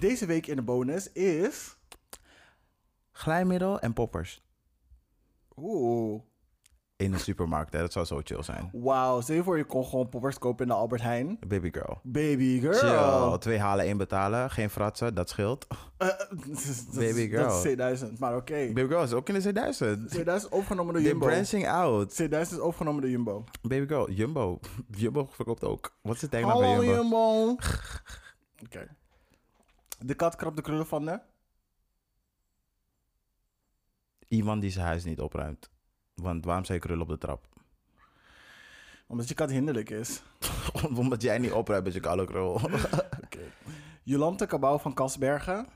[0.00, 1.76] Deze week in de bonus is...
[3.12, 4.42] Glijmiddel en poppers.
[5.56, 6.22] Oeh.
[6.96, 7.78] In de supermarkt, hè.
[7.78, 8.70] dat zou zo chill zijn.
[8.72, 11.38] Wauw, stel je voor je kon gewoon poppers kopen in de Albert Heijn.
[11.46, 12.00] Baby girl.
[12.02, 13.28] Baby girl.
[13.30, 13.38] Chill.
[13.38, 14.50] Twee halen, één betalen.
[14.50, 15.66] Geen fratsen, dat scheelt.
[15.96, 16.08] Eh,
[16.94, 17.42] Baby is- girl.
[17.46, 18.54] Dat is 2000, maar oké.
[18.72, 20.08] Baby girl is ook in de 2000.
[20.10, 21.26] 2000 is overgenomen door They're Jumbo.
[21.34, 22.14] branching out.
[22.14, 23.44] 2000 is overgenomen door Jumbo.
[23.62, 24.60] Baby girl, Jumbo.
[24.90, 25.96] Jumbo verkoopt ook.
[26.02, 26.92] Wat is tagline van Hallo Jumbo?
[27.02, 27.50] Jumbo.
[28.66, 28.88] Oké.
[29.98, 31.20] De kat krabt de krullen van de...
[34.28, 35.70] Iemand die zijn huis niet opruimt.
[36.14, 37.46] Want waarom zou je krullen op de trap?
[39.06, 40.22] Omdat je kat hinderlijk is.
[40.96, 42.60] Omdat jij niet opruimt met je koude krul.
[44.02, 45.66] Jolante Cabau van Kasbergen.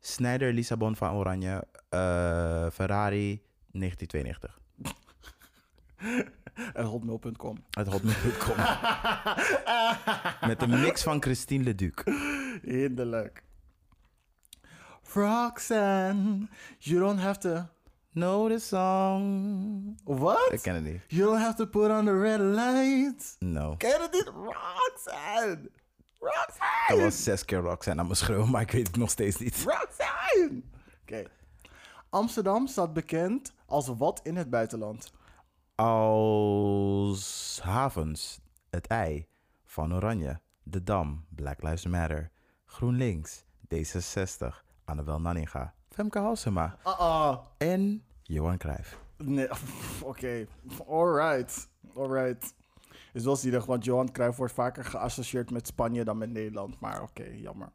[0.00, 1.64] Snijder Lissabon van Oranje.
[1.88, 3.42] eh, Ferrari
[3.72, 4.58] 1992.
[6.74, 7.64] En hotmail.com.
[7.70, 8.56] Uit hotmail.com.
[10.48, 12.02] Met een mix van Christine Leduc.
[12.62, 13.42] Hinderlijk.
[15.12, 16.48] Roxanne,
[16.78, 17.66] you don't have to...
[18.12, 19.98] Know the song.
[20.04, 20.52] What?
[20.52, 21.00] Ik ken het niet.
[21.08, 23.36] You don't have to put on the red light.
[23.38, 23.74] No.
[23.76, 24.26] Ken het niet?
[24.26, 25.70] Roxanne.
[26.18, 26.86] Roxanne.
[26.88, 29.56] Dat was zes keer Roxanne aan mijn schreeuwen, maar ik weet het nog steeds niet.
[29.56, 30.62] Roxanne.
[31.02, 31.24] Oké.
[32.10, 35.12] Amsterdam staat bekend als wat in het buitenland?
[35.74, 38.40] Als havens,
[38.70, 39.26] het ei,
[39.64, 42.30] Van Oranje, De Dam, Black Lives Matter,
[42.66, 43.44] GroenLinks,
[43.74, 44.46] D66,
[44.84, 46.76] Annabel Nanninga, Femke Halsema
[47.58, 48.98] en Johan Cruijff.
[49.16, 49.48] Nee,
[50.02, 50.46] oké.
[50.88, 51.68] Alright.
[51.96, 52.54] Alright.
[53.12, 56.80] Is wel zielig, want Johan Cruijff wordt vaker geassocieerd met Spanje dan met Nederland.
[56.80, 57.68] Maar oké, jammer.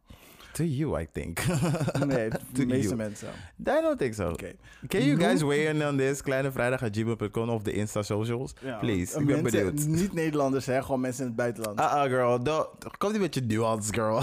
[0.54, 1.40] To you, I think.
[2.06, 2.96] Nee, de meeste you.
[2.96, 3.28] mensen.
[3.60, 4.30] I don't think so.
[4.32, 4.54] Oké.
[4.88, 6.22] Can you guys weigh in on this?
[6.22, 8.54] Kleinevrijdag.gmail.com of de Insta socials?
[8.62, 9.86] Ja, Please, eh, ik ben benieuwd.
[9.86, 10.82] Niet Nederlanders, hè?
[10.82, 11.80] Gewoon mensen in het buitenland.
[11.80, 12.44] Ah, ah, girl.
[12.44, 14.22] do- Kom niet met je nuance, girl.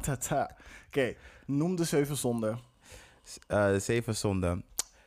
[0.00, 0.56] Ta, ta.
[0.86, 1.14] Oké,
[1.46, 2.58] noem de zeven zonden.
[3.46, 4.64] Eh, zeven zonden.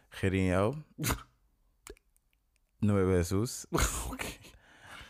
[0.09, 0.75] Gerinho.
[2.79, 3.65] Nueve Jesus.
[4.11, 4.25] Oké.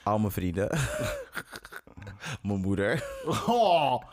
[0.04, 0.70] Al mijn vrienden.
[2.42, 3.04] mijn moeder.
[3.48, 4.04] Oh.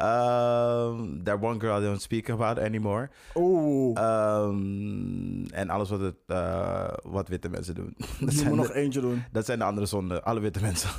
[0.00, 3.10] Um, that one girl I don't speak about anymore.
[3.34, 3.98] Oeh.
[3.98, 7.96] Um, en alles wat, het, eh, wat witte mensen doen.
[8.20, 9.24] dat, zijn nog de, eentje doen.
[9.32, 10.24] dat zijn de andere zonden.
[10.24, 10.90] Alle witte mensen.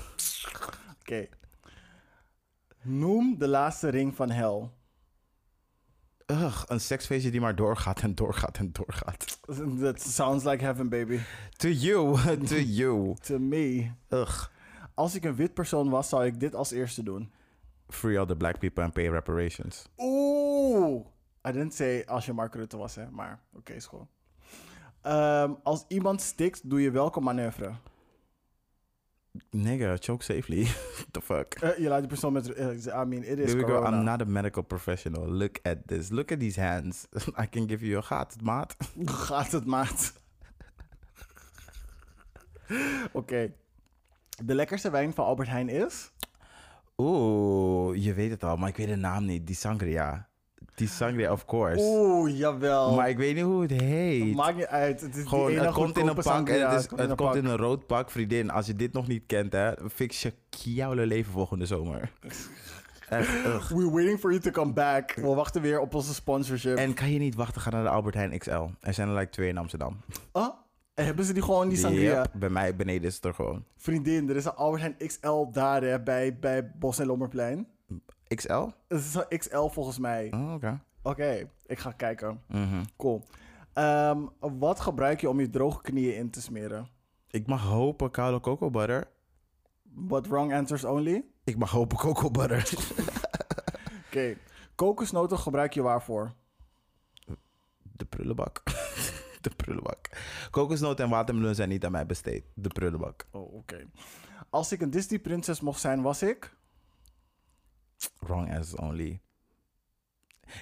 [1.01, 1.27] Oké.
[2.81, 4.71] Noem de laatste ring van hel.
[6.31, 9.39] Ugh, een seksfeestje die maar doorgaat en doorgaat en doorgaat.
[9.81, 11.19] That sounds like heaven, baby.
[11.57, 13.15] To you, to you.
[13.21, 13.91] To me.
[14.09, 14.45] Ugh.
[14.93, 17.31] Als ik een wit persoon was, zou ik dit als eerste doen.
[17.87, 19.89] Free all the black people and pay reparations.
[19.97, 21.05] Oeh.
[21.47, 23.11] I didn't say als je Mark Rutte was, hè.
[23.11, 24.07] Maar oké, is gewoon.
[25.01, 27.71] Ehm, als iemand stikt, doe je welke manoeuvre?
[29.51, 30.63] Nigga, choke safely.
[31.11, 31.53] The fuck?
[31.53, 32.53] Eh, je laat die persoon met...
[32.53, 33.97] eh, I mean, it is Baby girl, corona.
[33.97, 35.27] I'm not a medical professional.
[35.27, 36.09] Look at this.
[36.09, 37.07] Look at these hands.
[37.43, 38.75] I can give you a gaat, maat.
[39.05, 40.13] Gaat het, maat?
[43.11, 43.53] Oké.
[44.43, 46.11] De lekkerste wijn van Albert Heijn is?
[46.97, 49.47] Oeh, je weet het al, maar ik weet de naam niet.
[49.47, 50.28] Die sangria.
[50.79, 51.83] Die sangria, of course.
[51.83, 52.95] Oeh, jawel.
[52.95, 54.35] Maar ik weet niet hoe het heet.
[54.35, 55.01] Maakt niet uit.
[55.01, 57.15] Het is Gewoon, die ene het komt in een pak en het, is, het een
[57.15, 58.49] komt in een rood pak, vriendin.
[58.49, 62.11] Als je dit nog niet kent, hè, fix je jouw leven volgende zomer.
[63.09, 63.71] Echt, ugh.
[63.71, 65.13] We're waiting for you to come back.
[65.13, 66.77] We wachten weer op onze sponsorship.
[66.77, 68.67] En kan je niet wachten, ga naar de Albert Heijn XL.
[68.79, 69.97] Er zijn er like twee in Amsterdam.
[70.31, 70.53] Ah,
[70.93, 72.21] en hebben ze die gewoon, die sangria?
[72.21, 73.63] Yep, bij mij beneden is het er gewoon.
[73.77, 77.67] Vriendin, er is een Albert Heijn XL daar hè, bij, bij Bos en Lommerplein.
[78.35, 78.67] XL?
[78.87, 80.33] Het is een XL volgens mij.
[80.33, 80.81] Oh, oké.
[81.01, 82.41] Oké, ik ga kijken.
[82.47, 82.83] Mhm.
[82.97, 83.23] Cool.
[83.73, 86.89] Ehm, wat gebruik je om je droge knieën in te smeren?
[87.29, 89.07] Ik mag hopen koude cocoa butter.
[89.93, 91.25] What wrong answers only?
[91.43, 92.69] Ik mag hopen cocoa butter.
[94.07, 94.35] Oké.
[94.75, 96.33] Kokosnoten gebruik je waarvoor?
[97.81, 98.61] De prullenbak.
[99.41, 100.09] De prullenbak.
[100.51, 102.43] Kokosnoot en watermeloen zijn niet aan mij besteed.
[102.53, 103.27] De prullenbak.
[103.31, 103.85] Oh, oké.
[104.49, 106.57] Als ik een Disney-prinses mocht zijn, was ik?
[108.19, 109.21] Wrong as only.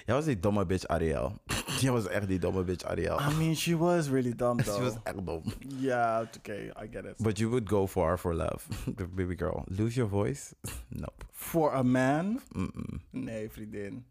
[0.06, 1.32] Jij was die domme bitch Ariel.
[1.80, 3.18] Jij was echt die domme bitch Ariel.
[3.20, 4.82] I mean, she was really dumb, She though.
[4.84, 5.42] was echt dom.
[5.78, 6.52] Ja, oké,
[6.82, 7.14] I get it.
[7.18, 8.66] But you would go far for love.
[9.14, 9.64] Baby girl.
[9.68, 10.54] Lose your voice?
[10.88, 11.24] Nope.
[11.32, 12.40] For a man?
[12.54, 13.00] Mm-mm.
[13.10, 14.04] Nee, vriendin.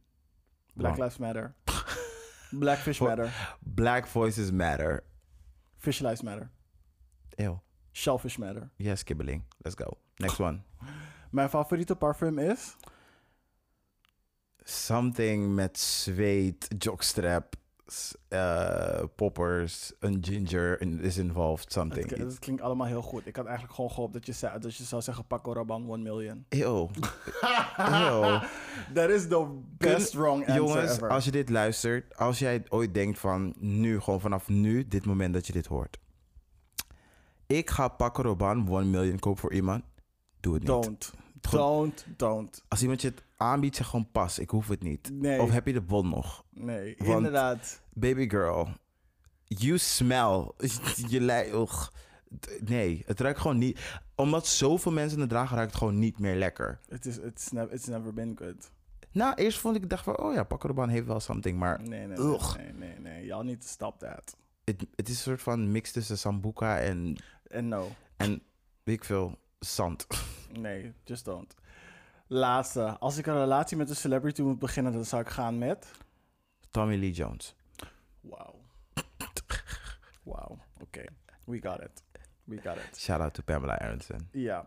[0.73, 0.97] Black.
[0.97, 1.53] Lives Matter.
[2.51, 3.31] Blackfish For- Matter.
[3.61, 5.03] Black voices matter.
[5.77, 6.49] Fish Lives Matter.
[7.37, 7.59] Ew.
[7.91, 8.69] Shellfish Matter.
[8.77, 9.43] Yes, kibbeling.
[9.63, 9.97] Let's go.
[10.19, 10.63] Next one.
[11.31, 12.75] Mijn favoriete parfum is?
[14.69, 17.55] Something met zweet, jockstrap,
[18.29, 21.71] uh, poppers, een ginger in- is involved.
[21.71, 22.09] Something.
[22.17, 23.27] het klinkt allemaal heel goed.
[23.27, 26.01] Ik had eigenlijk gewoon gehoopt dat je, zei, dat je zou zeggen Paco Rabanne 1
[26.01, 26.45] million.
[26.49, 26.87] Ew.
[27.77, 28.41] Ew.
[28.93, 29.45] That is the
[29.77, 31.09] best wrong answer Jongens, ever.
[31.09, 35.33] als je dit luistert, als jij ooit denkt van nu, gewoon vanaf nu, dit moment
[35.33, 35.97] dat je dit hoort.
[37.45, 39.83] Ik ga Paco Rabanne 1 million kopen voor iemand.
[40.39, 40.71] Doe het niet.
[40.71, 41.13] Don't.
[41.51, 42.63] Don't, don't.
[42.67, 44.39] Als iemand je het aanbiedt, zeg gewoon pas.
[44.39, 45.09] Ik hoef het niet.
[45.13, 45.41] Nee.
[45.41, 46.45] Of heb je de bon nog?
[46.51, 47.81] Nee, Want- inderdaad.
[47.93, 48.67] Baby girl,
[49.43, 50.51] you smell.
[51.13, 51.91] je lijkt...
[52.65, 53.99] Nee, het ruikt gewoon niet...
[54.15, 56.79] Omdat zoveel mensen het dragen, ruikt het gewoon niet meer lekker.
[56.89, 58.71] Het is it's never, it's never been good.
[59.11, 62.17] Nou, eerst vond ik, dacht van, oh ja, Rabanne heeft wel something, maar Nee, nee,
[62.17, 62.55] Ugh.
[62.55, 63.25] nee, nee, nee.
[63.25, 64.37] Y'all need to stop that.
[64.63, 67.15] het, het is een soort van mix tussen Sambuca en,
[67.47, 67.89] En no.
[68.17, 68.41] en
[68.83, 70.07] weet ik veel, zand.
[70.59, 71.55] Nee, just don't.
[72.27, 72.97] Laatste.
[72.99, 75.91] Als ik een relatie met een celebrity moet beginnen, dan zou ik gaan met...
[76.71, 77.55] Tommy Lee Jones.
[78.21, 78.55] Wauw.
[80.23, 80.57] Wauw.
[80.81, 81.03] Oké.
[81.45, 82.03] We got it.
[82.43, 82.97] We got it.
[82.97, 84.27] Shout out to Pamela Aronson.
[84.31, 84.65] Ja.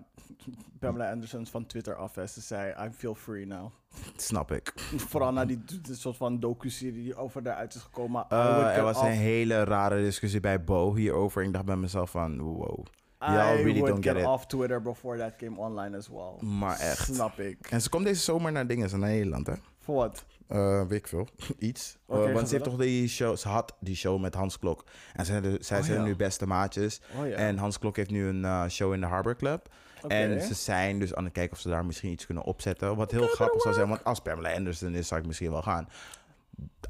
[0.79, 2.15] Pamela Anderson van Twitter af.
[2.15, 2.27] hè.
[2.27, 3.73] Ze zei, I feel free now.
[4.17, 4.73] Snap ik.
[4.97, 8.27] Vooral na die, die soort van docu-serie die over daaruit is gekomen.
[8.33, 11.43] Uh, would er was een hele rare discussie bij Bo hierover.
[11.43, 12.87] Ik dacht bij mezelf van, wow.
[13.23, 16.49] I really would don't get off Twitter before that came online as well.
[16.49, 17.15] Maar echt.
[17.15, 17.67] Snap ik.
[17.71, 19.55] En ze komt deze zomer naar dingen, naar Nederland, hè?
[19.79, 20.25] Voor wat?
[20.47, 21.29] Eh, weet ik veel.
[21.59, 21.99] Iets.
[22.09, 24.85] Eh, want ze heeft toch die show, ze had die show met Hans Klok.
[25.15, 26.05] En zij, zij Oh, zijn ja.
[26.05, 27.01] nu beste maatjes.
[27.19, 27.35] Oh ja.
[27.37, 29.69] En Hans Klok heeft nu een eh, show in de Harbor Club.
[30.09, 32.97] En ze zijn dus aan het kijken of ze daar misschien iets kunnen opzetten.
[32.97, 35.89] Wat heel grappig zou zijn, want als Pamela Anderson is, zou ik misschien wel gaan.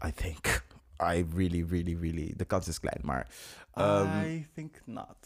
[0.06, 0.64] I think.
[1.02, 2.32] I really, really, really.
[2.36, 3.28] De kans is klein, maar.
[3.74, 5.16] ehm, I think not.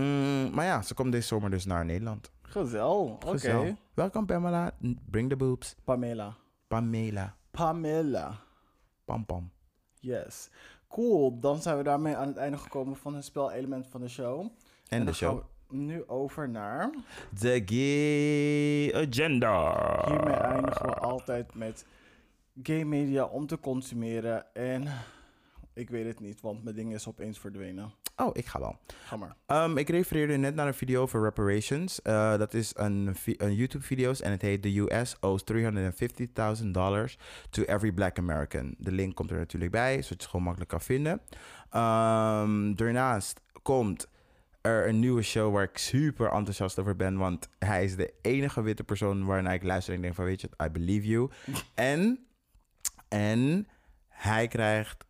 [0.00, 2.30] Mm, maar ja, ze komt deze zomer dus naar Nederland.
[2.42, 3.18] Gezel.
[3.26, 3.76] Oké.
[3.94, 4.70] Welkom Pamela.
[5.10, 5.76] Bring the boobs.
[5.84, 6.36] Pamela.
[6.68, 7.36] Pamela.
[7.50, 8.40] Pamela.
[9.04, 9.50] Pam pam.
[10.00, 10.50] Yes.
[10.88, 11.40] Cool.
[11.40, 14.46] Dan zijn we daarmee aan het einde gekomen van het spelelement van de show.
[14.88, 15.42] En de show.
[15.68, 16.90] nu over naar...
[17.40, 19.74] De gay agenda.
[20.06, 21.86] Hiermee eindigen we altijd met
[22.62, 24.54] gay media om te consumeren.
[24.54, 24.88] En
[25.76, 27.92] ik weet het niet, want mijn ding is opeens verdwenen.
[28.16, 28.78] Oh, ik ga wel.
[29.04, 29.36] Ga maar.
[29.46, 32.02] Ehm, ik refereerde net naar een video over reparations.
[32.02, 37.18] Eh, dat is een, een YouTube-video's en het heet The US owes $350,000
[37.50, 38.74] to every black American.
[38.78, 41.20] De link komt er natuurlijk bij, zodat je het gewoon makkelijk kan vinden.
[41.70, 44.08] Ehm, daarnaast komt
[44.60, 48.62] er een nieuwe show waar ik super enthousiast over ben, want hij is de enige
[48.62, 51.30] witte persoon waarnaar ik luister en ik denk van, weet je, I believe you.
[51.74, 52.26] en,
[53.08, 53.68] en
[54.08, 55.04] hij krijgt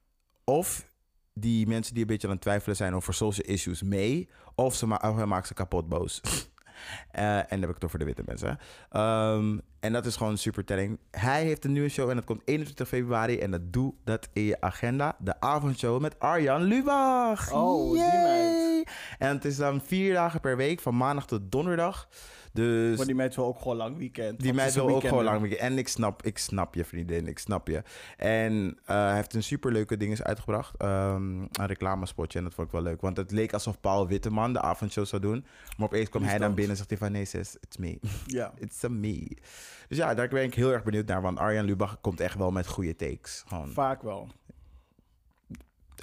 [0.51, 0.91] of
[1.33, 4.87] die mensen die een beetje aan het twijfelen zijn over social issues mee, of, ze
[4.87, 6.21] ma of hij maakt ze kapot boos.
[7.11, 8.59] Eh, en dan heb ik het over de witte mensen.
[8.91, 10.99] Ehm, en dat is gewoon super telling.
[11.11, 13.39] Hij heeft een nieuwe show en dat komt 21 februari.
[13.39, 15.17] En dat doe dat in je agenda.
[15.19, 17.53] De avondshow met Arjan Lubach.
[17.53, 18.23] Oh, die Yay!
[18.23, 18.91] meid.
[19.19, 22.09] En het is dan vier dagen per week, van maandag tot donderdag.
[22.57, 24.41] Dus Maar die meid wil ook gewoon lang weekend.
[24.41, 25.61] die meid wil ook gewoon lang weekend.
[25.61, 27.83] En ik snap, ik snap je vriendin, ik snap je.
[28.17, 30.77] En eh, hij heeft een superleuke ding uitgebracht.
[30.77, 33.01] ehm, een reclamespotje en dat vond ik wel leuk.
[33.01, 35.47] Want het leek alsof Paul Witteman de avondshow zou doen.
[35.77, 37.13] Maar opeens kwam hij dan binnen en zegt hij van...
[37.13, 37.99] Nee sis, it's me.
[38.27, 38.53] Ja.
[38.59, 39.37] It's a me.
[39.89, 41.23] Dus ja, daar ben ik heel erg benieuwd naar.
[41.23, 43.45] Want Arjan Lubach komt echt wel met goede takes.
[43.47, 44.29] Gewoon, Vaak wel.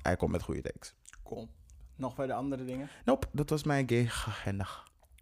[0.02, 0.94] hij komt met goede takes.
[1.24, 1.50] Cool.
[1.96, 2.90] Nog verder andere dingen?
[3.06, 4.68] Nope, dat was mijn gay agenda.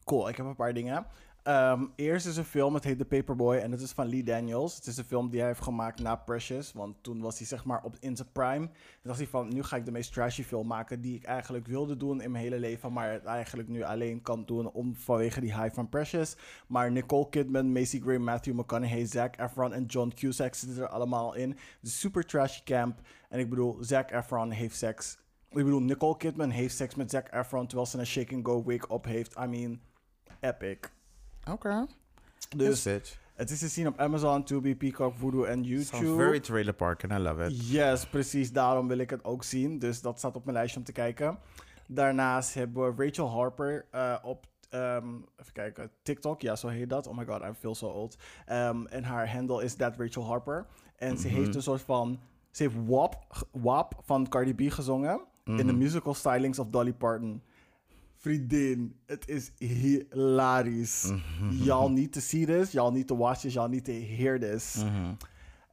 [0.03, 1.05] Cool, ik heb een paar dingen.
[1.43, 4.75] Ehm, eerst is een film, het heet The Paperboy en het is van Lee Daniels.
[4.75, 7.65] Het is een film die hij heeft gemaakt na Precious, want toen was hij zeg
[7.65, 8.65] maar op in zijn prime.
[8.65, 11.67] Toen dacht hij van, nu ga ik de meest trashy film maken die ik eigenlijk
[11.67, 15.41] wilde doen in mijn hele leven, maar het eigenlijk nu alleen kan doen om, vanwege
[15.41, 16.35] die hype van Precious.
[16.67, 21.33] Maar Nicole Kidman, Macy Gray, Matthew McConaughey, Zac Efron en John Cusack zitten er allemaal
[21.33, 21.57] in.
[21.81, 22.99] Super trashy camp
[23.29, 25.17] en ik bedoel, Zac Efron heeft seks.
[25.49, 28.87] Ik bedoel, Nicole Kidman heeft seks met Zac Efron terwijl ze een shake go wig
[28.87, 29.35] op heeft.
[29.37, 29.79] I mean,
[30.41, 30.77] epic.
[31.49, 31.85] Oké.
[32.55, 36.15] Dus Dus het is te zien op Amazon, Tubi, Peacock, Voodoo en Sounds YouTube.
[36.15, 37.69] very trailer park and I love it.
[37.69, 38.51] Yes, precies.
[38.51, 39.79] Daarom wil ik het ook zien.
[39.79, 41.37] Dus dat staat op mijn lijstje om te kijken.
[41.87, 45.07] Daarnaast hebben we Rachel Harper eh, op ehm,
[45.37, 46.41] even kijken, TikTok.
[46.41, 47.07] Ja, zo heet dat.
[47.07, 48.17] Oh my god, I feel so old.
[48.45, 50.65] Ehm, en haar handle is that Rachel Harper.
[50.95, 52.19] En ze heeft een soort van...
[52.51, 55.21] Ze heeft WAP, WAP van Cardi B gezongen.
[55.45, 57.41] In de musical stylings of Dolly Parton.
[58.21, 61.11] Vriendin, het is hilarisch.
[61.49, 62.71] Y'all need to see this.
[62.71, 63.53] Y'all need to watch this.
[63.53, 64.83] Y'all need to hear this.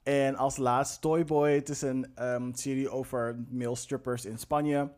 [0.03, 1.55] En als laatst Toy Boy.
[1.55, 4.93] Het is een ehm, serie over male strippers in Spanje.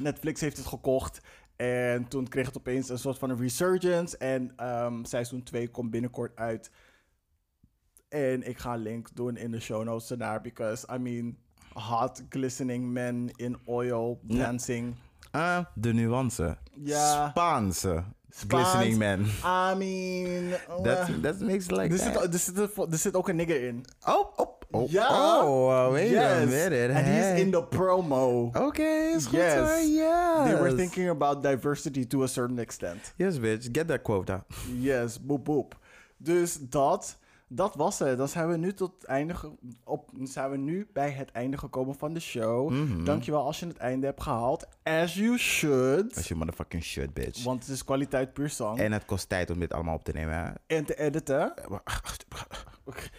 [0.00, 1.20] Netflix heeft het gekocht.
[1.56, 4.16] En toen kreeg het opeens een soort van een resurgence.
[4.16, 6.70] En ehm, seizoen 2 komt binnenkort uit.
[8.08, 10.40] En ik ga een link doen in de show notes ernaar.
[10.40, 11.36] Because, I mean,
[11.72, 14.94] hot glistening men in oil dancing.
[15.30, 16.56] Ah, de nuance.
[16.72, 17.28] Ja.
[17.28, 18.04] Spaanse.
[18.30, 18.72] Spaans.
[18.72, 19.20] Glistening man.
[19.44, 20.54] I mean...
[20.84, 23.84] That, uh, that makes like er, zit, er, zit, er zit ook een nigger in.
[24.06, 24.94] Oh, oh, oh.
[24.94, 26.48] Oh, wait a Yes.
[26.48, 26.92] minute.
[26.92, 27.34] En die hey.
[27.34, 28.50] is in de promo.
[28.52, 29.28] Goed Yes.
[29.30, 30.44] Yes.
[30.44, 33.12] They were thinking about diversity to a certain extent.
[33.16, 33.68] Yes, bitch.
[33.72, 34.44] Get that quota.
[34.78, 35.76] Yes, boep boep.
[36.16, 37.16] Dus dat,
[37.48, 38.18] dat was het.
[38.18, 39.34] Dan zijn we nu tot einde
[39.84, 42.70] op, zijn we nu bij het einde gekomen van de show.
[42.70, 43.04] Mhm.
[43.04, 44.66] Dankjewel als je het einde hebt gehaald.
[44.82, 46.16] As you should.
[46.16, 47.44] Als je motherfucking shit, bitch.
[47.44, 48.78] Want het is kwaliteit puur zang.
[48.78, 50.54] En, En het kost tijd om dit allemaal op te nemen.
[50.66, 50.82] hè.
[50.84, 51.54] te editen.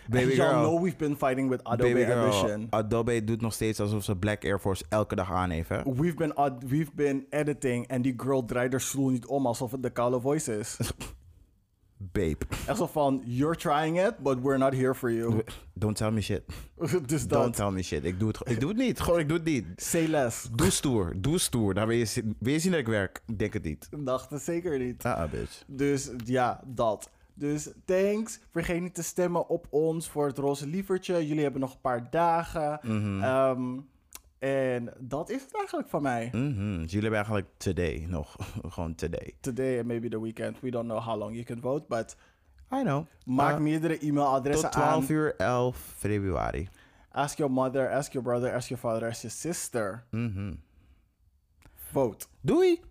[0.10, 0.50] Baby girl.
[0.50, 2.68] know we've been fighting with Adobe Baby Audition.
[2.70, 5.70] Adobe doet nog steeds alsof ze Black Air Force elke dag aan heeft.
[5.70, 5.84] hè.
[5.84, 6.34] We've been,
[6.68, 10.20] we've been editing en die girl draait haar stoel niet om alsof het de koude
[10.20, 10.78] voice is.
[12.02, 12.38] Babe.
[12.68, 15.44] Echt zo van, you're trying it, but we're not here for you.
[15.74, 16.42] Don't tell me shit.
[17.06, 17.54] dus Don't dat.
[17.56, 18.04] tell me shit.
[18.06, 19.00] Ik doe het, ik doe het niet.
[19.00, 19.66] Gewoon, ik doe het niet.
[19.76, 20.50] Say less.
[20.56, 21.14] Doe stoer.
[21.18, 21.74] Doe stoer.
[21.74, 23.22] Dan wil je, zien- wil je zien dat ik werk.
[23.28, 23.88] Ik denk het niet.
[23.98, 25.04] Dacht het zeker niet.
[25.06, 25.64] Ah, ah, bitch.
[25.68, 27.10] Dus ja, dat.
[27.34, 28.40] Dus thanks.
[28.52, 31.28] Vergeet niet te stemmen op ons voor het roze lievertje.
[31.28, 32.80] Jullie hebben nog een paar dagen.
[32.84, 33.22] Mhm.
[33.24, 33.78] Ehm,
[34.40, 36.30] en dat is het eigenlijk van mij.
[36.32, 36.78] Mhm.
[36.82, 38.36] Dus jullie hebben eigenlijk today nog.
[38.74, 39.34] Gewoon today.
[39.40, 40.60] Today and maybe the weekend.
[40.60, 41.86] We don't know how long you can vote.
[41.88, 42.16] But
[42.74, 43.06] I know.
[43.26, 44.88] maak Uh, meerdere e-mailadressen Tot aan.
[45.06, 46.70] 12 uur 11 februari.
[47.12, 50.04] Ask your mother, ask your brother, ask your father, ask your sister.
[50.12, 50.54] Mhm.
[51.92, 52.26] Vote.
[52.42, 52.82] Doei!